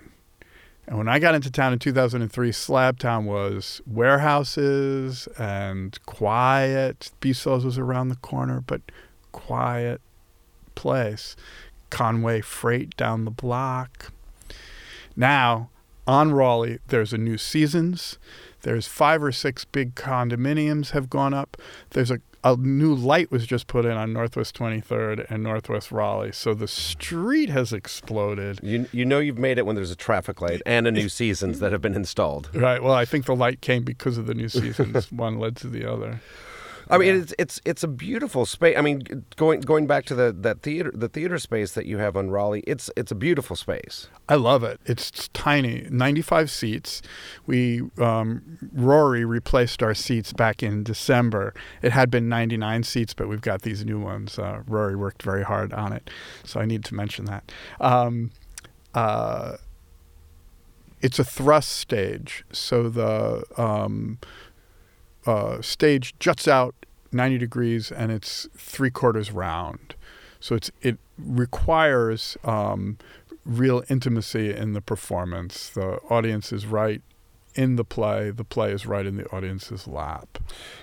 And 0.87 0.97
when 0.97 1.07
I 1.07 1.17
got 1.17 1.33
into 1.33 1.49
town 1.49 1.73
in 1.73 1.79
2003, 1.79 2.51
Slab 2.51 2.99
Town 2.99 3.25
was 3.25 3.81
warehouses 3.87 5.27
and 5.37 5.97
quiet. 6.05 7.11
Bezos 7.21 7.65
was 7.65 7.77
around 7.77 8.09
the 8.09 8.15
corner, 8.17 8.61
but 8.61 8.81
quiet 9.31 9.99
place. 10.75 11.35
Conway 11.89 12.41
Freight 12.41 12.95
down 12.97 13.25
the 13.25 13.31
block. 13.31 14.11
Now, 15.15 15.69
on 16.05 16.33
Raleigh, 16.33 16.79
there's 16.87 17.13
a 17.13 17.17
new 17.17 17.37
Seasons. 17.37 18.19
There's 18.61 18.87
five 18.87 19.23
or 19.23 19.31
six 19.31 19.65
big 19.65 19.95
condominiums 19.95 20.91
have 20.91 21.09
gone 21.09 21.33
up. 21.33 21.57
There's 21.91 22.11
a, 22.11 22.19
a 22.45 22.55
new 22.55 22.93
light 22.93 23.31
was 23.31 23.45
just 23.47 23.65
put 23.65 23.85
in 23.85 23.91
on 23.91 24.13
Northwest 24.13 24.55
23rd 24.55 25.25
and 25.31 25.41
Northwest 25.41 25.91
Raleigh. 25.91 26.31
So 26.31 26.53
the 26.53 26.67
street 26.67 27.49
has 27.49 27.73
exploded. 27.73 28.59
You, 28.61 28.87
you 28.91 29.03
know 29.03 29.17
you've 29.17 29.39
made 29.39 29.57
it 29.57 29.65
when 29.65 29.75
there's 29.75 29.89
a 29.89 29.95
traffic 29.95 30.41
light 30.41 30.61
and 30.63 30.85
a 30.85 30.91
new 30.91 31.09
seasons 31.09 31.59
that 31.59 31.71
have 31.71 31.81
been 31.81 31.95
installed. 31.95 32.51
Right. 32.53 32.81
Well, 32.83 32.93
I 32.93 33.03
think 33.03 33.25
the 33.25 33.35
light 33.35 33.61
came 33.61 33.83
because 33.83 34.19
of 34.19 34.27
the 34.27 34.35
new 34.35 34.47
seasons. 34.47 35.11
One 35.11 35.39
led 35.39 35.55
to 35.57 35.67
the 35.67 35.91
other. 35.91 36.21
I 36.89 36.97
mean, 36.97 37.15
it's 37.15 37.33
it's 37.39 37.61
it's 37.65 37.83
a 37.83 37.87
beautiful 37.87 38.45
space. 38.45 38.77
I 38.77 38.81
mean, 38.81 39.25
going 39.35 39.61
going 39.61 39.87
back 39.87 40.05
to 40.05 40.15
the 40.15 40.35
that 40.41 40.61
theater 40.61 40.91
the 40.93 41.09
theater 41.09 41.39
space 41.39 41.73
that 41.73 41.85
you 41.85 41.97
have 41.97 42.15
on 42.15 42.29
Raleigh, 42.29 42.63
it's 42.67 42.91
it's 42.95 43.11
a 43.11 43.15
beautiful 43.15 43.55
space. 43.55 44.07
I 44.29 44.35
love 44.35 44.63
it. 44.63 44.79
It's 44.85 45.29
tiny, 45.29 45.87
ninety 45.89 46.21
five 46.21 46.51
seats. 46.51 47.01
We 47.45 47.83
um, 47.97 48.57
Rory 48.73 49.25
replaced 49.25 49.81
our 49.81 49.93
seats 49.93 50.31
back 50.33 50.61
in 50.61 50.83
December. 50.83 51.53
It 51.81 51.91
had 51.91 52.11
been 52.11 52.29
ninety 52.29 52.57
nine 52.57 52.83
seats, 52.83 53.13
but 53.13 53.27
we've 53.27 53.41
got 53.41 53.63
these 53.63 53.83
new 53.83 53.99
ones. 53.99 54.37
Uh, 54.37 54.61
Rory 54.67 54.95
worked 54.95 55.23
very 55.23 55.43
hard 55.43 55.73
on 55.73 55.91
it, 55.91 56.09
so 56.43 56.59
I 56.59 56.65
need 56.65 56.85
to 56.85 56.95
mention 56.95 57.25
that. 57.25 57.51
Um, 57.79 58.31
uh, 58.93 59.57
it's 61.01 61.19
a 61.19 61.23
thrust 61.23 61.69
stage, 61.73 62.45
so 62.51 62.89
the 62.89 63.43
um, 63.57 64.17
uh, 65.25 65.61
stage 65.61 66.15
juts 66.19 66.47
out 66.47 66.75
90 67.11 67.37
degrees 67.37 67.91
and 67.91 68.11
it's 68.11 68.47
three 68.57 68.91
quarters 68.91 69.31
round. 69.31 69.95
So 70.39 70.55
it's 70.55 70.71
it 70.81 70.97
requires 71.17 72.37
um, 72.43 72.97
real 73.45 73.83
intimacy 73.89 74.53
in 74.53 74.73
the 74.73 74.81
performance. 74.81 75.69
The 75.69 75.97
audience 76.09 76.51
is 76.51 76.65
right 76.65 77.01
in 77.55 77.75
the 77.77 77.83
play, 77.85 78.31
the 78.31 78.43
play 78.43 78.71
is 78.71 78.85
right 78.85 79.05
in 79.05 79.17
the 79.17 79.25
audience's 79.31 79.87
lap. 79.87 80.37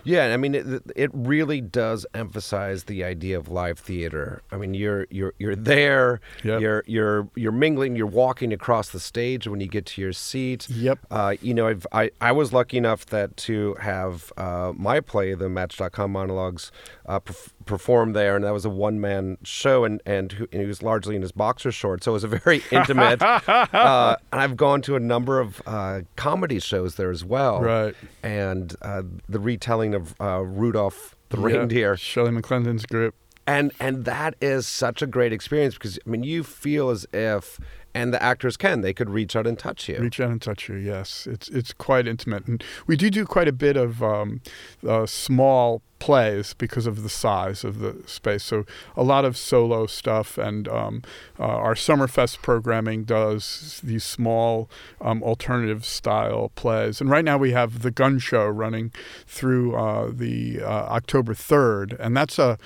Yeah, 0.05 0.27
I 0.33 0.37
mean, 0.37 0.55
it, 0.55 0.67
it 0.97 1.11
really 1.13 1.61
does 1.61 2.07
emphasize 2.15 2.85
the 2.85 3.05
idea 3.05 3.39
of 3.39 3.49
live 3.49 3.79
theater. 3.79 4.43
I 4.51 4.57
mean, 4.57 4.75
you're 4.75 5.07
you're 5.11 5.35
you're 5.39 5.57
there, 5.57 6.21
Yep. 6.45 6.61
you're 6.61 6.85
you're 6.87 7.29
you're 7.35 7.53
mingling, 7.53 7.95
you're 7.97 8.07
walking 8.07 8.53
across 8.53 8.89
the 8.91 9.01
stage 9.01 9.47
when 9.47 9.61
you 9.61 9.67
get 9.69 9.87
to 9.87 10.01
your 10.01 10.13
seat. 10.13 10.69
Yep. 10.71 10.99
Uh, 11.11 11.35
you 11.41 11.55
know, 11.55 11.69
I've, 11.69 11.87
I 11.93 12.11
I 12.21 12.33
was 12.33 12.53
lucky 12.53 12.79
enough 12.79 13.07
that 13.07 13.37
to 13.49 13.75
have 13.75 14.33
uh, 14.37 14.73
my 14.77 15.01
play, 15.01 15.35
the 15.35 15.49
Match.com 15.49 16.11
monologues, 16.13 16.73
uh, 17.07 17.21
perf- 17.21 17.51
perform 17.67 18.13
there, 18.13 18.37
and 18.37 18.45
that 18.45 18.53
was 18.53 18.65
a 18.65 18.71
one 18.71 19.01
man 19.01 19.39
show, 19.43 19.85
and 19.85 20.01
and, 20.07 20.33
who, 20.33 20.47
and 20.53 20.61
he 20.61 20.67
was 20.67 20.83
largely 20.83 21.17
in 21.17 21.23
his 21.23 21.33
boxer 21.33 21.73
shorts, 21.73 22.05
so 22.05 22.13
it 22.13 22.15
was 22.15 22.25
a 22.25 22.29
very 22.29 22.63
intimate. 22.71 23.23
uh, 23.23 24.17
and 24.33 24.41
I've 24.41 24.57
gone 24.57 24.83
to 24.83 24.97
a 24.97 25.01
number 25.01 25.41
of 25.41 25.63
uh, 25.67 26.01
comedy 26.17 26.59
shows 26.59 26.97
there 26.97 27.11
as 27.11 27.25
well, 27.25 27.61
Right. 27.61 27.95
And 28.23 28.75
uh, 28.83 29.03
the 29.29 29.39
retelling 29.41 29.95
of 29.95 30.15
uh, 30.21 30.41
Rudolph 30.41 31.17
the 31.31 31.39
Yeah, 31.39 31.45
reindeer, 31.59 31.97
Shelley 31.97 32.31
McLendon's 32.31 32.85
group. 32.87 33.15
and 33.47 33.73
and 33.81 34.05
that 34.05 34.35
is 34.41 34.67
such 34.67 35.01
a 35.03 35.07
great 35.07 35.33
experience 35.33 35.75
because 35.75 35.99
I 36.07 36.11
mean 36.11 36.23
you 36.25 36.45
feel 36.45 36.91
as 36.91 37.07
if, 37.13 37.59
and 37.95 38.13
the 38.13 38.23
actors 38.23 38.57
can, 38.57 38.81
they 38.81 38.95
could 38.95 39.11
reach 39.11 39.37
out 39.37 39.47
and 39.47 39.59
touch 39.59 39.89
you. 39.89 39.99
Reach 39.99 40.21
out 40.21 40.31
and 40.31 40.41
touch 40.41 40.69
you. 40.69 40.77
Yes, 40.77 41.27
it's 41.27 41.49
it's 41.49 41.73
quite 41.73 42.07
intimate, 42.07 42.47
and 42.47 42.63
we 42.87 42.97
do 42.97 43.11
do 43.11 43.25
quite 43.25 43.49
a 43.49 43.53
bit 43.53 43.77
of 43.77 44.03
um, 44.03 44.41
uh, 44.87 45.07
small 45.07 45.83
plays 45.99 46.55
because 46.55 46.87
of 46.87 47.05
the 47.05 47.09
size 47.09 47.63
of 47.63 47.79
the 47.79 48.03
space. 48.07 48.43
So 48.43 48.65
a 48.97 49.05
lot 49.05 49.25
of 49.25 49.37
solo 49.37 49.87
stuff, 49.87 50.37
and 50.39 50.67
um, 50.69 51.03
uh, 51.39 51.45
our 51.45 51.75
Summerfest 51.75 52.43
programming 52.43 53.05
does 53.05 53.81
these 53.85 54.03
small 54.03 54.69
um, 55.01 55.23
alternative 55.23 55.85
style 55.85 56.51
plays. 56.55 57.01
And 57.01 57.09
right 57.11 57.25
now 57.25 57.39
we 57.39 57.53
have 57.53 57.83
the 57.83 57.91
Gun 57.91 58.19
Show 58.19 58.47
running 58.47 58.91
through 59.27 59.77
uh, 59.77 60.11
the 60.13 60.61
uh, 60.63 60.67
October 60.67 61.35
third, 61.35 61.97
and 62.01 62.17
that's 62.17 62.39
a 62.39 62.59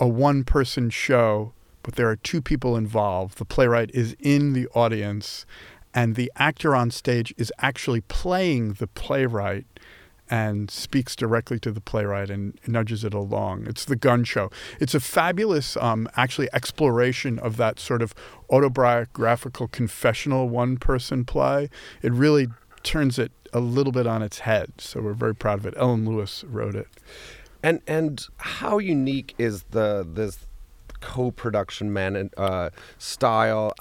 a 0.00 0.06
one 0.06 0.44
person 0.44 0.90
show, 0.90 1.52
but 1.82 1.96
there 1.96 2.08
are 2.08 2.16
two 2.16 2.42
people 2.42 2.76
involved. 2.76 3.38
The 3.38 3.44
playwright 3.44 3.90
is 3.92 4.16
in 4.20 4.52
the 4.52 4.68
audience, 4.68 5.46
and 5.94 6.14
the 6.14 6.30
actor 6.36 6.74
on 6.74 6.90
stage 6.90 7.34
is 7.36 7.52
actually 7.58 8.02
playing 8.02 8.74
the 8.74 8.86
playwright 8.86 9.66
and 10.30 10.70
speaks 10.70 11.16
directly 11.16 11.58
to 11.58 11.72
the 11.72 11.80
playwright 11.80 12.30
and 12.30 12.58
nudges 12.66 13.04
it 13.04 13.14
along. 13.14 13.66
It's 13.66 13.84
the 13.84 13.96
gun 13.96 14.24
show. 14.24 14.50
It's 14.78 14.94
a 14.94 15.00
fabulous, 15.00 15.76
um, 15.78 16.08
actually, 16.16 16.48
exploration 16.52 17.38
of 17.38 17.56
that 17.56 17.80
sort 17.80 18.02
of 18.02 18.14
autobiographical 18.50 19.68
confessional 19.68 20.48
one 20.48 20.76
person 20.76 21.24
play. 21.24 21.70
It 22.02 22.12
really 22.12 22.48
turns 22.82 23.18
it 23.18 23.32
a 23.52 23.60
little 23.60 23.92
bit 23.92 24.06
on 24.06 24.22
its 24.22 24.40
head. 24.40 24.72
So 24.78 25.00
we're 25.00 25.14
very 25.14 25.34
proud 25.34 25.60
of 25.60 25.66
it. 25.66 25.74
Ellen 25.76 26.04
Lewis 26.04 26.44
wrote 26.44 26.74
it. 26.74 26.88
And 27.62 27.80
and 27.86 28.24
how 28.36 28.78
unique 28.78 29.34
is 29.36 29.64
the 29.70 30.06
this 30.08 30.46
co-production 31.00 31.92
man 31.92 32.30
uh, 32.36 32.70
style? 32.98 33.74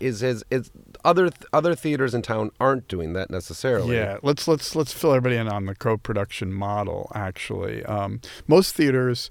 Is 0.00 0.22
is 0.22 0.44
is 0.50 0.70
other 1.04 1.30
other 1.52 1.74
theaters 1.74 2.14
in 2.14 2.22
town 2.22 2.50
aren't 2.60 2.88
doing 2.88 3.12
that 3.14 3.30
necessarily. 3.30 3.96
Yeah, 3.96 4.18
let's 4.22 4.46
let's 4.48 4.74
let's 4.76 4.92
fill 4.92 5.12
everybody 5.12 5.36
in 5.36 5.48
on 5.48 5.66
the 5.66 5.74
co-production 5.74 6.52
model. 6.52 7.10
Actually, 7.14 7.84
um, 7.84 8.20
most 8.46 8.74
theaters 8.74 9.30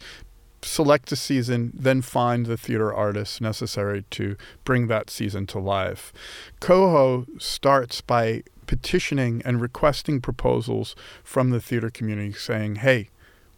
select 0.63 1.11
a 1.11 1.15
season, 1.15 1.71
then 1.73 2.01
find 2.01 2.45
the 2.45 2.57
theater 2.57 2.93
artists 2.93 3.41
necessary 3.41 4.05
to 4.11 4.35
bring 4.63 4.87
that 4.87 5.09
season 5.09 5.47
to 5.47 5.59
life. 5.59 6.13
Coho 6.59 7.25
starts 7.39 8.01
by 8.01 8.43
petitioning 8.67 9.41
and 9.43 9.59
requesting 9.59 10.21
proposals 10.21 10.95
from 11.23 11.49
the 11.49 11.59
theater 11.59 11.89
community, 11.89 12.33
saying, 12.33 12.75
"Hey, 12.75 13.09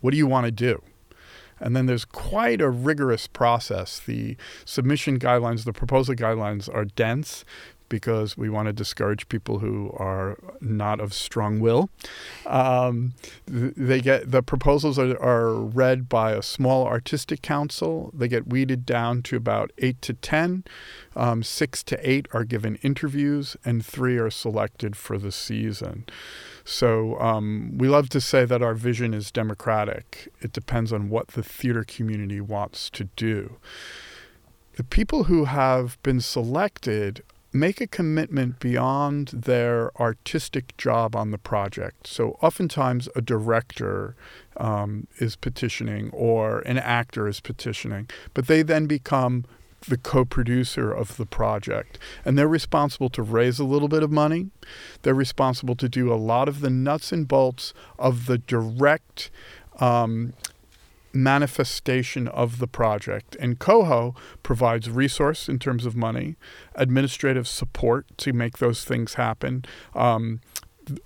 what 0.01 0.11
do 0.11 0.17
you 0.17 0.27
want 0.27 0.45
to 0.45 0.51
do?" 0.51 0.81
And 1.63 1.75
then 1.75 1.87
there's 1.87 2.05
quite 2.05 2.61
a 2.61 2.69
rigorous 2.69 3.25
process. 3.25 3.97
The 3.97 4.35
submission 4.65 5.17
guidelines, 5.17 5.63
the 5.63 5.73
proposal 5.73 6.13
guidelines 6.13 6.71
are 6.71 6.85
dense 6.85 7.45
because 7.89 8.35
we 8.35 8.49
want 8.49 8.65
to 8.65 8.73
discourage 8.73 9.29
people 9.29 9.59
who 9.59 9.93
are 9.97 10.37
not 10.59 10.99
of 10.99 11.13
strong 11.13 11.59
will. 11.59 11.89
Um, 12.45 13.13
they 13.45 14.01
get 14.01 14.31
the 14.31 14.41
proposals 14.41 14.97
are, 14.97 15.15
are 15.21 15.53
read 15.53 16.09
by 16.09 16.31
a 16.31 16.41
small 16.41 16.87
artistic 16.87 17.43
council. 17.43 18.11
They 18.13 18.27
get 18.27 18.47
weeded 18.47 18.85
down 18.85 19.21
to 19.23 19.35
about 19.35 19.71
eight 19.77 20.01
to 20.01 20.13
ten. 20.13 20.63
Um, 21.15 21.43
six 21.43 21.83
to 21.83 22.09
eight 22.09 22.27
are 22.33 22.43
given 22.43 22.77
interviews, 22.77 23.55
and 23.63 23.85
three 23.85 24.17
are 24.17 24.31
selected 24.31 24.95
for 24.95 25.19
the 25.19 25.31
season. 25.31 26.05
So 26.65 27.19
um, 27.19 27.73
we 27.77 27.87
love 27.87 28.09
to 28.09 28.21
say 28.21 28.45
that 28.45 28.61
our 28.61 28.73
vision 28.73 29.13
is 29.13 29.31
democratic. 29.31 30.29
It 30.41 30.53
depends 30.53 30.93
on 30.93 31.09
what 31.09 31.29
the 31.29 31.43
theater 31.43 31.83
community 31.83 32.39
wants 32.39 32.89
to 32.91 33.05
do. 33.15 33.57
The 34.75 34.83
people 34.83 35.25
who 35.25 35.45
have 35.45 36.01
been 36.03 36.21
selected 36.21 37.21
make 37.53 37.79
a 37.79 37.85
commitment 37.85 38.59
beyond 38.59 39.27
their 39.27 39.91
artistic 40.01 40.75
job 40.77 41.15
on 41.15 41.29
the 41.29 41.37
project. 41.37 42.07
So 42.07 42.37
oftentimes 42.41 43.07
a 43.15 43.21
director 43.21 44.15
um, 44.57 45.07
is 45.19 45.35
petitioning 45.35 46.09
or 46.11 46.61
an 46.61 46.79
actor 46.79 47.27
is 47.27 47.39
petitioning, 47.39 48.09
but 48.33 48.47
they 48.47 48.63
then 48.63 48.87
become 48.87 49.45
the 49.87 49.97
co-producer 49.97 50.91
of 50.91 51.17
the 51.17 51.25
project 51.25 51.99
and 52.23 52.37
they're 52.37 52.47
responsible 52.47 53.09
to 53.09 53.21
raise 53.21 53.59
a 53.59 53.63
little 53.63 53.87
bit 53.87 54.03
of 54.03 54.11
money 54.11 54.49
they're 55.01 55.13
responsible 55.13 55.75
to 55.75 55.89
do 55.89 56.11
a 56.11 56.15
lot 56.15 56.47
of 56.47 56.61
the 56.61 56.69
nuts 56.69 57.11
and 57.11 57.27
bolts 57.27 57.73
of 57.99 58.25
the 58.25 58.37
direct 58.37 59.29
um, 59.79 60.33
manifestation 61.13 62.27
of 62.27 62.59
the 62.59 62.67
project. 62.67 63.37
And 63.39 63.59
Coho 63.59 64.15
provides 64.41 64.89
resource 64.89 65.47
in 65.47 65.59
terms 65.59 65.85
of 65.85 65.95
money, 65.95 66.35
administrative 66.75 67.47
support 67.47 68.05
to 68.17 68.33
make 68.33 68.57
those 68.57 68.83
things 68.83 69.13
happen. 69.13 69.63
Um, 69.93 70.41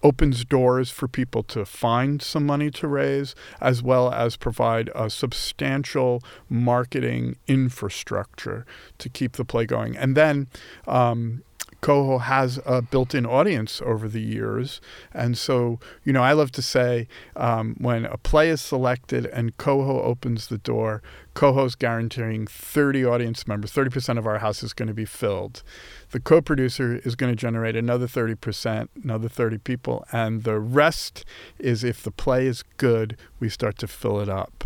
opens 0.04 0.46
doors 0.46 0.90
for 0.90 1.08
people 1.08 1.44
to 1.44 1.66
find 1.66 2.22
some 2.22 2.46
money 2.46 2.72
to 2.72 2.88
raise, 2.88 3.36
as 3.62 3.84
well 3.84 4.12
as 4.12 4.36
provide 4.36 4.90
a 4.96 5.10
substantial 5.10 6.22
marketing 6.50 7.38
infrastructure 7.48 8.66
to 8.98 9.10
keep 9.10 9.34
the 9.34 9.46
play 9.46 9.66
going. 9.66 9.96
And 9.96 10.16
then 10.16 10.48
um, 10.88 11.44
Coho 11.88 12.18
has 12.18 12.60
a 12.66 12.82
built-in 12.82 13.26
audience 13.26 13.82
over 13.82 14.10
the 14.10 14.20
years, 14.20 14.82
and 15.14 15.38
so 15.38 15.80
you 16.04 16.12
know 16.12 16.22
I 16.22 16.34
love 16.34 16.52
to 16.52 16.62
say 16.62 17.08
um, 17.38 17.78
when 17.80 18.04
a 18.04 18.18
play 18.18 18.50
is 18.50 18.60
selected 18.60 19.26
and 19.28 19.56
Coho 19.56 20.02
opens 20.02 20.48
the 20.48 20.58
door, 20.58 21.02
Coho's 21.34 21.76
guaranteeing 21.76 22.46
30 22.46 23.06
audience 23.06 23.48
members. 23.48 23.72
30% 23.72 24.18
of 24.18 24.28
our 24.28 24.40
house 24.40 24.64
is 24.64 24.74
going 24.74 24.90
to 24.90 24.94
be 24.94 25.06
filled. 25.06 25.64
The 26.12 26.20
co-producer 26.20 27.00
is 27.06 27.16
going 27.16 27.32
to 27.32 27.38
generate 27.38 27.78
another 27.78 28.08
30%, 28.08 28.90
another 29.02 29.30
30 29.30 29.60
people, 29.60 30.04
and 30.12 30.44
the 30.44 30.60
rest 30.60 31.24
is 31.58 31.86
if 31.86 32.04
the 32.04 32.12
play 32.12 32.48
is 32.48 32.64
good, 32.76 33.16
we 33.40 33.48
start 33.48 33.78
to 33.78 33.88
fill 33.88 34.20
it 34.20 34.28
up. 34.28 34.66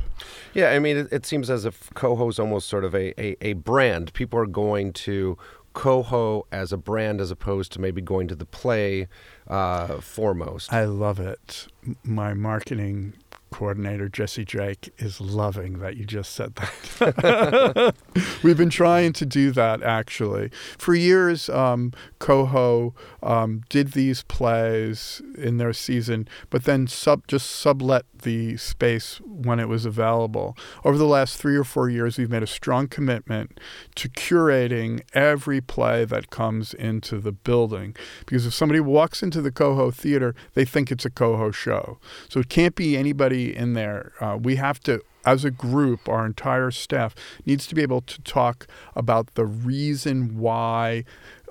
Yeah, 0.53 0.71
I 0.71 0.79
mean, 0.79 0.97
it, 0.97 1.07
it 1.11 1.25
seems 1.25 1.49
as 1.49 1.65
if 1.65 1.93
Coho's 1.93 2.39
almost 2.39 2.67
sort 2.67 2.83
of 2.83 2.95
a, 2.95 3.19
a, 3.21 3.35
a 3.41 3.53
brand. 3.53 4.13
People 4.13 4.39
are 4.39 4.45
going 4.45 4.93
to 4.93 5.37
Coho 5.73 6.45
as 6.51 6.71
a 6.71 6.77
brand 6.77 7.21
as 7.21 7.31
opposed 7.31 7.71
to 7.73 7.81
maybe 7.81 8.01
going 8.01 8.27
to 8.27 8.35
the 8.35 8.45
play 8.45 9.07
uh, 9.47 9.99
foremost. 10.01 10.71
I 10.71 10.85
love 10.85 11.19
it. 11.19 11.67
My 12.03 12.33
marketing 12.33 13.13
coordinator, 13.51 14.09
Jesse 14.09 14.45
Drake, 14.45 14.93
is 14.97 15.21
loving 15.21 15.79
that 15.79 15.97
you 15.97 16.05
just 16.05 16.33
said 16.33 16.55
that. 16.55 17.95
We've 18.43 18.57
been 18.57 18.69
trying 18.69 19.13
to 19.13 19.25
do 19.25 19.51
that 19.51 19.83
actually. 19.83 20.49
For 20.77 20.95
years, 20.95 21.49
um, 21.49 21.93
Coho 22.19 22.95
um, 23.21 23.61
did 23.69 23.91
these 23.91 24.23
plays 24.23 25.21
in 25.37 25.57
their 25.57 25.73
season, 25.73 26.27
but 26.49 26.63
then 26.63 26.87
sub 26.87 27.27
just 27.27 27.51
sublet 27.51 28.05
the 28.21 28.57
space 28.57 29.19
when 29.25 29.59
it 29.59 29.67
was 29.67 29.85
available. 29.85 30.55
Over 30.83 30.97
the 30.97 31.05
last 31.05 31.37
three 31.37 31.55
or 31.55 31.63
four 31.63 31.89
years, 31.89 32.17
we've 32.17 32.29
made 32.29 32.43
a 32.43 32.47
strong 32.47 32.87
commitment 32.87 33.59
to 33.95 34.09
curating 34.09 35.01
every 35.13 35.61
play 35.61 36.05
that 36.05 36.29
comes 36.29 36.73
into 36.73 37.19
the 37.19 37.31
building. 37.31 37.95
Because 38.25 38.45
if 38.45 38.53
somebody 38.53 38.79
walks 38.79 39.23
into 39.23 39.41
the 39.41 39.51
Coho 39.51 39.91
Theater, 39.91 40.35
they 40.53 40.65
think 40.65 40.91
it's 40.91 41.05
a 41.05 41.09
Coho 41.09 41.51
show. 41.51 41.99
So 42.29 42.39
it 42.39 42.49
can't 42.49 42.75
be 42.75 42.95
anybody 42.95 43.40
in 43.45 43.73
there. 43.73 44.13
Uh, 44.19 44.37
we 44.41 44.55
have 44.55 44.79
to 44.81 45.01
as 45.25 45.45
a 45.45 45.51
group, 45.51 46.09
our 46.09 46.25
entire 46.25 46.71
staff 46.71 47.15
needs 47.45 47.67
to 47.67 47.75
be 47.75 47.81
able 47.81 48.01
to 48.01 48.21
talk 48.21 48.67
about 48.95 49.35
the 49.35 49.45
reason 49.45 50.37
why 50.37 51.03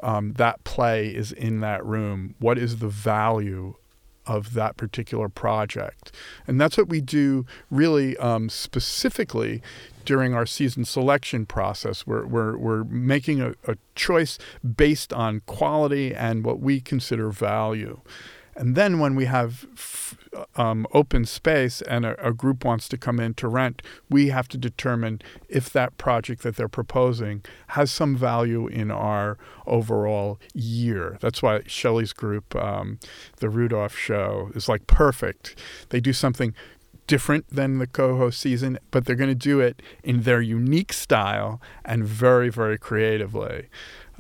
um, 0.02 0.32
that 0.34 0.64
play 0.64 1.08
is 1.08 1.32
in 1.32 1.60
that 1.60 1.84
room. 1.84 2.34
What 2.38 2.58
is 2.58 2.78
the 2.78 2.88
value 2.88 3.74
of 4.26 4.54
that 4.54 4.76
particular 4.76 5.28
project? 5.28 6.12
And 6.46 6.60
that's 6.60 6.76
what 6.76 6.88
we 6.88 7.00
do 7.00 7.46
really 7.70 8.16
um, 8.16 8.48
specifically 8.48 9.62
during 10.04 10.34
our 10.34 10.46
season 10.46 10.84
selection 10.84 11.46
process. 11.46 12.06
We're, 12.06 12.26
we're, 12.26 12.56
we're 12.56 12.84
making 12.84 13.40
a, 13.40 13.54
a 13.66 13.76
choice 13.94 14.38
based 14.76 15.12
on 15.12 15.42
quality 15.46 16.14
and 16.14 16.44
what 16.44 16.60
we 16.60 16.80
consider 16.80 17.30
value. 17.30 18.00
And 18.56 18.76
then 18.76 18.98
when 18.98 19.14
we 19.14 19.24
have 19.24 19.66
um, 20.56 20.86
open 20.92 21.24
space 21.24 21.80
and 21.82 22.04
a, 22.04 22.26
a, 22.26 22.32
group 22.32 22.64
wants 22.64 22.88
to 22.88 22.96
come 22.96 23.18
in 23.18 23.34
to 23.34 23.48
rent, 23.48 23.82
we 24.08 24.28
have 24.28 24.48
to 24.48 24.58
determine 24.58 25.20
if 25.48 25.70
that 25.70 25.96
project 25.98 26.42
that 26.42 26.56
they're 26.56 26.68
proposing 26.68 27.42
has 27.68 27.90
some 27.90 28.16
value 28.16 28.66
in 28.66 28.90
our 28.90 29.38
overall 29.66 30.38
year. 30.54 31.18
That's 31.20 31.42
why 31.42 31.62
Shelley's 31.66 32.12
group, 32.12 32.54
um, 32.56 32.98
the 33.38 33.48
Rudolph 33.48 33.96
Show, 33.96 34.50
is 34.54 34.68
like 34.68 34.86
perfect. 34.86 35.58
They 35.90 36.00
do 36.00 36.12
something 36.12 36.54
different 37.10 37.44
than 37.50 37.78
the 37.78 37.88
Coho 37.88 38.30
season, 38.30 38.78
but 38.92 39.04
they're 39.04 39.16
going 39.16 39.30
to 39.30 39.34
do 39.34 39.58
it 39.58 39.82
in 40.04 40.22
their 40.22 40.40
unique 40.40 40.92
style 40.92 41.60
and 41.84 42.04
very, 42.04 42.50
very 42.50 42.78
creatively. 42.78 43.68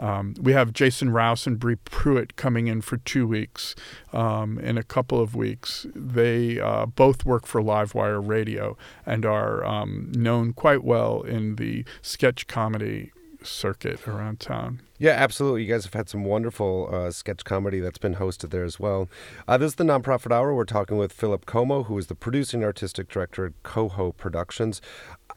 Um, 0.00 0.34
we 0.40 0.52
have 0.52 0.72
Jason 0.72 1.10
Rouse 1.10 1.46
and 1.46 1.58
Bree 1.58 1.76
Pruitt 1.76 2.34
coming 2.36 2.66
in 2.66 2.80
for 2.80 2.96
two 2.96 3.26
weeks 3.26 3.74
um, 4.12 4.58
in 4.58 4.76
a 4.78 4.82
couple 4.82 5.20
of 5.20 5.36
weeks. 5.36 5.86
They 5.94 6.58
uh, 6.58 6.86
both 6.86 7.24
work 7.24 7.46
for 7.46 7.60
Livewire 7.60 8.26
Radio 8.26 8.76
and 9.06 9.24
are 9.26 9.64
um, 9.64 10.10
known 10.16 10.54
quite 10.54 10.82
well 10.82 11.22
in 11.22 11.56
the 11.56 11.84
sketch 12.00 12.46
comedy 12.46 13.12
circuit 13.42 14.06
around 14.08 14.40
town. 14.40 14.80
Yeah, 14.98 15.12
absolutely. 15.12 15.64
You 15.64 15.72
guys 15.72 15.84
have 15.84 15.94
had 15.94 16.08
some 16.08 16.24
wonderful 16.24 16.88
uh, 16.92 17.10
sketch 17.10 17.44
comedy 17.44 17.80
that's 17.80 17.98
been 17.98 18.16
hosted 18.16 18.50
there 18.50 18.64
as 18.64 18.78
well. 18.78 19.08
Uh, 19.48 19.56
this 19.56 19.72
is 19.72 19.74
the 19.76 19.84
Nonprofit 19.84 20.32
Hour. 20.32 20.54
We're 20.54 20.64
talking 20.64 20.98
with 20.98 21.12
Philip 21.12 21.46
Cuomo, 21.46 21.86
who 21.86 21.96
is 21.96 22.08
the 22.08 22.14
producing 22.14 22.62
artistic 22.64 23.08
director 23.08 23.46
at 23.46 23.52
Coho 23.62 24.12
Productions. 24.12 24.82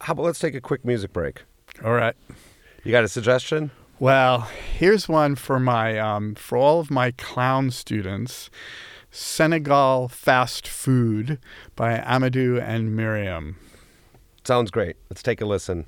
How 0.02 0.14
about 0.14 0.24
let's 0.24 0.40
take 0.40 0.56
a 0.56 0.62
quick 0.62 0.84
music 0.84 1.14
break? 1.14 1.44
All 1.84 1.94
right. 1.94 2.16
You 2.84 2.92
got 2.92 3.06
a 3.06 3.08
suggestion? 3.08 3.72
Well, 4.04 4.50
here's 4.78 5.08
one 5.08 5.36
for 5.36 5.62
my 5.62 5.98
um, 5.98 6.36
for 6.36 6.58
all 6.58 6.82
of 6.82 6.92
my 6.92 7.12
clown 7.12 7.72
students. 7.72 8.50
Senegal 9.12 10.10
Fast 10.10 10.68
Food 10.68 11.40
by 11.78 12.00
Amadou 12.00 12.62
and 12.62 12.98
Mariam. 12.98 13.56
Sounds 14.44 14.72
great. 14.72 14.98
Let's 15.10 15.24
take 15.24 15.40
a 15.40 15.46
listen. 15.46 15.86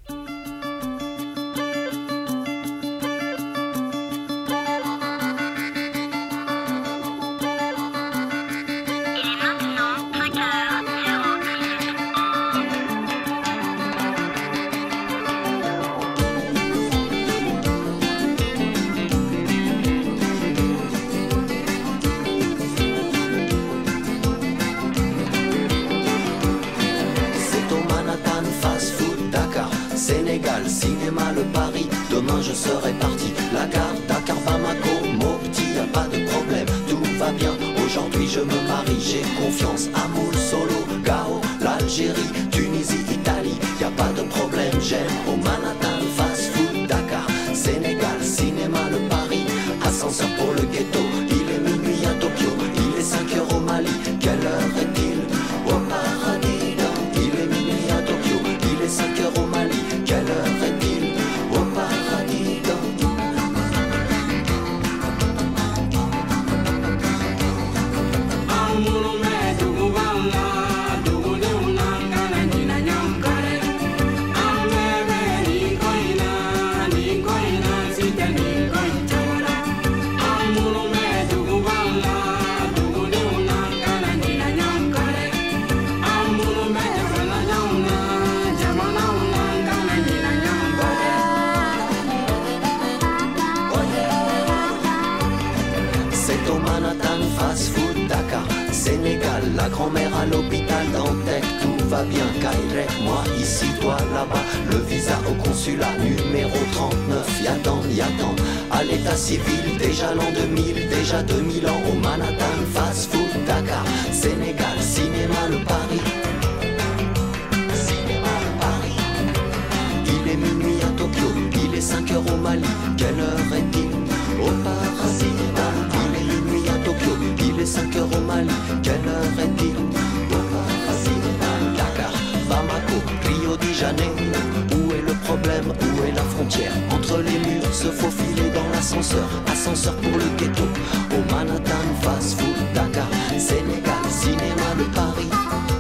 se 137.86 137.92
faufiler 137.92 138.50
dans 138.50 138.68
l'ascenseur, 138.74 139.28
ascenseur 139.52 139.96
pour 139.98 140.18
le 140.18 140.26
ghetto. 140.38 140.64
Au 141.12 141.34
Manhattan, 141.34 141.86
fast 142.02 142.40
food, 142.40 142.74
Dakar, 142.74 143.08
Sénégal, 143.38 144.04
cinéma 144.10 144.70
de 144.80 144.84
Paris. 144.96 145.75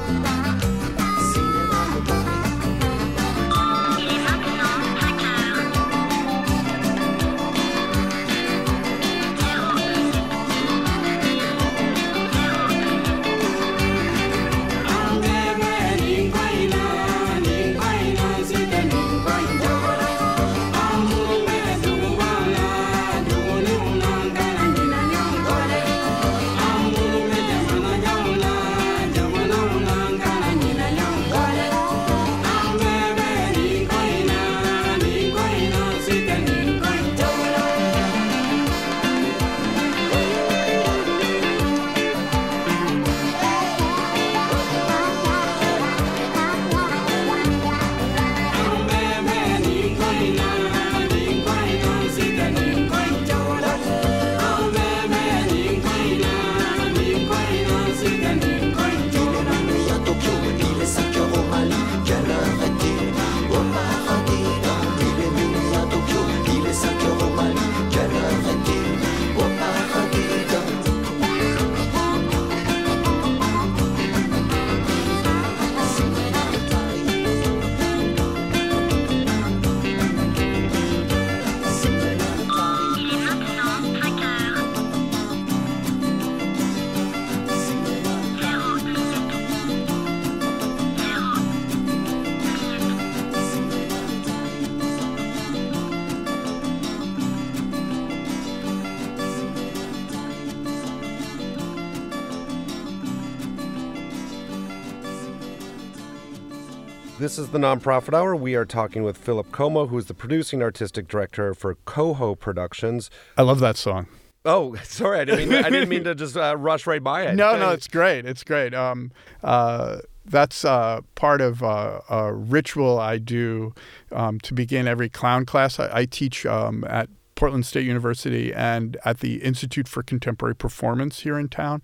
This 107.36 107.48
is 107.48 107.52
the 107.52 107.60
Nonprofit 107.60 108.14
Hour. 108.14 108.34
We 108.34 108.56
are 108.56 108.64
talking 108.64 109.04
with 109.04 109.18
Philip 109.18 109.52
Cuomo, 109.52 109.90
who 109.90 109.98
is 109.98 110.06
the 110.06 110.14
producing 110.14 110.62
artistic 110.62 111.10
director 111.10 111.54
for 111.54 111.76
Coho 111.84 112.34
Productions. 112.34 113.12
I 113.38 113.42
love 113.42 113.60
that 113.60 113.76
song. 113.76 114.08
Oh, 114.46 114.76
sorry, 114.86 115.20
I 115.20 115.26
didn't 115.26 115.50
mean 115.50 115.62
to, 115.62 115.68
I 115.68 115.70
didn't 115.70 115.90
mean 115.90 116.06
to 116.06 116.16
just 116.16 116.38
uh, 116.38 116.56
rush 116.56 116.88
right 116.88 117.04
by 117.04 117.24
it. 117.24 117.36
No, 117.36 117.58
no, 117.58 117.72
it's 117.72 117.90
great. 117.90 118.26
It's 118.26 118.46
great. 118.46 118.74
Um, 118.74 119.12
uh, 119.44 119.98
that's 120.24 120.64
uh, 120.64 121.02
part 121.16 121.42
of 121.42 121.62
uh, 121.62 122.00
a 122.10 122.34
ritual 122.34 123.00
I 123.00 123.18
do 123.18 123.76
um, 124.14 124.40
to 124.40 124.54
begin 124.54 124.88
every 124.88 125.10
clown 125.10 125.46
class. 125.46 125.78
I, 125.78 125.90
I 125.92 126.06
teach 126.06 126.46
um, 126.46 126.86
at 126.88 127.10
Portland 127.36 127.66
State 127.66 127.86
University 127.86 128.54
and 128.54 128.96
at 129.04 129.20
the 129.20 129.44
Institute 129.44 129.90
for 129.90 130.02
Contemporary 130.04 130.56
Performance 130.56 131.20
here 131.20 131.38
in 131.38 131.50
town. 131.50 131.82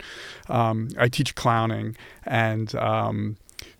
Um, 0.47 0.88
I 0.97 1.10
teach 1.10 1.36
clowning, 1.36 1.97
and 2.26 2.74
um, 2.76 3.36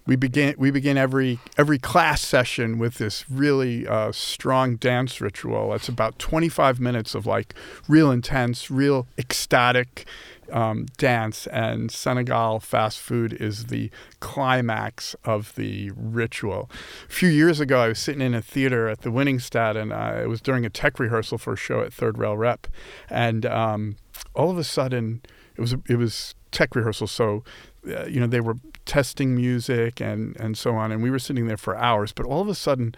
we 0.06 0.16
begin 0.16 0.56
we 0.58 0.72
begin 0.72 0.98
every 0.98 1.40
every 1.58 1.78
class 1.78 2.22
session 2.22 2.80
with 2.80 2.96
this 2.96 3.30
really 3.30 3.88
uh, 3.88 4.12
strong 4.12 4.76
dance 4.76 5.22
ritual. 5.22 5.74
It's 5.74 5.90
about 5.90 6.18
25 6.20 6.80
minutes 6.80 7.16
of 7.16 7.26
like 7.26 7.54
real 7.88 8.12
intense, 8.12 8.72
real 8.72 9.08
ecstatic 9.18 10.06
um, 10.52 10.86
dance, 10.98 11.48
and 11.48 11.92
Senegal 11.92 12.60
fast 12.60 13.00
food 13.00 13.34
is 13.34 13.68
the 13.68 13.90
climax 14.20 15.16
of 15.24 15.56
the 15.56 15.92
ritual. 15.96 16.70
A 17.08 17.12
few 17.12 17.30
years 17.30 17.60
ago, 17.60 17.80
I 17.80 17.88
was 17.90 18.00
sitting 18.00 18.22
in 18.22 18.34
a 18.34 18.42
theater 18.42 18.90
at 18.90 19.02
the 19.02 19.10
Winningstad, 19.10 19.78
and 19.78 19.94
uh, 19.94 20.22
it 20.22 20.28
was 20.28 20.42
during 20.42 20.66
a 20.66 20.70
tech 20.70 21.00
rehearsal 21.00 21.38
for 21.38 21.54
a 21.54 21.58
show 21.58 21.82
at 21.82 21.94
Third 21.94 22.18
Rail 22.18 22.38
Rep, 22.38 22.68
and 23.10 23.46
um, 23.46 23.96
all 24.34 24.50
of 24.50 24.58
a 24.58 24.64
sudden, 24.64 25.22
it 25.56 25.62
was 25.62 25.76
it 25.88 25.96
was 25.96 26.36
tech 26.52 26.76
rehearsal, 26.76 27.08
so 27.08 27.44
uh, 27.88 28.06
you 28.06 28.20
know 28.20 28.28
they 28.28 28.42
were 28.42 28.56
testing 28.86 29.36
music 29.36 30.02
and 30.02 30.36
and 30.40 30.58
so 30.58 30.76
on, 30.76 30.92
and 30.92 31.04
we 31.04 31.10
were 31.12 31.20
sitting 31.20 31.48
there 31.48 31.58
for 31.58 31.76
hours. 31.76 32.12
But 32.14 32.26
all 32.26 32.42
of 32.42 32.48
a 32.48 32.56
sudden, 32.56 32.96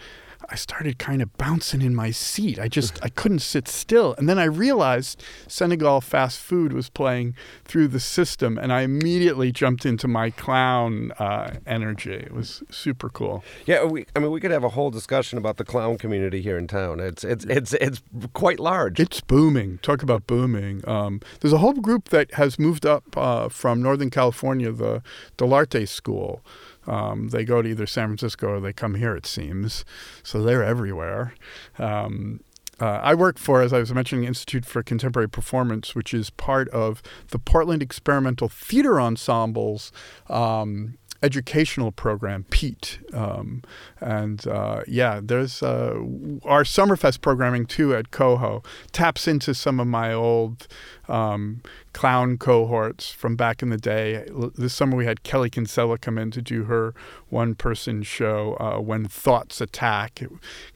I 0.49 0.55
started 0.55 0.99
kind 0.99 1.21
of 1.21 1.35
bouncing 1.37 1.81
in 1.81 1.95
my 1.95 2.11
seat. 2.11 2.59
I 2.59 2.67
just 2.67 3.03
I 3.03 3.09
couldn't 3.09 3.39
sit 3.39 3.67
still. 3.67 4.15
And 4.17 4.27
then 4.27 4.39
I 4.39 4.45
realized 4.45 5.23
Senegal 5.47 6.01
fast 6.01 6.39
food 6.39 6.73
was 6.73 6.89
playing 6.89 7.35
through 7.65 7.87
the 7.89 7.99
system, 7.99 8.57
and 8.57 8.71
I 8.71 8.81
immediately 8.81 9.51
jumped 9.51 9.85
into 9.85 10.07
my 10.07 10.29
clown 10.29 11.11
uh, 11.19 11.55
energy. 11.65 12.13
It 12.13 12.31
was 12.31 12.63
super 12.69 13.09
cool. 13.09 13.43
Yeah, 13.65 13.85
we, 13.85 14.05
I 14.15 14.19
mean, 14.19 14.31
we 14.31 14.39
could 14.39 14.51
have 14.51 14.63
a 14.63 14.69
whole 14.69 14.91
discussion 14.91 15.37
about 15.37 15.57
the 15.57 15.65
clown 15.65 15.97
community 15.97 16.41
here 16.41 16.57
in 16.57 16.67
town. 16.67 16.99
It's 16.99 17.23
it's 17.23 17.45
it's 17.45 17.73
it's 17.73 18.01
quite 18.33 18.59
large. 18.59 18.99
It's 18.99 19.21
booming. 19.21 19.79
Talk 19.79 20.03
about 20.03 20.27
booming. 20.27 20.87
Um, 20.87 21.21
there's 21.39 21.53
a 21.53 21.59
whole 21.59 21.73
group 21.73 22.09
that 22.09 22.33
has 22.35 22.59
moved 22.59 22.85
up 22.85 23.15
uh, 23.17 23.49
from 23.49 23.81
Northern 23.81 24.09
California, 24.09 24.71
the 24.71 25.01
Dell'Arte 25.37 25.87
School. 25.87 26.41
Um, 26.87 27.29
they 27.29 27.45
go 27.45 27.61
to 27.61 27.69
either 27.69 27.85
San 27.85 28.07
Francisco 28.07 28.47
or 28.47 28.59
they 28.59 28.73
come 28.73 28.95
here, 28.95 29.15
it 29.15 29.25
seems. 29.25 29.85
So 30.23 30.41
they're 30.41 30.63
everywhere. 30.63 31.33
Um, 31.77 32.41
uh, 32.79 32.99
I 33.03 33.13
work 33.13 33.37
for, 33.37 33.61
as 33.61 33.71
I 33.71 33.79
was 33.79 33.93
mentioning, 33.93 34.25
Institute 34.25 34.65
for 34.65 34.81
Contemporary 34.83 35.29
Performance, 35.29 35.95
which 35.95 36.13
is 36.13 36.29
part 36.31 36.67
of 36.69 37.01
the 37.29 37.39
Portland 37.39 37.81
Experimental 37.81 38.49
Theater 38.49 38.99
Ensemble's 38.99 39.91
um, 40.27 40.97
educational 41.23 41.91
program, 41.91 42.45
PETE. 42.49 42.99
Um, 43.13 43.63
and 44.01 44.45
uh, 44.45 44.81
yeah, 44.87 45.21
there's 45.23 45.63
uh, 45.63 45.95
our 46.43 46.63
Summerfest 46.63 47.21
programming 47.21 47.65
too 47.65 47.95
at 47.95 48.11
Coho 48.11 48.61
taps 48.91 49.27
into 49.27 49.55
some 49.55 49.79
of 49.79 49.87
my 49.87 50.13
old 50.13 50.67
um, 51.07 51.61
clown 51.93 52.37
cohorts 52.37 53.09
from 53.09 53.37
back 53.37 53.63
in 53.63 53.69
the 53.69 53.77
day. 53.77 54.27
This 54.55 54.73
summer 54.73 54.97
we 54.97 55.05
had 55.05 55.23
Kelly 55.23 55.49
Kinsella 55.49 55.97
come 55.97 56.17
in 56.17 56.29
to 56.31 56.41
do 56.41 56.65
her 56.65 56.93
one 57.29 57.55
person 57.55 58.03
show, 58.03 58.57
uh, 58.59 58.79
When 58.81 59.05
Thoughts 59.05 59.61
Attack. 59.61 60.23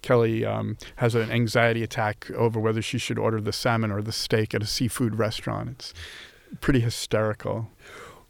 Kelly 0.02 0.45
um, 0.45 0.78
has 0.95 1.14
an 1.14 1.30
anxiety 1.30 1.84
attack 1.84 2.32
over 2.32 2.60
whether 2.60 2.82
she 2.82 2.98
should 2.98 3.20
order 3.20 3.41
the 3.41 3.54
salmon 3.54 3.91
or 3.91 4.02
the 4.02 4.14
steak 4.14 4.56
at 4.56 4.64
a 4.64 4.68
seafood 4.68 5.20
restaurant. 5.20 5.70
It's 5.70 5.93
pretty 6.62 6.80
hysterical 6.80 7.70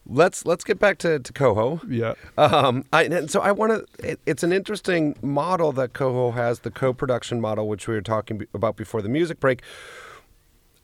let's 0.09 0.45
let's 0.45 0.63
get 0.63 0.79
back 0.79 0.97
to, 0.99 1.19
to 1.19 1.33
Coho. 1.33 1.81
Yeah. 1.87 2.13
Um, 2.37 2.85
I, 2.91 3.03
and 3.03 3.29
so 3.29 3.41
I 3.41 3.51
want 3.51 3.87
to. 3.99 4.17
It's 4.25 4.43
an 4.43 4.53
interesting 4.53 5.15
model 5.21 5.71
that 5.73 5.93
Coho 5.93 6.31
has, 6.31 6.59
the 6.59 6.71
co-production 6.71 7.41
model, 7.41 7.67
which 7.67 7.87
we 7.87 7.93
were 7.93 8.01
talking 8.01 8.47
about 8.53 8.75
before 8.75 9.01
the 9.01 9.09
music 9.09 9.39
break. 9.39 9.61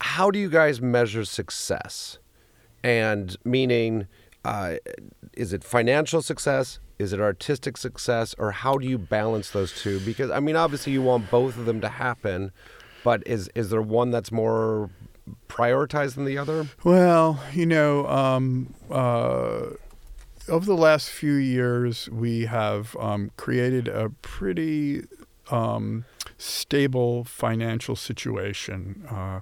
How 0.00 0.30
do 0.30 0.38
you 0.38 0.50
guys 0.50 0.80
measure 0.80 1.24
success? 1.24 2.18
And 2.82 3.36
meaning, 3.44 4.06
uh, 4.44 4.74
is 5.32 5.52
it 5.52 5.64
financial 5.64 6.20
success? 6.20 6.78
Is 6.98 7.12
it 7.12 7.20
artistic 7.20 7.76
success? 7.76 8.34
Or 8.38 8.52
how 8.52 8.76
do 8.76 8.86
you 8.86 8.98
balance 8.98 9.50
those 9.50 9.72
two? 9.72 10.00
Because 10.00 10.30
I 10.30 10.40
mean, 10.40 10.56
obviously, 10.56 10.92
you 10.92 11.02
want 11.02 11.30
both 11.30 11.56
of 11.56 11.64
them 11.64 11.80
to 11.80 11.88
happen, 11.88 12.52
but 13.02 13.26
is 13.26 13.50
is 13.54 13.70
there 13.70 13.82
one 13.82 14.10
that's 14.10 14.30
more 14.30 14.90
prioritized 15.48 16.14
than 16.14 16.24
the 16.24 16.38
other? 16.38 16.68
Well, 16.82 17.40
you 17.52 17.66
know, 17.66 18.06
um, 18.08 18.74
uh, 18.90 19.70
over 20.48 20.66
the 20.66 20.76
last 20.76 21.08
few 21.08 21.34
years, 21.34 22.08
we 22.10 22.46
have 22.46 22.96
um, 22.96 23.30
created 23.36 23.88
a 23.88 24.10
pretty 24.22 25.04
um, 25.50 26.04
stable 26.38 27.24
financial 27.24 27.96
situation. 27.96 29.06
Uh, 29.10 29.40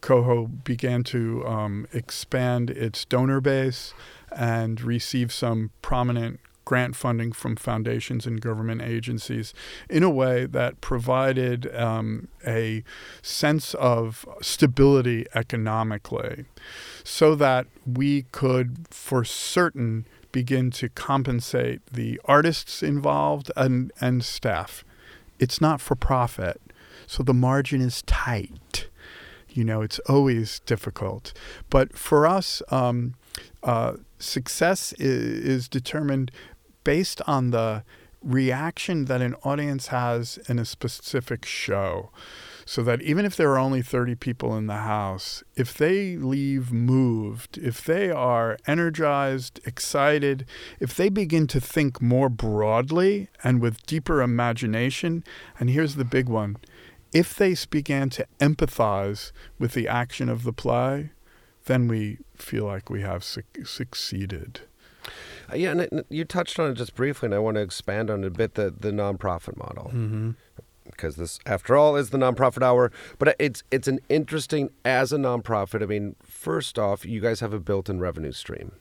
Coho 0.00 0.46
began 0.46 1.02
to 1.04 1.46
um, 1.46 1.86
expand 1.94 2.68
its 2.68 3.06
donor 3.06 3.40
base 3.40 3.94
and 4.30 4.80
receive 4.82 5.32
some 5.32 5.70
prominent 5.80 6.40
grant 6.64 6.96
funding 6.96 7.32
from 7.32 7.56
foundations 7.56 8.26
and 8.26 8.40
government 8.40 8.82
agencies 8.82 9.52
in 9.88 10.02
a 10.02 10.10
way 10.10 10.46
that 10.46 10.80
provided 10.80 11.74
um, 11.74 12.28
a 12.46 12.82
sense 13.22 13.74
of 13.74 14.26
stability 14.40 15.26
economically 15.34 16.44
so 17.02 17.34
that 17.34 17.66
we 17.86 18.22
could, 18.32 18.86
for 18.90 19.24
certain, 19.24 20.06
begin 20.32 20.70
to 20.70 20.88
compensate 20.88 21.80
the 21.86 22.20
artists 22.24 22.82
involved 22.82 23.52
and, 23.56 23.92
and 24.00 24.24
staff. 24.24 24.84
It's 25.38 25.60
not 25.60 25.80
for 25.80 25.94
profit, 25.94 26.60
so 27.06 27.22
the 27.22 27.34
margin 27.34 27.80
is 27.80 28.02
tight. 28.02 28.88
You 29.48 29.62
know, 29.62 29.82
it's 29.82 30.00
always 30.00 30.60
difficult. 30.66 31.32
But 31.70 31.96
for 31.96 32.26
us, 32.26 32.62
um, 32.70 33.14
uh, 33.62 33.94
success 34.18 34.92
is, 34.94 35.44
is 35.44 35.68
determined 35.68 36.32
based 36.84 37.20
on 37.26 37.50
the 37.50 37.82
reaction 38.22 39.04
that 39.04 39.20
an 39.20 39.34
audience 39.44 39.88
has 39.88 40.38
in 40.48 40.58
a 40.58 40.64
specific 40.64 41.44
show. 41.44 42.10
So 42.66 42.82
that 42.84 43.02
even 43.02 43.26
if 43.26 43.36
there 43.36 43.50
are 43.50 43.58
only 43.58 43.82
30 43.82 44.14
people 44.14 44.56
in 44.56 44.68
the 44.68 44.78
house, 44.78 45.44
if 45.54 45.74
they 45.74 46.16
leave 46.16 46.72
moved, 46.72 47.58
if 47.58 47.84
they 47.84 48.10
are 48.10 48.56
energized, 48.66 49.60
excited, 49.66 50.46
if 50.80 50.96
they 50.96 51.10
begin 51.10 51.46
to 51.48 51.60
think 51.60 52.00
more 52.00 52.30
broadly 52.30 53.28
and 53.42 53.60
with 53.60 53.84
deeper 53.84 54.22
imagination, 54.22 55.24
and 55.60 55.68
here's 55.68 55.96
the 55.96 56.06
big 56.06 56.26
one 56.28 56.56
if 57.12 57.36
they 57.36 57.54
began 57.70 58.10
to 58.10 58.26
empathize 58.40 59.30
with 59.58 59.72
the 59.72 59.86
action 59.86 60.28
of 60.28 60.42
the 60.42 60.52
play, 60.52 61.10
then 61.66 61.86
we 61.86 62.18
feel 62.34 62.64
like 62.64 62.90
we 62.90 63.02
have 63.02 63.22
su- 63.22 63.42
succeeded. 63.64 64.62
Uh, 65.54 65.56
yeah, 65.56 65.70
and 65.70 66.04
you 66.08 66.24
touched 66.24 66.58
on 66.58 66.70
it 66.70 66.74
just 66.74 66.94
briefly, 66.94 67.26
and 67.26 67.34
I 67.34 67.38
want 67.38 67.56
to 67.56 67.60
expand 67.60 68.10
on 68.10 68.24
it 68.24 68.28
a 68.28 68.30
bit 68.30 68.54
the 68.54 68.70
the 68.70 68.90
nonprofit 68.90 69.56
model. 69.56 69.84
Mm-hmm. 69.94 70.30
Because 70.84 71.16
this, 71.16 71.40
after 71.46 71.76
all, 71.76 71.96
is 71.96 72.10
the 72.10 72.18
nonprofit 72.18 72.62
hour. 72.62 72.92
But 73.18 73.36
it's 73.38 73.62
it's 73.70 73.88
an 73.88 74.00
interesting 74.08 74.70
as 74.84 75.12
a 75.12 75.16
nonprofit. 75.16 75.82
I 75.82 75.86
mean, 75.86 76.16
first 76.22 76.78
off, 76.78 77.04
you 77.04 77.20
guys 77.20 77.40
have 77.40 77.52
a 77.52 77.60
built-in 77.60 78.00
revenue 78.00 78.32
stream, 78.32 78.72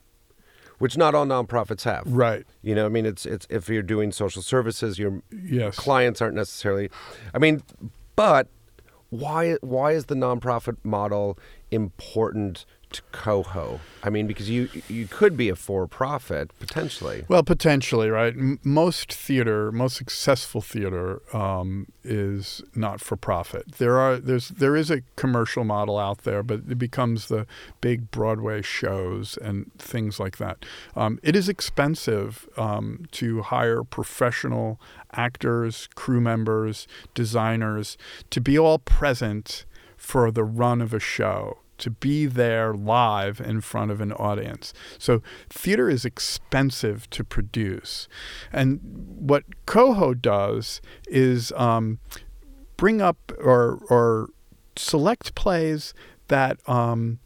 which 0.79 0.97
not 0.97 1.15
all 1.15 1.25
nonprofits 1.25 1.83
have. 1.83 2.03
Right. 2.05 2.45
You 2.61 2.75
know, 2.75 2.85
I 2.85 2.89
mean, 2.89 3.05
it's 3.05 3.25
it's 3.25 3.47
if 3.49 3.69
you're 3.69 3.81
doing 3.81 4.11
social 4.11 4.41
services, 4.41 4.99
your 4.99 5.21
yes. 5.31 5.75
clients 5.77 6.21
aren't 6.21 6.35
necessarily. 6.35 6.89
I 7.33 7.39
mean, 7.39 7.63
but 8.15 8.47
why 9.09 9.53
why 9.61 9.91
is 9.93 10.05
the 10.05 10.15
nonprofit 10.15 10.77
model 10.83 11.37
important 11.71 12.65
coho? 13.11 13.79
I 14.03 14.09
mean, 14.09 14.27
because 14.27 14.49
you 14.49 14.69
you 14.89 15.07
could 15.07 15.37
be 15.37 15.49
a 15.49 15.55
for-profit 15.55 16.51
potentially. 16.59 17.25
Well, 17.27 17.43
potentially, 17.43 18.09
right? 18.09 18.33
M- 18.33 18.59
most 18.63 19.13
theater, 19.13 19.71
most 19.71 19.95
successful 19.95 20.61
theater, 20.61 21.21
um, 21.35 21.87
is 22.03 22.61
not 22.75 22.99
for 22.99 23.15
profit. 23.15 23.73
There 23.77 23.97
are 23.97 24.17
there's 24.17 24.49
there 24.49 24.75
is 24.75 24.91
a 24.91 25.01
commercial 25.15 25.63
model 25.63 25.97
out 25.97 26.19
there, 26.19 26.43
but 26.43 26.61
it 26.69 26.77
becomes 26.77 27.27
the 27.27 27.47
big 27.81 28.11
Broadway 28.11 28.61
shows 28.61 29.37
and 29.37 29.71
things 29.77 30.19
like 30.19 30.37
that. 30.37 30.65
Um, 30.95 31.19
it 31.23 31.35
is 31.35 31.47
expensive 31.47 32.47
um, 32.57 33.05
to 33.11 33.41
hire 33.41 33.83
professional 33.83 34.79
actors, 35.13 35.87
crew 35.95 36.19
members, 36.19 36.87
designers 37.13 37.97
to 38.29 38.41
be 38.41 38.59
all 38.59 38.79
present 38.79 39.65
for 39.95 40.29
the 40.31 40.43
run 40.43 40.81
of 40.81 40.93
a 40.93 40.99
show 40.99 41.59
to 41.83 41.89
be 41.89 42.25
there 42.25 42.73
live 42.73 43.41
in 43.41 43.59
front 43.59 43.91
of 43.91 43.99
an 43.99 44.13
audience. 44.13 44.73
So 44.97 45.21
theater 45.49 45.89
is 45.89 46.05
expensive 46.05 47.09
to 47.09 47.25
produce. 47.25 48.07
And 48.53 48.79
what 49.19 49.43
Coho 49.65 50.13
does 50.13 50.79
is 51.07 51.51
um, 51.57 51.99
bring 52.77 53.01
up 53.01 53.33
or, 53.37 53.79
or 53.89 54.29
select 54.77 55.35
plays 55.35 55.93
that 56.29 56.57
um, 56.69 57.19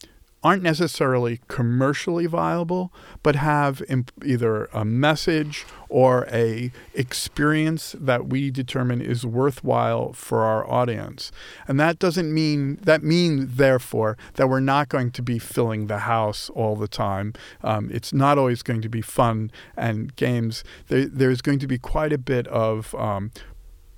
aren't 0.47 0.63
necessarily 0.63 1.41
commercially 1.49 2.25
viable, 2.25 2.89
but 3.21 3.35
have 3.35 3.83
imp- 3.89 4.13
either 4.23 4.69
a 4.71 4.85
message 4.85 5.65
or 5.89 6.25
a 6.31 6.71
experience 6.93 7.93
that 7.99 8.27
we 8.27 8.49
determine 8.49 9.01
is 9.01 9.25
worthwhile 9.25 10.13
for 10.13 10.43
our 10.43 10.65
audience. 10.71 11.33
And 11.67 11.77
that 11.81 11.99
doesn't 11.99 12.33
mean 12.33 12.79
that 12.81 13.03
means 13.03 13.55
therefore 13.57 14.17
that 14.35 14.47
we're 14.47 14.61
not 14.61 14.87
going 14.87 15.11
to 15.11 15.21
be 15.21 15.37
filling 15.37 15.87
the 15.87 15.99
house 15.99 16.49
all 16.51 16.77
the 16.77 16.87
time. 16.87 17.33
Um, 17.61 17.89
it's 17.91 18.13
not 18.13 18.37
always 18.37 18.63
going 18.63 18.81
to 18.83 18.89
be 18.89 19.01
fun 19.01 19.51
and 19.75 20.15
games. 20.15 20.63
There, 20.87 21.07
there's 21.07 21.41
going 21.41 21.59
to 21.59 21.67
be 21.67 21.77
quite 21.77 22.13
a 22.13 22.17
bit 22.17 22.47
of 22.47 22.95
um, 22.95 23.31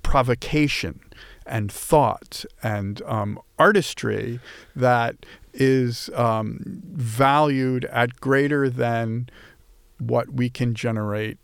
provocation 0.02 0.98
and 1.50 1.70
thought 1.70 2.44
and 2.62 3.02
um, 3.02 3.38
artistry 3.58 4.40
that 4.74 5.26
is 5.52 6.08
um, 6.14 6.80
valued 6.84 7.84
at 7.86 8.20
greater 8.20 8.70
than 8.70 9.28
what 9.98 10.32
we 10.32 10.48
can 10.48 10.74
generate 10.74 11.38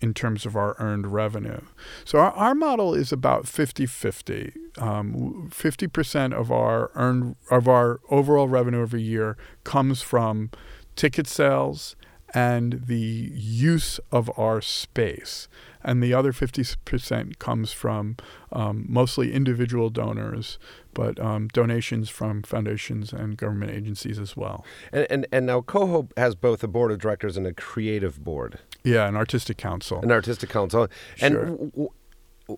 in 0.00 0.14
terms 0.14 0.46
of 0.46 0.56
our 0.56 0.74
earned 0.78 1.12
revenue. 1.12 1.60
So 2.04 2.18
our, 2.18 2.32
our 2.32 2.54
model 2.54 2.94
is 2.94 3.12
about 3.12 3.44
50-50. 3.44 4.52
Um, 4.78 5.50
50% 5.50 6.32
of 6.32 6.50
our 6.50 6.90
earned 6.94 7.36
of 7.50 7.68
our 7.68 8.00
overall 8.10 8.48
revenue 8.48 8.82
every 8.82 9.02
year 9.02 9.36
comes 9.64 10.00
from 10.00 10.50
ticket 10.96 11.26
sales 11.26 11.96
and 12.32 12.84
the 12.86 13.32
use 13.34 13.98
of 14.12 14.30
our 14.38 14.60
space 14.60 15.48
and 15.82 16.02
the 16.02 16.12
other 16.12 16.32
50% 16.32 17.38
comes 17.38 17.72
from 17.72 18.16
um, 18.52 18.84
mostly 18.88 19.32
individual 19.32 19.88
donors, 19.90 20.58
but 20.92 21.18
um, 21.18 21.48
donations 21.48 22.10
from 22.10 22.42
foundations 22.42 23.12
and 23.12 23.36
government 23.36 23.72
agencies 23.72 24.18
as 24.18 24.36
well. 24.36 24.64
And, 24.92 25.06
and, 25.10 25.26
and 25.32 25.46
now 25.46 25.62
Coho 25.62 26.08
has 26.16 26.34
both 26.34 26.62
a 26.62 26.68
board 26.68 26.92
of 26.92 26.98
directors 26.98 27.36
and 27.36 27.46
a 27.46 27.54
creative 27.54 28.22
board. 28.22 28.58
Yeah, 28.84 29.08
an 29.08 29.16
artistic 29.16 29.56
council. 29.56 30.00
An 30.02 30.12
artistic 30.12 30.50
council. 30.50 30.88
Sure. 31.16 31.26
And 31.26 31.36
w- 31.36 31.70
w- 31.70 31.90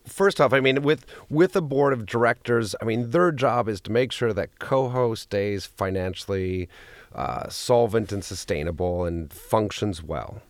first 0.07 0.41
off, 0.41 0.53
I 0.53 0.61
mean, 0.61 0.83
with 0.83 1.05
with 1.29 1.55
a 1.57 1.61
board 1.61 1.93
of 1.93 2.07
directors, 2.07 2.75
I 2.81 2.85
mean, 2.85 3.11
their 3.11 3.33
job 3.33 3.68
is 3.68 3.81
to 3.83 3.93
make 3.93 4.12
sure 4.12 4.33
that 4.33 4.59
Coho 4.59 5.14
stays 5.14 5.66
financially 5.66 6.68
uh, 7.15 7.49
solvent 7.49 8.13
and 8.13 8.25
sustainable 8.25 9.05
and 9.05 9.33
functions 9.33 10.03
well. 10.03 10.43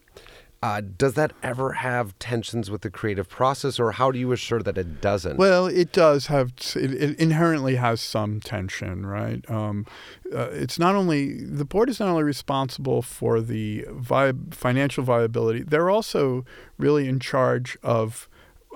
Uh, 0.63 0.81
does 0.81 1.15
that 1.15 1.33
ever 1.43 1.73
have 1.73 2.17
tensions 2.21 2.71
with 2.71 2.83
the 2.83 2.91
creative 2.91 3.29
process, 3.29 3.81
or 3.81 3.91
how 3.91 4.13
do 4.13 4.19
you 4.19 4.31
assure 4.31 4.63
that 4.63 4.79
it 4.79 5.01
doesn't? 5.01 5.37
Well, 5.37 5.67
it 5.67 5.91
does 5.91 6.29
have. 6.29 6.53
It, 6.77 6.93
it 6.95 7.19
inherently 7.19 7.75
has 7.77 8.01
some 8.01 8.39
tension, 8.39 9.05
right? 9.05 9.45
Um, 9.51 9.87
uh, 10.33 10.51
it's 10.53 10.79
not 10.79 10.95
only 10.95 11.45
the 11.45 11.65
board 11.65 11.89
is 11.89 11.99
not 11.99 12.11
only 12.11 12.23
responsible 12.23 13.03
for 13.03 13.41
the 13.41 13.85
vi- 13.91 14.35
financial 14.53 15.03
viability; 15.03 15.65
they're 15.65 15.91
also 15.91 16.45
really 16.79 17.09
in 17.09 17.19
charge 17.19 17.77
of. 17.83 18.29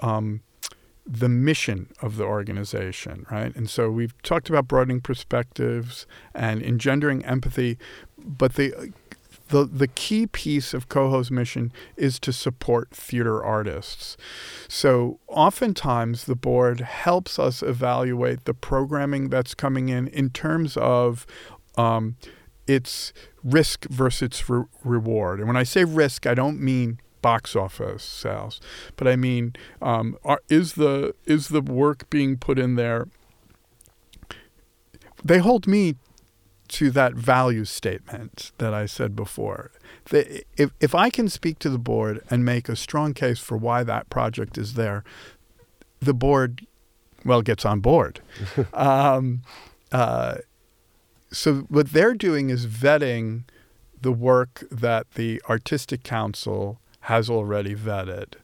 Um, 0.02 0.42
the 1.06 1.28
mission 1.28 1.88
of 2.02 2.16
the 2.16 2.24
organization, 2.24 3.26
right? 3.30 3.54
And 3.54 3.70
so 3.70 3.90
we've 3.90 4.20
talked 4.22 4.48
about 4.48 4.66
broadening 4.66 5.00
perspectives 5.00 6.06
and 6.34 6.62
engendering 6.62 7.24
empathy, 7.24 7.78
but 8.18 8.54
the 8.54 8.92
the 9.48 9.64
the 9.64 9.86
key 9.86 10.26
piece 10.26 10.74
of 10.74 10.88
Coho's 10.88 11.30
mission 11.30 11.72
is 11.96 12.18
to 12.20 12.32
support 12.32 12.90
theater 12.90 13.44
artists. 13.44 14.16
So 14.68 15.20
oftentimes 15.28 16.24
the 16.24 16.34
board 16.34 16.80
helps 16.80 17.38
us 17.38 17.62
evaluate 17.62 18.44
the 18.44 18.54
programming 18.54 19.28
that's 19.28 19.54
coming 19.54 19.88
in 19.88 20.08
in 20.08 20.30
terms 20.30 20.76
of 20.76 21.26
um, 21.76 22.16
its 22.66 23.12
risk 23.44 23.84
versus 23.84 24.48
re- 24.48 24.64
reward. 24.82 25.38
And 25.38 25.46
when 25.46 25.56
I 25.56 25.62
say 25.62 25.84
risk, 25.84 26.26
I 26.26 26.34
don't 26.34 26.60
mean 26.60 27.00
box 27.26 27.56
office 27.56 28.04
sales, 28.04 28.60
but 28.96 29.08
I 29.08 29.16
mean 29.16 29.54
um, 29.82 30.16
are, 30.24 30.40
is 30.48 30.74
the 30.74 31.12
is 31.24 31.48
the 31.48 31.60
work 31.60 32.08
being 32.08 32.36
put 32.36 32.56
in 32.56 32.76
there? 32.76 33.08
They 35.24 35.38
hold 35.38 35.66
me 35.66 35.96
to 36.68 36.90
that 36.92 37.14
value 37.14 37.64
statement 37.64 38.52
that 38.58 38.72
I 38.72 38.86
said 38.86 39.16
before. 39.16 39.72
The, 40.10 40.44
if, 40.56 40.70
if 40.80 40.94
I 40.94 41.10
can 41.10 41.28
speak 41.28 41.58
to 41.60 41.70
the 41.70 41.78
board 41.78 42.22
and 42.30 42.44
make 42.44 42.68
a 42.68 42.76
strong 42.76 43.12
case 43.12 43.40
for 43.40 43.56
why 43.56 43.82
that 43.82 44.08
project 44.08 44.56
is 44.56 44.74
there, 44.74 45.02
the 46.00 46.14
board, 46.14 46.64
well, 47.24 47.42
gets 47.42 47.64
on 47.64 47.80
board. 47.80 48.20
um, 48.72 49.42
uh, 49.90 50.36
so 51.32 51.66
what 51.68 51.92
they're 51.92 52.14
doing 52.14 52.50
is 52.50 52.66
vetting 52.66 53.44
the 54.00 54.12
work 54.12 54.62
that 54.70 55.10
the 55.14 55.42
Artistic 55.48 56.02
Council 56.04 56.78
has 57.06 57.30
already 57.30 57.72
vetted. 57.72 58.34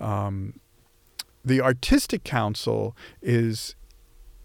Um, 0.00 0.58
the 1.44 1.60
Artistic 1.60 2.24
Council 2.24 2.96
is 3.20 3.74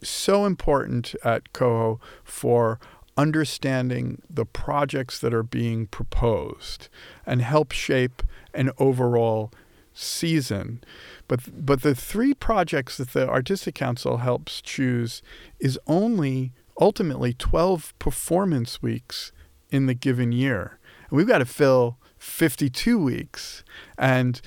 so 0.04 0.46
important 0.46 1.16
at 1.24 1.54
Coho 1.54 2.02
for 2.26 2.82
understanding 3.16 4.22
the 4.30 4.46
projects 4.46 5.20
that 5.20 5.34
are 5.34 5.42
being 5.42 5.88
proposed 5.88 6.90
and 7.26 7.42
help 7.42 7.72
shape 7.72 8.22
an 8.54 8.72
overall 8.78 9.52
season. 9.94 10.84
But 11.30 11.66
but 11.66 11.82
the 11.82 11.96
three 11.96 12.34
projects 12.34 12.98
that 12.98 13.14
the 13.14 13.30
Artistic 13.30 13.76
Council 13.76 14.18
helps 14.18 14.62
choose 14.62 15.22
is 15.62 15.80
only 15.88 16.52
ultimately 16.80 17.32
12 17.32 17.98
performance 18.00 18.82
weeks 18.82 19.32
in 19.70 19.86
the 19.86 19.94
given 19.94 20.34
year. 20.34 20.78
And 21.10 21.16
we've 21.16 21.26
got 21.26 21.38
to 21.38 21.46
fill 21.46 21.98
52 22.26 23.00
weeks. 23.00 23.64
And 23.98 24.42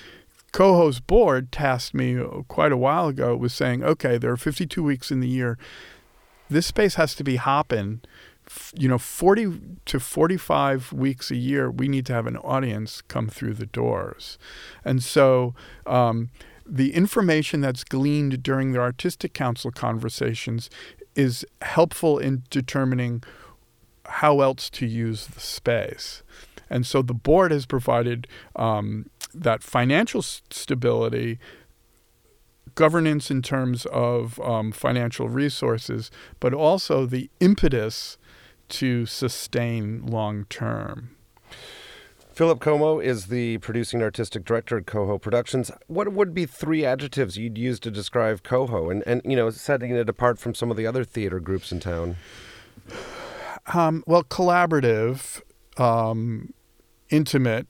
Coho's 0.53 1.01
board 1.01 1.53
tasked 1.53 1.95
me 1.95 2.23
quite 2.49 2.73
a 2.73 2.77
while 2.77 3.09
ago 3.09 3.37
with 3.37 3.53
saying, 3.53 3.83
okay, 3.83 4.19
there 4.19 4.33
are 4.33 4.37
52 4.37 4.83
weeks 4.83 5.11
in 5.11 5.21
the 5.21 5.29
year. 5.29 5.59
This 6.51 6.67
space 6.67 6.95
has 6.95 7.15
to 7.17 7.25
be 7.25 7.37
hopping 7.37 8.01
you 8.75 8.89
know, 8.89 8.99
40 8.99 9.61
to 9.87 10.01
45 10.01 10.93
weeks 10.93 11.31
a 11.31 11.37
year, 11.37 11.71
we 11.71 11.89
need 11.89 12.07
to 12.07 12.13
have 12.13 12.27
an 12.27 12.37
audience 12.39 13.03
come 13.03 13.29
through 13.29 13.55
the 13.55 13.67
doors. 13.67 14.39
And 14.85 15.03
so 15.03 15.55
um, 15.87 16.31
the 16.67 16.95
information 16.95 17.61
that's 17.61 17.85
gleaned 17.85 18.43
during 18.43 18.73
the 18.73 18.81
Artistic 18.81 19.35
Council 19.35 19.71
conversations 19.71 20.71
is 21.15 21.45
helpful 21.63 22.19
in 22.19 22.43
determining 22.51 23.23
how 24.07 24.41
else 24.41 24.71
to 24.71 24.87
use 24.87 25.27
the 25.27 25.41
space. 25.41 26.23
And 26.71 26.87
so 26.87 27.03
the 27.03 27.15
board 27.15 27.51
has 27.51 27.67
provided 27.67 28.27
um, 28.57 29.11
that 29.35 29.63
financial 29.63 30.23
stability 30.23 31.39
governance 32.75 33.31
in 33.31 33.43
terms 33.43 33.87
of 33.87 34.39
um, 34.41 34.71
financial 34.71 35.29
resources, 35.29 36.11
but 36.39 36.55
also 36.55 37.07
the 37.07 37.29
impetus 37.41 38.19
to 38.69 39.07
sustain 39.07 40.07
long 40.07 40.45
term. 40.49 41.11
Philip 42.39 42.61
Cuomo 42.61 43.03
is 43.03 43.27
the 43.27 43.59
producing 43.59 44.01
artistic 44.01 44.45
director 44.45 44.79
at 44.79 44.87
Coho 44.87 45.19
Productions. 45.19 45.73
What 45.89 46.13
would 46.13 46.33
be 46.33 46.47
three 46.47 46.85
adjectives 46.85 47.37
you'd 47.37 47.59
use 47.59 47.81
to 47.81 47.91
describe 47.91 48.45
Coho 48.45 48.91
and, 48.91 49.03
and 49.09 49.23
you 49.25 49.35
know, 49.35 49.51
setting 49.51 49.91
it 49.91 50.09
apart 50.09 50.39
from 50.39 50.55
some 50.55 50.71
of 50.71 50.77
the 50.77 50.87
other 50.87 51.03
theater 51.03 51.41
groups 51.41 51.73
in 51.73 51.81
town? 51.81 52.15
Um, 53.75 54.05
well, 54.07 54.23
collaborative, 54.23 55.43
um, 55.79 56.55
intimate, 57.11 57.67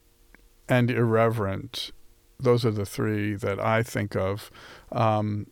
and 0.68 0.91
irreverent. 0.91 1.91
Those 2.39 2.64
are 2.64 2.70
the 2.70 2.86
three 2.86 3.34
that 3.34 3.59
I 3.59 3.82
think 3.82 4.14
of. 4.14 4.51
Um, 4.93 5.47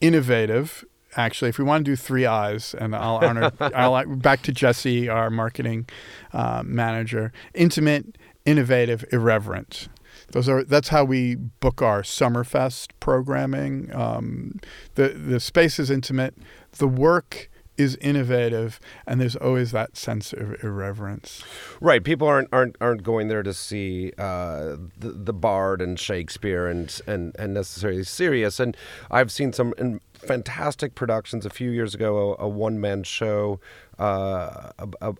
innovative, 0.00 0.84
actually, 1.16 1.50
if 1.50 1.58
we 1.58 1.64
want 1.64 1.84
to 1.84 1.90
do 1.90 1.96
three 1.96 2.26
eyes, 2.26 2.74
and 2.74 2.96
I'll 2.96 3.16
honor, 3.16 3.52
I'll 3.60 4.04
back 4.16 4.42
to 4.42 4.52
Jesse, 4.52 5.08
our 5.08 5.30
marketing 5.30 5.88
uh, 6.32 6.62
manager. 6.64 7.32
Intimate, 7.54 8.16
innovative, 8.44 9.04
irreverent. 9.12 9.88
Those 10.32 10.48
are 10.48 10.62
that's 10.64 10.88
how 10.88 11.04
we 11.04 11.34
book 11.34 11.82
our 11.82 12.02
Summerfest 12.02 12.90
programming. 13.00 13.94
Um, 13.94 14.60
the 14.94 15.08
the 15.08 15.40
space 15.40 15.78
is 15.78 15.90
intimate. 15.90 16.34
The 16.72 16.86
work 16.86 17.49
is 17.80 17.96
innovative, 17.96 18.78
and 19.06 19.20
there's 19.20 19.36
always 19.36 19.72
that 19.72 19.96
sense 19.96 20.32
of 20.32 20.62
irreverence. 20.62 21.42
Right. 21.80 22.04
People 22.04 22.28
aren't 22.28 22.48
aren't 22.52 22.76
aren't 22.80 23.02
going 23.02 23.28
there 23.28 23.42
to 23.42 23.54
see 23.54 24.12
uh, 24.18 24.76
the 24.98 25.12
the 25.12 25.32
Bard 25.32 25.80
and 25.80 25.98
Shakespeare 25.98 26.66
and 26.66 27.00
and 27.06 27.34
and 27.38 27.54
necessarily 27.54 28.04
serious. 28.04 28.60
And 28.60 28.76
I've 29.10 29.32
seen 29.32 29.52
some 29.52 29.72
fantastic 30.12 30.94
productions 30.94 31.46
a 31.46 31.50
few 31.50 31.70
years 31.70 31.94
ago. 31.94 32.36
A, 32.38 32.44
a 32.44 32.48
one 32.48 32.78
man 32.80 33.02
show 33.02 33.60
uh, 33.98 34.72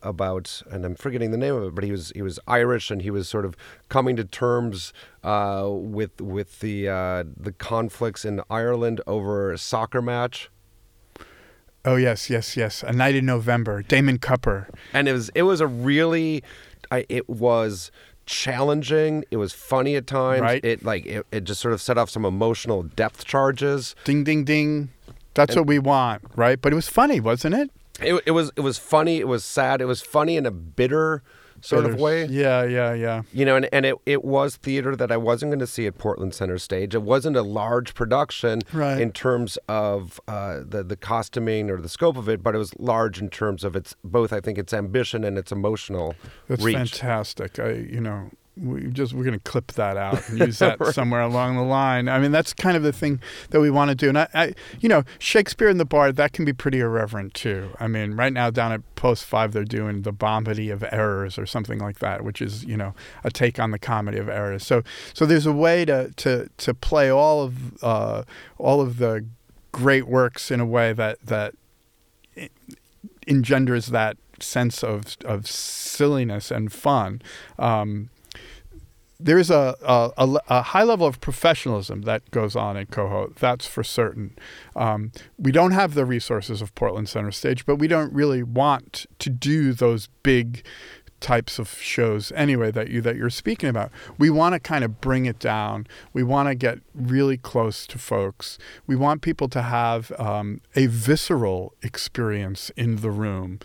about, 0.02 0.62
and 0.70 0.84
I'm 0.84 0.94
forgetting 0.94 1.30
the 1.30 1.38
name 1.38 1.54
of 1.54 1.64
it, 1.64 1.74
but 1.74 1.84
he 1.84 1.92
was 1.92 2.12
he 2.14 2.22
was 2.22 2.38
Irish 2.46 2.90
and 2.90 3.02
he 3.02 3.10
was 3.10 3.28
sort 3.28 3.44
of 3.44 3.56
coming 3.88 4.16
to 4.16 4.24
terms 4.24 4.92
uh, 5.24 5.66
with 5.70 6.20
with 6.20 6.60
the 6.60 6.88
uh, 6.88 7.24
the 7.36 7.52
conflicts 7.52 8.24
in 8.24 8.42
Ireland 8.50 9.00
over 9.06 9.50
a 9.52 9.58
soccer 9.58 10.02
match. 10.02 10.50
Oh 11.84 11.96
yes, 11.96 12.28
yes, 12.28 12.56
yes. 12.56 12.82
A 12.82 12.92
Night 12.92 13.14
in 13.14 13.24
November. 13.26 13.82
Damon 13.82 14.18
Cupper. 14.18 14.68
And 14.92 15.08
it 15.08 15.12
was 15.12 15.30
it 15.34 15.42
was 15.42 15.60
a 15.60 15.66
really, 15.66 16.42
I, 16.90 17.06
it 17.08 17.28
was 17.28 17.90
challenging. 18.26 19.24
It 19.30 19.38
was 19.38 19.52
funny 19.52 19.96
at 19.96 20.06
times. 20.06 20.42
Right. 20.42 20.64
It 20.64 20.84
like 20.84 21.06
it, 21.06 21.26
it 21.32 21.44
just 21.44 21.60
sort 21.60 21.72
of 21.72 21.80
set 21.80 21.96
off 21.96 22.10
some 22.10 22.24
emotional 22.24 22.82
depth 22.82 23.24
charges. 23.24 23.94
Ding 24.04 24.24
ding 24.24 24.44
ding. 24.44 24.90
That's 25.34 25.54
and, 25.54 25.60
what 25.60 25.68
we 25.68 25.78
want, 25.78 26.22
right? 26.36 26.60
But 26.60 26.72
it 26.72 26.76
was 26.76 26.88
funny, 26.88 27.20
wasn't 27.20 27.54
it? 27.54 27.70
It, 28.00 28.22
it 28.26 28.30
was 28.32 28.52
it 28.56 28.60
was 28.60 28.78
funny. 28.78 29.18
It 29.18 29.28
was 29.28 29.44
sad. 29.44 29.80
It 29.80 29.86
was 29.86 30.02
funny 30.02 30.36
in 30.36 30.44
a 30.44 30.50
bitter 30.50 31.22
sort 31.60 31.84
of 31.86 31.98
way. 31.98 32.26
Yeah, 32.26 32.64
yeah, 32.64 32.92
yeah. 32.92 33.22
You 33.32 33.44
know, 33.44 33.56
and, 33.56 33.68
and 33.72 33.86
it, 33.86 33.96
it 34.06 34.24
was 34.24 34.56
theater 34.56 34.96
that 34.96 35.10
I 35.12 35.16
wasn't 35.16 35.50
going 35.50 35.60
to 35.60 35.66
see 35.66 35.86
at 35.86 35.98
Portland 35.98 36.34
Center 36.34 36.58
Stage. 36.58 36.94
It 36.94 37.02
wasn't 37.02 37.36
a 37.36 37.42
large 37.42 37.94
production 37.94 38.62
right. 38.72 39.00
in 39.00 39.12
terms 39.12 39.58
of 39.68 40.20
uh, 40.28 40.60
the 40.66 40.82
the 40.82 40.96
costuming 40.96 41.70
or 41.70 41.80
the 41.80 41.88
scope 41.88 42.16
of 42.16 42.28
it, 42.28 42.42
but 42.42 42.54
it 42.54 42.58
was 42.58 42.72
large 42.78 43.20
in 43.20 43.28
terms 43.28 43.64
of 43.64 43.76
its 43.76 43.94
both. 44.04 44.32
I 44.32 44.40
think 44.40 44.58
its 44.58 44.72
ambition 44.72 45.24
and 45.24 45.38
its 45.38 45.52
emotional. 45.52 46.14
That's 46.48 46.62
reach. 46.62 46.76
fantastic. 46.76 47.58
I 47.58 47.72
you 47.72 48.00
know 48.00 48.30
we 48.60 48.86
just 48.88 49.12
we're 49.12 49.24
going 49.24 49.38
to 49.38 49.50
clip 49.50 49.72
that 49.72 49.96
out 49.96 50.28
and 50.28 50.38
use 50.46 50.58
that 50.58 50.78
right. 50.80 50.94
somewhere 50.94 51.20
along 51.20 51.56
the 51.56 51.62
line. 51.62 52.08
I 52.08 52.18
mean, 52.18 52.32
that's 52.32 52.52
kind 52.52 52.76
of 52.76 52.82
the 52.82 52.92
thing 52.92 53.20
that 53.50 53.60
we 53.60 53.70
want 53.70 53.90
to 53.90 53.94
do. 53.94 54.08
And 54.08 54.18
I, 54.18 54.28
I, 54.34 54.54
you 54.80 54.88
know, 54.88 55.04
Shakespeare 55.18 55.68
in 55.68 55.78
the 55.78 55.84
Bard 55.84 56.16
that 56.16 56.32
can 56.32 56.44
be 56.44 56.52
pretty 56.52 56.80
irreverent 56.80 57.34
too. 57.34 57.70
I 57.80 57.88
mean, 57.88 58.14
right 58.14 58.32
now 58.32 58.50
down 58.50 58.72
at 58.72 58.94
Post 58.94 59.24
Five, 59.24 59.52
they're 59.52 59.64
doing 59.64 60.02
the 60.02 60.12
Bombity 60.12 60.72
of 60.72 60.84
Errors 60.92 61.38
or 61.38 61.46
something 61.46 61.78
like 61.78 61.98
that, 62.00 62.24
which 62.24 62.42
is 62.42 62.64
you 62.64 62.76
know 62.76 62.94
a 63.24 63.30
take 63.30 63.58
on 63.58 63.70
the 63.70 63.78
Comedy 63.78 64.18
of 64.18 64.28
Errors. 64.28 64.66
So 64.66 64.82
so 65.14 65.26
there's 65.26 65.46
a 65.46 65.52
way 65.52 65.84
to 65.84 66.12
to 66.16 66.48
to 66.58 66.74
play 66.74 67.10
all 67.10 67.42
of 67.42 67.82
uh, 67.82 68.24
all 68.58 68.80
of 68.80 68.98
the 68.98 69.24
great 69.72 70.06
works 70.06 70.50
in 70.50 70.60
a 70.60 70.66
way 70.66 70.92
that 70.92 71.18
that 71.24 71.54
engenders 73.26 73.88
that 73.88 74.16
sense 74.40 74.82
of 74.82 75.16
of 75.24 75.46
silliness 75.46 76.50
and 76.50 76.72
fun. 76.72 77.22
Um, 77.58 78.10
there's 79.22 79.50
a, 79.50 79.76
a, 79.82 80.38
a, 80.48 80.62
high 80.62 80.82
level 80.82 81.06
of 81.06 81.20
professionalism 81.20 82.02
that 82.02 82.30
goes 82.30 82.56
on 82.56 82.76
in 82.76 82.86
Coho. 82.86 83.32
That's 83.38 83.66
for 83.66 83.84
certain. 83.84 84.36
Um, 84.74 85.12
we 85.38 85.52
don't 85.52 85.72
have 85.72 85.94
the 85.94 86.04
resources 86.04 86.62
of 86.62 86.74
Portland 86.74 87.08
Center 87.08 87.30
Stage, 87.30 87.66
but 87.66 87.76
we 87.76 87.86
don't 87.86 88.12
really 88.12 88.42
want 88.42 89.06
to 89.18 89.30
do 89.30 89.72
those 89.72 90.08
big 90.22 90.64
types 91.20 91.58
of 91.58 91.70
shows 91.74 92.32
anyway 92.32 92.70
that 92.70 92.88
you 92.88 93.00
that 93.02 93.14
you're 93.14 93.30
speaking 93.30 93.68
about. 93.68 93.90
We 94.18 94.30
want 94.30 94.54
to 94.54 94.60
kind 94.60 94.84
of 94.84 95.00
bring 95.00 95.26
it 95.26 95.38
down. 95.38 95.86
We 96.12 96.22
want 96.22 96.48
to 96.48 96.54
get 96.54 96.78
really 96.94 97.36
close 97.36 97.86
to 97.88 97.98
folks. 97.98 98.58
We 98.86 98.96
want 98.96 99.22
people 99.22 99.48
to 99.50 99.62
have 99.62 100.12
um, 100.18 100.60
a 100.74 100.86
visceral 100.86 101.74
experience 101.82 102.70
in 102.76 102.96
the 102.96 103.10
room. 103.10 103.60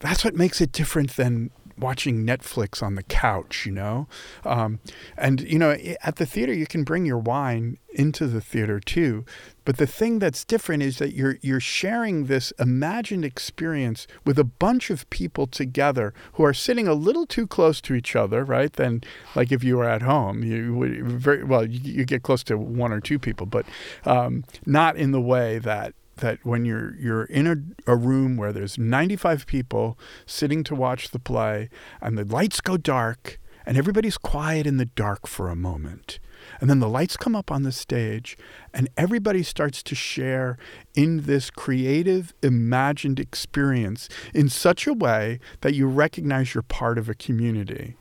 That's 0.00 0.24
what 0.24 0.34
makes 0.34 0.60
it 0.60 0.72
different 0.72 1.16
than 1.16 1.50
watching 1.78 2.26
Netflix 2.26 2.82
on 2.82 2.94
the 2.94 3.02
couch, 3.02 3.64
you 3.66 3.72
know? 3.72 4.08
Um, 4.44 4.80
and, 5.16 5.40
you 5.40 5.58
know, 5.58 5.76
at 6.02 6.16
the 6.16 6.26
theater, 6.26 6.52
you 6.52 6.66
can 6.66 6.84
bring 6.84 7.06
your 7.06 7.18
wine 7.18 7.78
into 7.90 8.26
the 8.26 8.40
theater 8.40 8.80
too. 8.80 9.24
But 9.64 9.76
the 9.76 9.86
thing 9.86 10.18
that's 10.18 10.44
different 10.44 10.82
is 10.82 10.98
that 10.98 11.14
you're, 11.14 11.38
you're 11.42 11.60
sharing 11.60 12.26
this 12.26 12.52
imagined 12.58 13.24
experience 13.24 14.06
with 14.24 14.38
a 14.38 14.44
bunch 14.44 14.90
of 14.90 15.08
people 15.10 15.46
together 15.46 16.14
who 16.34 16.44
are 16.44 16.54
sitting 16.54 16.88
a 16.88 16.94
little 16.94 17.26
too 17.26 17.46
close 17.46 17.80
to 17.82 17.94
each 17.94 18.14
other, 18.16 18.44
right? 18.44 18.72
Than 18.72 19.02
like 19.34 19.52
if 19.52 19.64
you 19.64 19.76
were 19.76 19.88
at 19.88 20.02
home, 20.02 20.42
you 20.42 20.74
would 20.74 21.04
very, 21.04 21.44
well, 21.44 21.66
you, 21.66 21.80
you 21.80 22.04
get 22.04 22.22
close 22.22 22.42
to 22.44 22.56
one 22.56 22.92
or 22.92 23.00
two 23.00 23.18
people, 23.18 23.46
but 23.46 23.66
um, 24.04 24.44
not 24.64 24.96
in 24.96 25.12
the 25.12 25.20
way 25.20 25.58
that 25.58 25.94
that 26.18 26.38
when 26.44 26.64
you're 26.64 26.94
you're 26.96 27.24
in 27.24 27.46
a, 27.46 27.92
a 27.92 27.96
room 27.96 28.36
where 28.36 28.52
there's 28.52 28.78
95 28.78 29.46
people 29.46 29.98
sitting 30.26 30.64
to 30.64 30.74
watch 30.74 31.10
the 31.10 31.18
play 31.18 31.68
and 32.00 32.16
the 32.16 32.24
lights 32.24 32.60
go 32.60 32.76
dark 32.76 33.38
and 33.66 33.76
everybody's 33.76 34.18
quiet 34.18 34.66
in 34.66 34.76
the 34.76 34.86
dark 34.86 35.26
for 35.26 35.48
a 35.48 35.56
moment 35.56 36.18
and 36.60 36.68
then 36.68 36.80
the 36.80 36.88
lights 36.88 37.16
come 37.16 37.36
up 37.36 37.50
on 37.50 37.62
the 37.62 37.72
stage 37.72 38.36
and 38.74 38.88
everybody 38.96 39.42
starts 39.42 39.82
to 39.84 39.94
share 39.94 40.58
in 40.94 41.22
this 41.22 41.50
creative 41.50 42.32
imagined 42.42 43.20
experience 43.20 44.08
in 44.34 44.48
such 44.48 44.86
a 44.86 44.94
way 44.94 45.40
that 45.60 45.74
you 45.74 45.86
recognize 45.86 46.54
you're 46.54 46.62
part 46.62 46.98
of 46.98 47.08
a 47.08 47.14
community. 47.14 47.96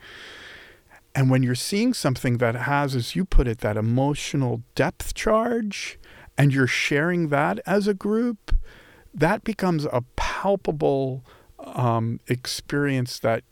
And 1.13 1.31
when 1.31 1.41
you're 1.41 1.55
seeing 1.55 1.93
something 1.93 2.37
that 2.37 2.55
has, 2.55 2.95
as 2.95 3.15
you 3.15 3.25
put 3.25 3.47
it, 3.47 3.59
that 3.59 3.75
emotional 3.75 4.61
depth 4.75 5.15
charge, 5.15 5.97
and 6.37 6.53
you're 6.53 6.67
sharing 6.67 7.29
that 7.29 7.59
as 7.65 7.87
a 7.87 7.93
group, 7.93 8.55
that 9.13 9.43
becomes 9.43 9.85
a 9.85 10.03
palpable 10.15 11.25
um, 11.59 12.19
experience 12.27 13.19
that 13.19 13.43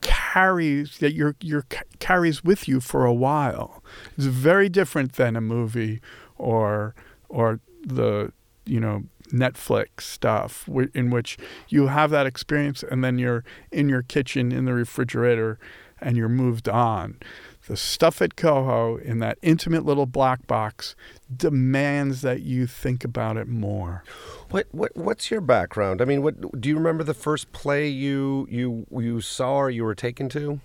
carries 0.00 0.98
that 0.98 1.14
your 1.14 1.36
your 1.40 1.64
carries 2.00 2.42
with 2.42 2.66
you 2.68 2.80
for 2.80 3.04
a 3.04 3.14
while. 3.14 3.82
It's 4.16 4.26
very 4.26 4.68
different 4.68 5.14
than 5.14 5.36
a 5.36 5.40
movie 5.40 6.00
or 6.36 6.94
or 7.28 7.60
the 7.84 8.32
you 8.66 8.80
know 8.80 9.04
Netflix 9.28 10.02
stuff 10.02 10.68
in 10.92 11.10
which 11.10 11.38
you 11.68 11.86
have 11.86 12.10
that 12.10 12.26
experience 12.26 12.82
and 12.82 13.02
then 13.02 13.18
you're 13.18 13.44
in 13.70 13.88
your 13.88 14.02
kitchen 14.02 14.52
in 14.52 14.64
the 14.64 14.74
refrigerator 14.74 15.58
and 16.00 16.16
you're 16.16 16.28
moved 16.28 16.68
on 16.68 17.18
the 17.66 17.76
stuff 17.76 18.20
at 18.20 18.36
Coho 18.36 18.96
in 18.96 19.20
that 19.20 19.38
intimate 19.40 19.84
little 19.84 20.06
black 20.06 20.46
box 20.46 20.94
demands 21.34 22.20
that 22.20 22.42
you 22.42 22.66
think 22.66 23.04
about 23.04 23.36
it 23.36 23.48
more. 23.48 24.04
What 24.50 24.66
what 24.72 24.94
what's 24.96 25.30
your 25.30 25.40
background? 25.40 26.02
I 26.02 26.04
mean, 26.04 26.22
what 26.22 26.60
do 26.60 26.68
you 26.68 26.76
remember 26.76 27.04
the 27.04 27.14
first 27.14 27.52
play 27.52 27.88
you 27.88 28.46
you 28.50 28.86
you 28.90 29.20
saw 29.20 29.56
or 29.56 29.70
you 29.70 29.84
were 29.84 29.94
taken 29.94 30.28
to? 30.30 30.60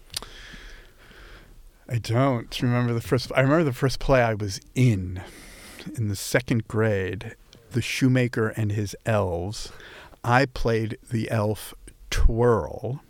I 1.88 1.98
don't 1.98 2.62
remember 2.62 2.94
the 2.94 3.02
first. 3.02 3.32
I 3.36 3.42
remember 3.42 3.64
the 3.64 3.74
first 3.74 4.00
play 4.00 4.22
I 4.22 4.36
was 4.36 4.60
in, 4.76 5.24
in 5.98 6.08
the 6.08 6.16
second 6.16 6.68
grade, 6.68 7.36
The 7.72 7.82
Shoemaker 7.82 8.50
and 8.50 8.74
His 8.74 8.96
Elves. 9.06 9.72
I 10.24 10.46
played 10.46 10.98
the 11.10 11.32
elf 11.32 11.74
Twirl 12.12 13.02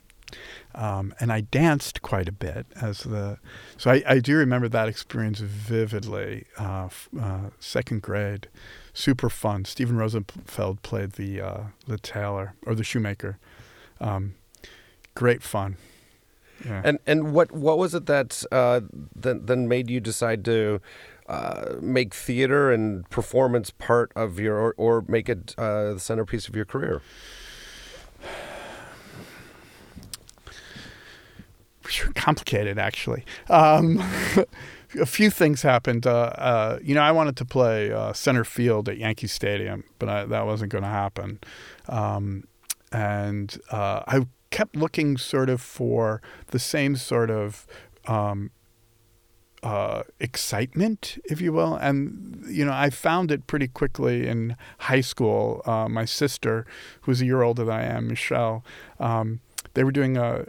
um, 0.76 1.14
and 1.20 1.32
I 1.32 1.42
danced 1.42 2.02
quite 2.02 2.28
a 2.28 2.32
bit 2.32 2.68
as 2.80 3.00
the. 3.00 3.40
So 3.78 3.92
I, 3.92 4.04
I 4.08 4.20
do 4.20 4.36
remember 4.36 4.70
that 4.70 4.88
experience 4.88 5.40
vividly. 5.40 6.46
Uh, 6.58 6.90
uh, 7.20 7.50
second 7.60 8.02
grade, 8.02 8.48
super 8.94 9.30
fun. 9.30 9.66
Stephen 9.66 9.98
Rosenfeld 9.98 10.82
played 10.84 11.14
the 11.14 11.42
uh, 11.42 11.64
the 11.88 11.98
tailor 11.98 12.54
or 12.66 12.76
the 12.76 12.84
shoemaker. 12.84 13.40
Um, 14.00 14.36
great 15.16 15.42
fun. 15.42 15.78
Yeah. 16.66 16.82
And 16.84 17.00
and 17.08 17.34
what 17.34 17.52
what 17.52 17.78
was 17.78 17.96
it 17.96 18.06
that 18.06 18.44
uh, 18.52 18.82
that 19.16 19.48
then 19.48 19.68
made 19.68 19.90
you 19.90 20.00
decide 20.00 20.46
to 20.46 20.82
uh, 21.28 21.76
make 21.82 22.14
theater 22.14 22.72
and 22.72 23.10
performance 23.10 23.72
part 23.72 24.12
of 24.16 24.40
your 24.40 24.58
or, 24.58 24.74
or 24.78 25.06
make 25.08 25.30
it 25.30 25.56
uh, 25.58 25.94
the 25.94 26.00
centerpiece 26.00 26.48
of 26.48 26.56
your 26.56 26.66
career? 26.66 27.02
complicated 32.16 32.78
actually. 32.80 33.26
Um, 33.50 34.04
a 35.00 35.06
few 35.06 35.30
things 35.30 35.62
happened. 35.62 36.08
Uh, 36.08 36.32
uh, 36.36 36.80
you 36.82 36.96
know, 36.96 37.02
I 37.02 37.12
wanted 37.12 37.38
to 37.38 37.46
play 37.46 37.92
uh, 37.92 38.14
center 38.14 38.44
field 38.44 38.90
at 38.90 38.98
Yankee 38.98 39.28
Stadium, 39.28 39.84
but 40.00 40.10
I, 40.10 40.26
that 40.26 40.46
wasn't 40.46 40.72
going 40.72 40.84
to 40.84 40.90
happen. 40.90 41.40
Um, 41.88 42.46
and 42.92 43.58
uh, 43.72 44.04
I 44.08 44.26
kept 44.50 44.76
looking 44.76 45.18
sort 45.18 45.50
of 45.50 45.62
for 45.62 46.22
the 46.48 46.60
same 46.60 46.96
sort 46.96 47.30
of 47.30 47.68
um, 48.08 48.52
uh, 49.62 50.04
excitement, 50.20 51.20
if 51.26 51.40
you 51.42 51.54
will. 51.54 51.76
And, 51.76 52.44
you 52.50 52.66
know, 52.66 52.74
I 52.74 52.90
found 52.90 53.32
it 53.32 53.46
pretty 53.46 53.68
quickly 53.68 54.28
in 54.28 54.56
high 54.80 55.02
school. 55.02 55.62
Uh, 55.66 55.88
my 55.88 56.06
sister, 56.06 56.66
who's 57.02 57.22
a 57.22 57.26
year 57.26 57.42
older 57.42 57.66
than 57.66 57.76
I 57.76 57.84
am, 57.84 58.08
Michelle, 58.08 58.64
um, 59.00 59.42
they 59.74 59.84
were 59.84 59.92
doing 59.92 60.18
a 60.18 60.46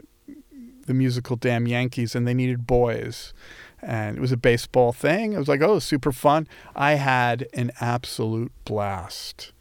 the 0.91 0.95
musical 0.95 1.37
Damn 1.37 1.69
Yankees 1.69 2.17
and 2.17 2.27
they 2.27 2.35
needed 2.35 2.67
boys. 2.67 3.33
And 3.81 4.19
it 4.19 4.21
was 4.21 4.33
a 4.33 4.37
baseball 4.37 4.93
thing. 4.93 5.33
It 5.33 5.39
was 5.39 5.49
like, 5.49 5.63
oh, 5.63 5.79
super 5.79 6.13
fun. 6.13 6.49
I 6.75 6.95
had 6.95 7.49
an 7.55 7.71
absolute 7.81 8.53
blast. 8.65 9.53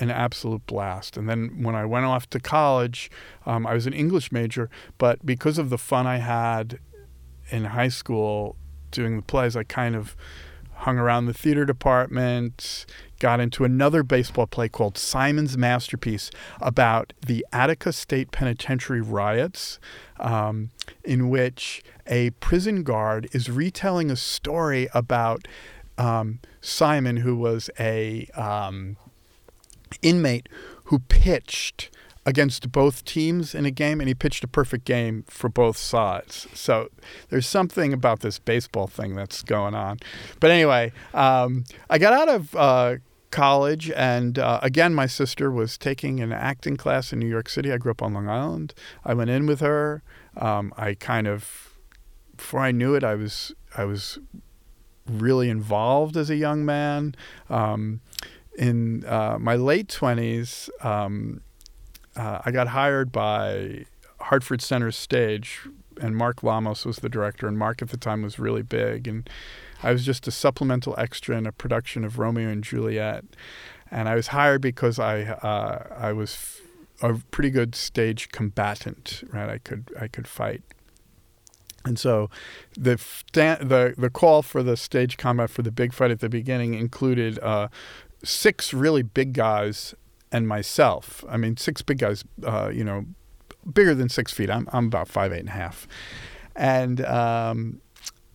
an 0.00 0.10
absolute 0.10 0.64
blast. 0.66 1.16
And 1.16 1.28
then 1.28 1.62
when 1.62 1.74
I 1.74 1.84
went 1.84 2.06
off 2.06 2.28
to 2.30 2.40
college, 2.40 3.10
um, 3.46 3.66
I 3.66 3.74
was 3.74 3.86
an 3.86 3.92
English 3.92 4.32
major, 4.32 4.70
but 4.96 5.24
because 5.24 5.58
of 5.58 5.70
the 5.70 5.78
fun 5.78 6.06
I 6.06 6.16
had 6.16 6.78
in 7.50 7.64
high 7.66 7.88
school 7.88 8.56
doing 8.90 9.16
the 9.16 9.22
plays, 9.22 9.56
I 9.56 9.64
kind 9.64 9.94
of 9.94 10.16
hung 10.72 10.98
around 10.98 11.26
the 11.26 11.34
theater 11.34 11.66
department, 11.66 12.86
got 13.18 13.38
into 13.40 13.64
another 13.64 14.02
baseball 14.02 14.46
play 14.46 14.68
called 14.68 14.96
Simon's 14.96 15.58
Masterpiece 15.58 16.30
about 16.60 17.12
the 17.26 17.44
Attica 17.52 17.92
State 17.92 18.30
Penitentiary 18.32 19.02
riots, 19.02 19.78
um, 20.20 20.70
in 21.04 21.28
which 21.28 21.82
a 22.06 22.30
prison 22.30 22.82
guard 22.82 23.28
is 23.32 23.50
retelling 23.50 24.10
a 24.10 24.16
story 24.16 24.88
about 24.94 25.46
um, 25.98 26.40
Simon, 26.60 27.18
who 27.18 27.36
was 27.36 27.70
a 27.78 28.26
um, 28.34 28.96
inmate 30.02 30.48
who 30.84 30.98
pitched 30.98 31.90
against 32.26 32.70
both 32.70 33.04
teams 33.04 33.54
in 33.54 33.64
a 33.64 33.70
game, 33.70 34.00
and 34.00 34.08
he 34.08 34.14
pitched 34.14 34.44
a 34.44 34.48
perfect 34.48 34.84
game 34.84 35.24
for 35.26 35.48
both 35.48 35.76
sides. 35.76 36.46
So 36.54 36.88
there's 37.28 37.46
something 37.46 37.92
about 37.92 38.20
this 38.20 38.38
baseball 38.38 38.86
thing 38.86 39.14
that's 39.14 39.42
going 39.42 39.74
on. 39.74 39.98
But 40.38 40.50
anyway, 40.50 40.92
um, 41.14 41.64
I 41.88 41.98
got 41.98 42.12
out 42.12 42.28
of 42.28 42.56
uh, 42.56 42.96
college, 43.30 43.90
and 43.90 44.38
uh, 44.38 44.60
again, 44.62 44.94
my 44.94 45.06
sister 45.06 45.50
was 45.50 45.78
taking 45.78 46.20
an 46.20 46.32
acting 46.32 46.76
class 46.76 47.12
in 47.12 47.18
New 47.18 47.28
York 47.28 47.48
City. 47.48 47.72
I 47.72 47.78
grew 47.78 47.92
up 47.92 48.02
on 48.02 48.14
Long 48.14 48.28
Island. 48.28 48.74
I 49.04 49.14
went 49.14 49.30
in 49.30 49.46
with 49.46 49.60
her. 49.60 50.02
Um, 50.36 50.72
I 50.76 50.94
kind 50.94 51.26
of, 51.26 51.78
before 52.36 52.60
I 52.60 52.72
knew 52.72 52.94
it, 52.94 53.04
I 53.04 53.14
was 53.14 53.52
I 53.76 53.84
was 53.84 54.18
really 55.06 55.48
involved 55.48 56.16
as 56.16 56.30
a 56.30 56.36
young 56.36 56.64
man. 56.64 57.14
Um, 57.48 58.00
in 58.58 59.04
uh, 59.06 59.38
my 59.40 59.56
late 59.56 59.88
20s, 59.88 60.68
um, 60.84 61.40
uh, 62.16 62.40
I 62.44 62.50
got 62.50 62.68
hired 62.68 63.12
by 63.12 63.86
Hartford 64.20 64.60
Center 64.60 64.90
Stage, 64.90 65.68
and 66.00 66.16
Mark 66.16 66.42
Lamos 66.42 66.84
was 66.84 66.98
the 66.98 67.08
director, 67.08 67.46
and 67.46 67.58
Mark 67.58 67.80
at 67.82 67.88
the 67.90 67.96
time 67.96 68.22
was 68.22 68.38
really 68.38 68.62
big. 68.62 69.06
And 69.06 69.28
I 69.82 69.92
was 69.92 70.04
just 70.04 70.26
a 70.28 70.30
supplemental 70.30 70.94
extra 70.98 71.36
in 71.36 71.46
a 71.46 71.52
production 71.52 72.04
of 72.04 72.18
Romeo 72.18 72.48
and 72.48 72.62
Juliet. 72.62 73.24
And 73.90 74.08
I 74.08 74.14
was 74.14 74.28
hired 74.28 74.60
because 74.60 74.98
I 74.98 75.22
uh, 75.22 75.96
I 75.96 76.12
was 76.12 76.60
a 77.02 77.14
pretty 77.30 77.50
good 77.50 77.74
stage 77.74 78.28
combatant, 78.30 79.24
right? 79.32 79.48
I 79.48 79.58
could 79.58 79.92
I 80.00 80.06
could 80.06 80.28
fight. 80.28 80.62
And 81.84 81.98
so, 81.98 82.28
the 82.74 83.00
the 83.32 83.94
the 83.96 84.10
call 84.10 84.42
for 84.42 84.62
the 84.62 84.76
stage 84.76 85.16
combat 85.16 85.50
for 85.50 85.62
the 85.62 85.72
big 85.72 85.92
fight 85.92 86.10
at 86.10 86.20
the 86.20 86.28
beginning 86.28 86.74
included 86.74 87.38
uh, 87.40 87.68
six 88.22 88.74
really 88.74 89.02
big 89.02 89.32
guys 89.32 89.94
and 90.30 90.46
myself. 90.46 91.24
I 91.28 91.36
mean, 91.36 91.56
six 91.56 91.82
big 91.82 91.98
guys, 91.98 92.22
uh, 92.44 92.68
you 92.68 92.84
know, 92.84 93.06
bigger 93.72 93.94
than 93.94 94.08
six 94.08 94.32
feet. 94.32 94.50
I'm, 94.50 94.68
I'm 94.72 94.86
about 94.86 95.08
five, 95.08 95.32
eight 95.32 95.40
and 95.40 95.48
a 95.48 95.52
half. 95.52 95.88
And 96.54 97.00
um, 97.04 97.80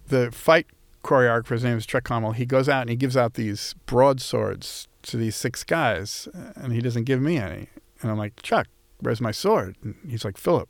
the 0.08 0.32
fight 0.32 0.68
choreographer, 1.06 1.50
his 1.50 1.64
name 1.64 1.78
is 1.78 1.86
Chuck 1.86 2.04
Conwell, 2.04 2.32
he 2.32 2.46
goes 2.46 2.68
out 2.68 2.82
and 2.82 2.90
he 2.90 2.96
gives 2.96 3.16
out 3.16 3.36
these 3.36 3.76
broadswords 3.86 4.88
to 5.04 5.18
these 5.18 5.36
six 5.36 5.64
guys, 5.64 6.28
and 6.56 6.74
he 6.74 6.82
doesn't 6.82 7.04
give 7.04 7.22
me 7.22 7.38
any. 7.38 7.70
And 8.02 8.10
I'm 8.10 8.18
like, 8.18 8.42
Chuck, 8.42 8.68
where's 9.00 9.22
my 9.22 9.32
sword? 9.32 9.76
And 9.84 9.96
he's 10.08 10.26
like, 10.26 10.36
Philip, 10.36 10.68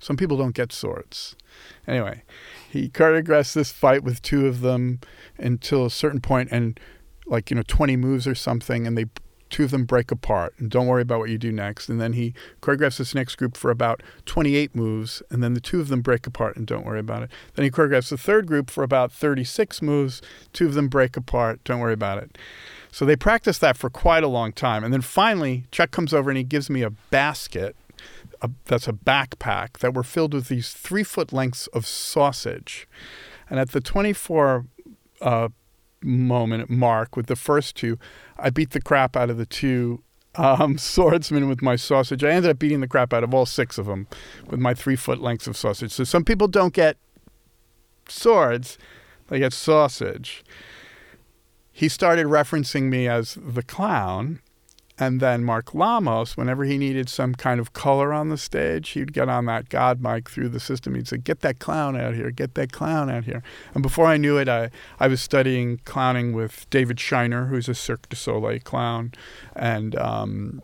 some 0.00 0.16
people 0.16 0.36
don't 0.36 0.54
get 0.54 0.72
swords. 0.72 1.36
Anyway, 1.86 2.24
he 2.68 2.88
choreographs 2.88 3.54
this 3.54 3.70
fight 3.70 4.02
with 4.02 4.20
two 4.20 4.46
of 4.46 4.60
them 4.60 4.98
until 5.38 5.86
a 5.86 5.90
certain 5.90 6.20
point, 6.20 6.48
and 6.50 6.78
like, 7.26 7.50
you 7.50 7.54
know, 7.54 7.62
20 7.66 7.96
moves 7.96 8.26
or 8.26 8.34
something, 8.34 8.84
and 8.84 8.98
they 8.98 9.06
two 9.50 9.64
of 9.64 9.70
them 9.70 9.84
break 9.84 10.10
apart 10.10 10.54
and 10.58 10.70
don't 10.70 10.86
worry 10.86 11.02
about 11.02 11.18
what 11.18 11.30
you 11.30 11.38
do 11.38 11.52
next. 11.52 11.88
And 11.88 12.00
then 12.00 12.12
he 12.14 12.34
choreographs 12.60 12.98
this 12.98 13.14
next 13.14 13.36
group 13.36 13.56
for 13.56 13.70
about 13.70 14.02
28 14.26 14.74
moves 14.74 15.22
and 15.30 15.42
then 15.42 15.54
the 15.54 15.60
two 15.60 15.80
of 15.80 15.88
them 15.88 16.00
break 16.00 16.26
apart 16.26 16.56
and 16.56 16.66
don't 16.66 16.84
worry 16.84 17.00
about 17.00 17.22
it. 17.22 17.30
Then 17.54 17.64
he 17.64 17.70
choreographs 17.70 18.10
the 18.10 18.18
third 18.18 18.46
group 18.46 18.70
for 18.70 18.82
about 18.82 19.12
36 19.12 19.82
moves 19.82 20.22
two 20.52 20.66
of 20.66 20.74
them 20.74 20.88
break 20.88 21.16
apart 21.16 21.62
don't 21.64 21.80
worry 21.80 21.92
about 21.92 22.22
it. 22.22 22.36
So 22.90 23.04
they 23.04 23.16
practice 23.16 23.58
that 23.58 23.76
for 23.76 23.90
quite 23.90 24.24
a 24.24 24.28
long 24.28 24.52
time 24.52 24.84
and 24.84 24.92
then 24.92 25.02
finally 25.02 25.64
chuck 25.70 25.90
comes 25.90 26.12
over 26.12 26.30
and 26.30 26.36
he 26.36 26.44
gives 26.44 26.70
me 26.70 26.82
a 26.82 26.90
basket 26.90 27.76
a, 28.40 28.50
that's 28.66 28.88
a 28.88 28.92
backpack 28.92 29.78
that 29.78 29.94
were 29.94 30.04
filled 30.04 30.34
with 30.34 30.48
these 30.48 30.72
three 30.72 31.02
foot 31.02 31.32
lengths 31.32 31.66
of 31.68 31.86
sausage. 31.86 32.86
And 33.50 33.58
at 33.58 33.70
the 33.70 33.80
24 33.80 34.66
uh, 35.20 35.48
moment 36.02 36.70
mark 36.70 37.16
with 37.16 37.26
the 37.26 37.36
first 37.36 37.76
two, 37.76 37.98
I 38.38 38.50
beat 38.50 38.70
the 38.70 38.80
crap 38.80 39.16
out 39.16 39.30
of 39.30 39.36
the 39.36 39.46
two 39.46 40.02
um, 40.34 40.78
swordsmen 40.78 41.48
with 41.48 41.62
my 41.62 41.76
sausage. 41.76 42.24
I 42.24 42.30
ended 42.30 42.50
up 42.50 42.58
beating 42.58 42.80
the 42.80 42.88
crap 42.88 43.12
out 43.12 43.24
of 43.24 43.34
all 43.34 43.46
six 43.46 43.78
of 43.78 43.86
them 43.86 44.06
with 44.46 44.60
my 44.60 44.74
three 44.74 44.96
foot 44.96 45.20
lengths 45.20 45.46
of 45.46 45.56
sausage. 45.56 45.92
So 45.92 46.04
some 46.04 46.24
people 46.24 46.48
don't 46.48 46.72
get 46.72 46.96
swords, 48.08 48.78
they 49.28 49.38
get 49.38 49.52
sausage. 49.52 50.44
He 51.70 51.88
started 51.88 52.26
referencing 52.26 52.84
me 52.84 53.06
as 53.06 53.38
the 53.40 53.62
clown. 53.62 54.40
And 55.00 55.20
then 55.20 55.44
Mark 55.44 55.74
Lamos, 55.74 56.36
whenever 56.36 56.64
he 56.64 56.76
needed 56.76 57.08
some 57.08 57.34
kind 57.34 57.60
of 57.60 57.72
color 57.72 58.12
on 58.12 58.30
the 58.30 58.38
stage, 58.38 58.90
he'd 58.90 59.12
get 59.12 59.28
on 59.28 59.46
that 59.46 59.68
God 59.68 60.00
mic 60.00 60.28
through 60.28 60.48
the 60.48 60.58
system. 60.60 60.94
He'd 60.94 61.06
say, 61.06 61.18
Get 61.18 61.40
that 61.40 61.60
clown 61.60 61.96
out 61.96 62.14
here, 62.14 62.30
get 62.30 62.54
that 62.54 62.72
clown 62.72 63.08
out 63.08 63.24
here. 63.24 63.42
And 63.74 63.82
before 63.82 64.06
I 64.06 64.16
knew 64.16 64.38
it, 64.38 64.48
I, 64.48 64.70
I 64.98 65.06
was 65.06 65.20
studying 65.20 65.80
clowning 65.84 66.32
with 66.32 66.68
David 66.70 66.98
Shiner, 66.98 67.46
who's 67.46 67.68
a 67.68 67.74
Cirque 67.74 68.08
du 68.08 68.16
Soleil 68.16 68.58
clown. 68.60 69.12
And 69.54 69.94
um, 69.96 70.62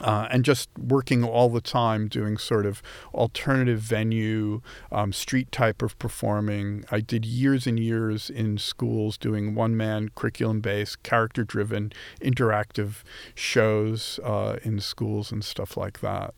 uh, 0.00 0.28
and 0.30 0.44
just 0.44 0.68
working 0.78 1.24
all 1.24 1.48
the 1.48 1.60
time 1.60 2.08
doing 2.08 2.36
sort 2.36 2.66
of 2.66 2.82
alternative 3.12 3.80
venue, 3.80 4.60
um, 4.90 5.12
street 5.12 5.50
type 5.52 5.82
of 5.82 5.98
performing. 5.98 6.84
I 6.90 7.00
did 7.00 7.24
years 7.24 7.66
and 7.66 7.78
years 7.78 8.30
in 8.30 8.58
schools 8.58 9.16
doing 9.16 9.54
one 9.54 9.76
man 9.76 10.10
curriculum 10.14 10.60
based, 10.60 11.02
character 11.02 11.44
driven, 11.44 11.92
interactive 12.20 13.02
shows 13.34 14.18
uh, 14.24 14.58
in 14.62 14.80
schools 14.80 15.30
and 15.30 15.44
stuff 15.44 15.76
like 15.76 16.00
that. 16.00 16.34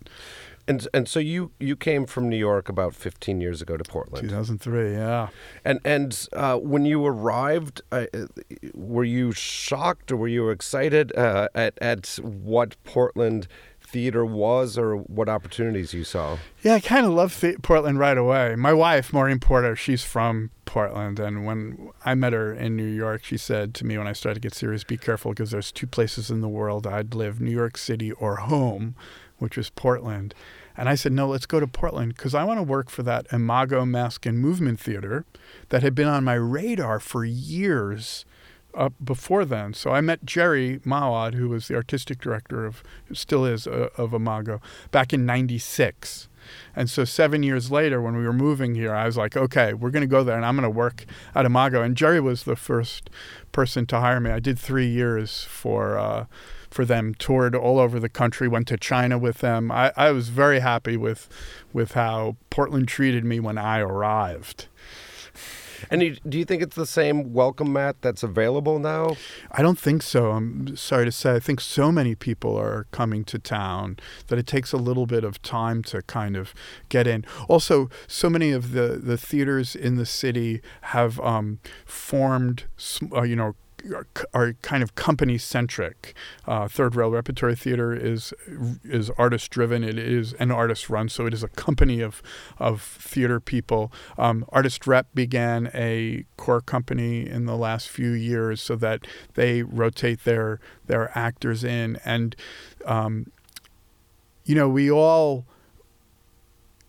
And 0.69 0.87
and 0.93 1.09
so 1.09 1.21
you 1.21 1.53
you 1.61 1.77
came 1.77 2.07
from 2.07 2.29
New 2.29 2.37
York 2.37 2.69
about 2.69 2.95
15 2.95 3.41
years 3.41 3.63
ago 3.63 3.77
to 3.77 3.85
Portland. 3.85 4.29
2003, 4.29 4.93
yeah. 4.93 5.29
And 5.65 5.81
and 5.85 6.29
uh, 6.33 6.57
when 6.57 6.85
you 6.85 7.05
arrived, 7.07 7.83
uh, 7.93 8.07
were 8.75 9.05
you 9.05 9.33
shocked 9.33 10.11
or 10.11 10.17
were 10.17 10.29
you 10.29 10.51
excited 10.51 11.17
uh, 11.17 11.49
at 11.55 11.79
at 11.81 12.19
what 12.23 12.77
Portland 12.85 13.47
theater 13.81 14.25
was 14.25 14.77
or 14.77 14.97
what 14.97 15.29
opportunities 15.29 15.95
you 15.95 16.03
saw? 16.03 16.37
Yeah, 16.63 16.75
I 16.75 16.81
kind 16.81 17.07
of 17.07 17.13
loved 17.13 17.41
the- 17.41 17.57
Portland 17.63 18.01
right 18.01 18.19
away. 18.19 18.57
My 18.57 18.73
wife, 18.73 19.13
Maureen 19.13 19.39
Porter, 19.39 19.77
she's 19.77 20.03
from 20.03 20.51
Portland, 20.65 21.21
and 21.21 21.47
when 21.47 21.91
I 22.05 22.17
met 22.17 22.33
her 22.33 22.53
in 22.53 22.75
New 22.75 22.83
York, 22.89 23.23
she 23.23 23.37
said 23.37 23.73
to 23.75 23.87
me 23.87 23.97
when 23.97 24.09
I 24.09 24.13
started 24.13 24.43
to 24.43 24.49
get 24.49 24.55
serious, 24.55 24.83
"Be 24.83 24.97
careful 24.97 25.31
because 25.31 25.53
there's 25.53 25.71
two 25.71 25.87
places 25.87 26.29
in 26.31 26.41
the 26.41 26.49
world 26.49 26.87
I'd 26.89 27.15
live: 27.15 27.41
New 27.41 27.53
York 27.53 27.79
City 27.79 28.11
or 28.11 28.37
home." 28.37 28.97
Which 29.39 29.57
was 29.57 29.71
Portland. 29.71 30.35
And 30.77 30.89
I 30.89 30.95
said, 30.95 31.13
no, 31.13 31.29
let's 31.29 31.47
go 31.47 31.59
to 31.59 31.67
Portland 31.67 32.15
because 32.15 32.35
I 32.35 32.45
want 32.45 32.59
to 32.59 32.63
work 32.63 32.91
for 32.91 33.03
that 33.03 33.27
Imago 33.33 33.85
Mask 33.85 34.27
and 34.27 34.39
Movement 34.39 34.79
Theater 34.79 35.25
that 35.71 35.83
had 35.83 35.95
been 35.95 36.09
on 36.09 36.25
my 36.25 36.35
radar 36.35 37.01
for 37.01 37.25
years 37.25 38.27
uh, 38.77 38.91
before 39.03 39.45
then. 39.45 39.73
So 39.73 39.91
I 39.91 40.03
met 40.03 40.25
Jerry 40.25 40.81
Mouawad, 40.85 41.35
who 41.35 41.49
was 41.49 41.69
the 41.69 41.75
artistic 41.75 42.21
director 42.21 42.67
of, 42.67 42.83
still 43.13 43.47
is, 43.47 43.67
uh, 43.67 43.89
of 43.97 44.13
Imago, 44.13 44.61
back 44.91 45.15
in 45.15 45.25
96. 45.25 46.29
And 46.77 46.89
so 46.89 47.05
seven 47.05 47.43
years 47.43 47.71
later, 47.71 48.01
when 48.01 48.17
we 48.17 48.25
were 48.25 48.33
moving 48.33 48.75
here, 48.75 48.95
I 48.95 49.07
was 49.07 49.17
like, 49.17 49.37
okay, 49.37 49.73
we're 49.73 49.91
going 49.91 50.03
to 50.03 50.07
go 50.07 50.23
there 50.23 50.37
and 50.37 50.45
I'm 50.45 50.57
going 50.57 50.65
to 50.65 50.71
work 50.71 51.07
at 51.35 51.47
Imago. 51.47 51.83
And 51.83 51.97
Jerry 51.97 52.21
was 52.21 52.45
the 52.45 52.55
first 52.55 53.11
person 53.51 53.87
to 53.87 54.01
hire 54.01 54.21
me. 54.21 54.31
I 54.31 54.41
did 54.41 54.59
three 54.59 54.89
years 54.89 55.43
for. 55.45 55.99
Uh, 55.99 56.27
for 56.77 56.85
them, 56.85 57.15
toured 57.15 57.55
all 57.55 57.79
over 57.79 57.99
the 57.99 58.11
country, 58.11 58.47
went 58.47 58.69
to 58.69 58.77
China 58.77 59.17
with 59.17 59.39
them. 59.39 59.73
I, 59.73 59.93
I 59.97 60.11
was 60.11 60.29
very 60.29 60.61
happy 60.61 60.99
with 60.99 61.27
with 61.73 61.93
how 61.93 62.37
Portland 62.51 62.87
treated 62.87 63.25
me 63.25 63.41
when 63.41 63.57
I 63.57 63.79
arrived. 63.79 64.69
And 65.91 66.03
you, 66.03 66.17
do 66.29 66.39
you 66.39 66.45
think 66.45 66.63
it's 66.63 66.77
the 66.77 66.87
same 66.87 67.33
welcome 67.33 67.73
mat 67.73 67.97
that's 68.01 68.23
available 68.23 68.79
now? 68.79 69.17
I 69.53 69.63
don't 69.63 69.79
think 69.79 70.03
so. 70.03 70.33
I'm 70.33 70.77
sorry 70.77 71.07
to 71.07 71.13
say. 71.13 71.35
I 71.35 71.39
think 71.39 71.61
so 71.61 71.91
many 71.91 72.15
people 72.15 72.57
are 72.57 72.87
coming 72.91 73.25
to 73.25 73.39
town 73.39 73.99
that 74.29 74.39
it 74.39 74.47
takes 74.47 74.73
a 74.73 74.79
little 74.79 75.07
bit 75.07 75.25
of 75.25 75.41
time 75.43 75.83
to 75.85 76.03
kind 76.03 76.37
of 76.37 76.55
get 76.89 77.07
in. 77.07 77.25
Also, 77.49 77.89
so 78.07 78.29
many 78.29 78.53
of 78.53 78.73
the, 78.73 79.01
the 79.03 79.17
theaters 79.17 79.75
in 79.75 79.97
the 79.97 80.07
city 80.07 80.61
have 80.83 81.21
um, 81.21 81.59
formed, 81.85 82.65
uh, 83.13 83.23
you 83.23 83.37
know, 83.37 83.55
are, 84.35 84.55
kind 84.63 84.83
of 84.83 84.95
company 84.95 85.39
centric. 85.39 86.15
Uh, 86.47 86.69
Third 86.69 86.97
Rail 86.97 87.11
Repertory 87.11 87.55
Theater 87.55 87.95
is 87.95 88.33
is 88.85 89.11
artist 89.11 89.51
driven. 89.51 89.85
It 89.85 89.99
is 89.99 90.33
an 90.35 90.51
artist 90.51 90.89
run, 90.91 91.09
so 91.09 91.27
it 91.27 91.35
is 91.35 91.43
a 91.43 91.49
company 91.49 92.01
of 92.01 92.23
of 92.59 92.81
theater 92.81 93.41
people. 93.41 93.93
Um, 94.19 94.45
artist 94.51 94.87
Rep 94.87 95.09
began 95.15 95.71
a 95.75 96.25
core 96.37 96.61
company 96.61 97.29
in 97.29 97.47
the 97.47 97.57
last 97.57 97.89
few 97.89 98.11
years, 98.13 98.61
so 98.61 98.77
that 98.77 99.07
they 99.35 99.63
rotate 99.63 100.25
their 100.25 100.61
their 100.87 101.17
actors 101.17 101.65
in, 101.65 101.99
and 102.05 102.37
um, 102.85 103.31
you 104.45 104.55
know 104.55 104.69
we 104.69 104.91
all 104.91 105.47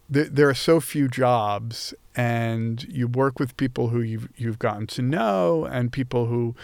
there, 0.09 0.49
are 0.49 0.53
so 0.53 0.79
few 0.79 1.07
jobs 1.07 1.93
and 2.15 2.84
you 2.84 3.07
work 3.07 3.39
with 3.39 3.57
people 3.57 3.89
who 3.89 4.01
you've, 4.01 4.29
you've 4.35 4.59
gotten 4.59 4.88
to 4.88 5.01
know 5.01 5.65
and 5.65 5.91
people 5.91 6.27
who 6.27 6.55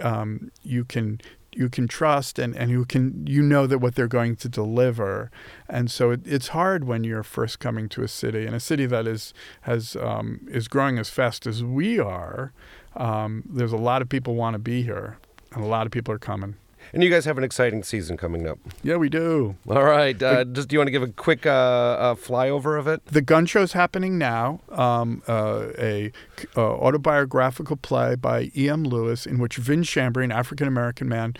um, 0.00 0.50
you 0.62 0.84
can 0.84 1.20
you 1.52 1.68
can 1.68 1.88
trust 1.88 2.38
and, 2.38 2.54
and 2.54 2.70
who 2.70 2.84
can 2.84 3.26
you 3.26 3.42
know 3.42 3.66
that 3.66 3.78
what 3.78 3.96
they're 3.96 4.06
going 4.06 4.36
to 4.36 4.48
deliver. 4.48 5.32
And 5.68 5.90
so 5.90 6.12
it, 6.12 6.20
it's 6.24 6.48
hard 6.48 6.84
when 6.84 7.02
you're 7.02 7.24
first 7.24 7.58
coming 7.58 7.88
to 7.88 8.04
a 8.04 8.08
city 8.08 8.46
and 8.46 8.54
a 8.54 8.60
city 8.60 8.86
that 8.86 9.08
is 9.08 9.34
has 9.62 9.96
um, 9.96 10.46
is 10.48 10.68
growing 10.68 10.96
as 10.98 11.10
fast 11.10 11.48
as 11.48 11.64
we 11.64 11.98
are 11.98 12.52
um, 12.96 13.44
there's 13.48 13.72
a 13.72 13.76
lot 13.76 14.02
of 14.02 14.08
people 14.08 14.34
want 14.34 14.54
to 14.54 14.58
be 14.58 14.82
here 14.82 15.18
and 15.52 15.62
a 15.62 15.66
lot 15.66 15.86
of 15.86 15.92
people 15.92 16.12
are 16.12 16.18
coming 16.18 16.56
and 16.92 17.02
you 17.02 17.10
guys 17.10 17.24
have 17.24 17.38
an 17.38 17.44
exciting 17.44 17.82
season 17.82 18.16
coming 18.16 18.46
up. 18.46 18.58
Yeah, 18.82 18.96
we 18.96 19.08
do. 19.08 19.56
All 19.68 19.84
right. 19.84 20.20
Uh, 20.20 20.44
just 20.44 20.68
do 20.68 20.74
you 20.74 20.80
want 20.80 20.88
to 20.88 20.92
give 20.92 21.02
a 21.02 21.08
quick 21.08 21.46
uh, 21.46 21.50
uh, 21.50 22.14
flyover 22.14 22.78
of 22.78 22.86
it? 22.86 23.04
The 23.06 23.20
gun 23.20 23.46
show's 23.46 23.72
happening 23.72 24.18
now. 24.18 24.60
Um, 24.70 25.22
uh, 25.28 25.68
a 25.78 26.12
uh, 26.56 26.60
autobiographical 26.60 27.76
play 27.76 28.14
by 28.14 28.50
E.M. 28.56 28.84
Lewis, 28.84 29.26
in 29.26 29.38
which 29.38 29.56
Vin 29.56 29.82
Shambry, 29.82 30.24
an 30.24 30.32
African 30.32 30.66
American 30.66 31.08
man 31.08 31.34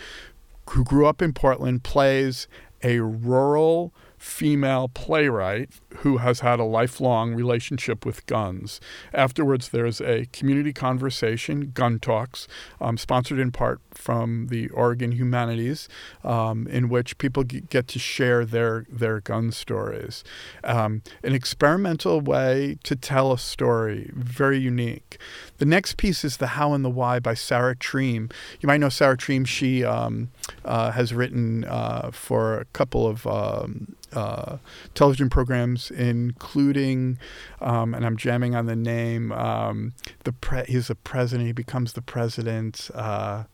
who 0.71 0.85
grew 0.85 1.07
up 1.07 1.21
in 1.21 1.33
Portland, 1.33 1.83
plays 1.83 2.47
a 2.83 3.01
rural 3.01 3.93
female 4.21 4.87
playwright 4.87 5.71
who 6.01 6.19
has 6.19 6.41
had 6.41 6.61
a 6.61 6.65
lifelong 6.65 7.35
relationship 7.35 8.05
with 8.05 8.27
guns. 8.27 8.79
Afterwards, 9.15 9.71
there's 9.71 9.99
a 9.99 10.27
community 10.27 10.75
conversation, 10.75 11.71
Gun 11.73 11.99
Talks, 11.99 12.47
um, 12.83 12.99
sponsored 12.99 13.39
in 13.39 13.51
part 13.51 13.81
from 13.93 14.49
the 14.49 14.69
Oregon 14.69 15.13
Humanities, 15.13 15.89
um, 16.23 16.67
in 16.67 16.91
which 16.91 17.17
people 17.17 17.45
get 17.45 17.89
to 17.89 17.99
share 17.99 18.45
their, 18.45 18.85
their 18.91 19.21
gun 19.21 19.53
stories. 19.53 20.23
Um, 20.65 21.01
an 21.25 21.35
experimental 21.35 22.21
way 22.21 22.77
to 22.83 22.97
tell 22.97 23.33
a 23.33 23.39
story, 23.39 24.11
very 24.13 24.59
unique. 24.59 25.17
The 25.61 25.67
next 25.67 25.99
piece 25.99 26.25
is 26.25 26.39
The 26.39 26.49
How 26.49 26.73
and 26.73 26.83
the 26.83 26.89
Why 26.91 27.21
by 27.21 27.35
Sarah 27.35 27.77
Treem. 27.77 28.33
You 28.61 28.67
might 28.67 28.79
know 28.79 28.89
Sarah 28.89 29.17
Treem. 29.17 29.47
She 29.47 29.85
um, 29.85 30.31
uh, 30.65 30.91
has 30.93 31.13
written 31.13 31.67
uh, 31.67 32.11
for 32.13 32.59
a 32.61 32.65
couple 32.65 33.07
of 33.07 33.27
um, 33.27 33.95
uh, 34.15 34.57
television 34.95 35.29
programs, 35.29 35.91
including, 35.91 37.19
um, 37.61 37.93
and 37.93 38.07
I'm 38.07 38.17
jamming 38.17 38.55
on 38.55 38.65
the 38.65 38.75
name. 38.75 39.33
Um, 39.33 39.93
the 40.25 40.33
pre- 40.33 40.65
he's 40.65 40.89
a 40.89 40.95
president. 40.95 41.47
He 41.47 41.53
becomes 41.53 41.93
the 41.93 42.03
president. 42.03 42.91
Uh, 42.95 43.45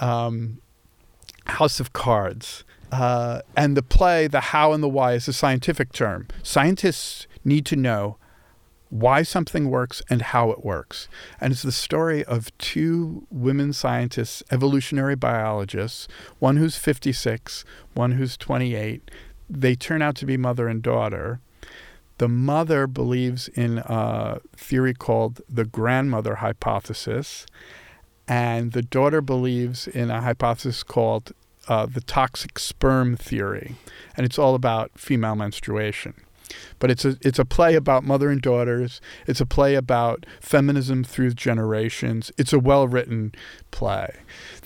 um, 0.00 0.62
House 1.46 1.78
of 1.78 1.92
Cards. 1.92 2.64
Uh, 2.90 3.42
and 3.54 3.76
the 3.76 3.82
play, 3.82 4.26
the 4.28 4.40
how 4.40 4.72
and 4.72 4.82
the 4.82 4.88
why, 4.88 5.12
is 5.12 5.28
a 5.28 5.32
scientific 5.34 5.92
term. 5.92 6.26
Scientists 6.42 7.26
need 7.44 7.66
to 7.66 7.76
know 7.76 8.16
why 8.94 9.24
something 9.24 9.70
works 9.70 10.02
and 10.08 10.22
how 10.22 10.52
it 10.52 10.64
works. 10.64 11.08
And 11.40 11.52
it's 11.52 11.62
the 11.62 11.72
story 11.72 12.22
of 12.24 12.56
two 12.58 13.26
women 13.28 13.72
scientists, 13.72 14.40
evolutionary 14.52 15.16
biologists, 15.16 16.06
one 16.38 16.58
who's 16.58 16.76
56, 16.76 17.64
one 17.94 18.12
who's 18.12 18.36
28, 18.36 19.10
they 19.50 19.74
turn 19.74 20.00
out 20.00 20.14
to 20.16 20.26
be 20.26 20.36
mother 20.36 20.68
and 20.68 20.80
daughter. 20.80 21.40
The 22.18 22.28
mother 22.28 22.86
believes 22.86 23.48
in 23.48 23.78
a 23.78 24.38
theory 24.56 24.94
called 24.94 25.40
the 25.48 25.64
grandmother 25.64 26.36
hypothesis, 26.36 27.46
and 28.28 28.70
the 28.70 28.82
daughter 28.82 29.20
believes 29.20 29.88
in 29.88 30.08
a 30.08 30.20
hypothesis 30.20 30.84
called 30.84 31.32
uh, 31.66 31.86
the 31.86 32.00
toxic 32.00 32.60
sperm 32.60 33.16
theory. 33.16 33.74
And 34.16 34.24
it's 34.24 34.38
all 34.38 34.54
about 34.54 34.92
female 34.96 35.34
menstruation. 35.34 36.14
But 36.78 36.90
it's 36.90 37.04
a 37.04 37.16
it's 37.20 37.38
a 37.38 37.44
play 37.44 37.74
about 37.74 38.04
mother 38.04 38.30
and 38.30 38.40
daughters. 38.40 39.00
It's 39.26 39.40
a 39.40 39.46
play 39.46 39.74
about 39.74 40.26
feminism 40.40 41.04
through 41.04 41.30
generations. 41.32 42.30
It's 42.36 42.52
a 42.52 42.58
well 42.58 42.88
written 42.88 43.32
play. 43.70 44.14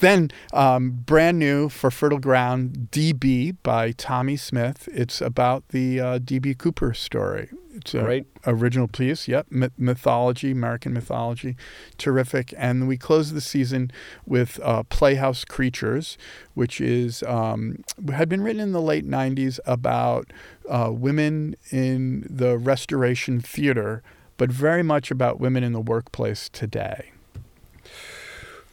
Then 0.01 0.31
um, 0.53 0.91
brand 0.91 1.39
new 1.39 1.69
for 1.69 1.91
Fertile 1.91 2.19
Ground, 2.19 2.89
DB 2.91 3.57
by 3.63 3.93
Tommy 3.93 4.37
Smith. 4.37 4.89
It's 4.93 5.21
about 5.21 5.69
the 5.69 6.01
uh, 6.01 6.19
DB 6.19 6.57
Cooper 6.57 6.95
story. 6.95 7.51
It's 7.79 7.95
a 7.95 8.05
right. 8.05 8.27
original 8.47 8.89
piece. 8.89 9.29
Yep, 9.29 9.47
mythology, 9.79 10.51
American 10.51 10.93
mythology, 10.93 11.57
terrific. 11.97 12.53
And 12.57 12.89
we 12.89 12.97
close 12.97 13.33
the 13.33 13.41
season 13.41 13.91
with 14.27 14.59
uh, 14.63 14.83
Playhouse 14.85 15.45
Creatures, 15.45 16.19
which 16.55 16.81
is 16.81 17.23
um, 17.23 17.85
had 18.13 18.29
been 18.29 18.43
written 18.43 18.61
in 18.61 18.73
the 18.73 18.83
late 18.83 19.09
'90s 19.09 19.61
about 19.65 20.33
uh, 20.69 20.91
women 20.93 21.55
in 21.71 22.27
the 22.29 22.59
Restoration 22.59 23.41
Theater, 23.41 24.03
but 24.37 24.51
very 24.51 24.83
much 24.83 25.11
about 25.11 25.41
women 25.41 25.63
in 25.63 25.73
the 25.73 25.81
workplace 25.81 26.49
today. 26.49 27.13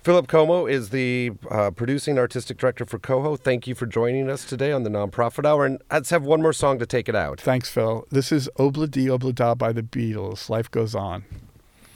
Philip 0.05 0.27
Cuomo 0.27 0.71
is 0.71 0.91
the 0.91 1.31
uh, 1.49 1.71
producing 1.71 2.19
artistic 2.19 2.59
director 2.59 2.85
for 2.85 2.99
Coho. 2.99 3.35
Thank 3.35 3.65
you 3.65 3.73
for 3.73 3.87
joining 3.87 4.29
us 4.29 4.45
today 4.45 4.71
on 4.71 4.83
the 4.83 4.89
Nonprofit 4.91 5.47
Hour. 5.47 5.65
And 5.65 5.81
let's 5.89 6.11
have 6.11 6.21
one 6.21 6.43
more 6.43 6.53
song 6.53 6.77
to 6.77 6.85
take 6.85 7.09
it 7.09 7.15
out. 7.15 7.41
Thanks, 7.41 7.71
Phil. 7.71 8.05
This 8.11 8.31
is 8.31 8.47
Obla 8.59 8.87
Di 8.87 9.07
Obla 9.07 9.33
Da 9.33 9.55
by 9.55 9.73
the 9.73 9.81
Beatles. 9.81 10.47
Life 10.47 10.69
goes 10.69 10.93
on. 10.93 11.25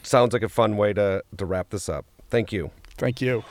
Sounds 0.01 0.33
like 0.33 0.41
a 0.41 0.49
fun 0.49 0.75
way 0.75 0.91
to, 0.93 1.23
to 1.37 1.45
wrap 1.45 1.69
this 1.69 1.87
up. 1.87 2.03
Thank 2.31 2.51
you. 2.51 2.71
Thank 2.97 3.21
you. 3.21 3.43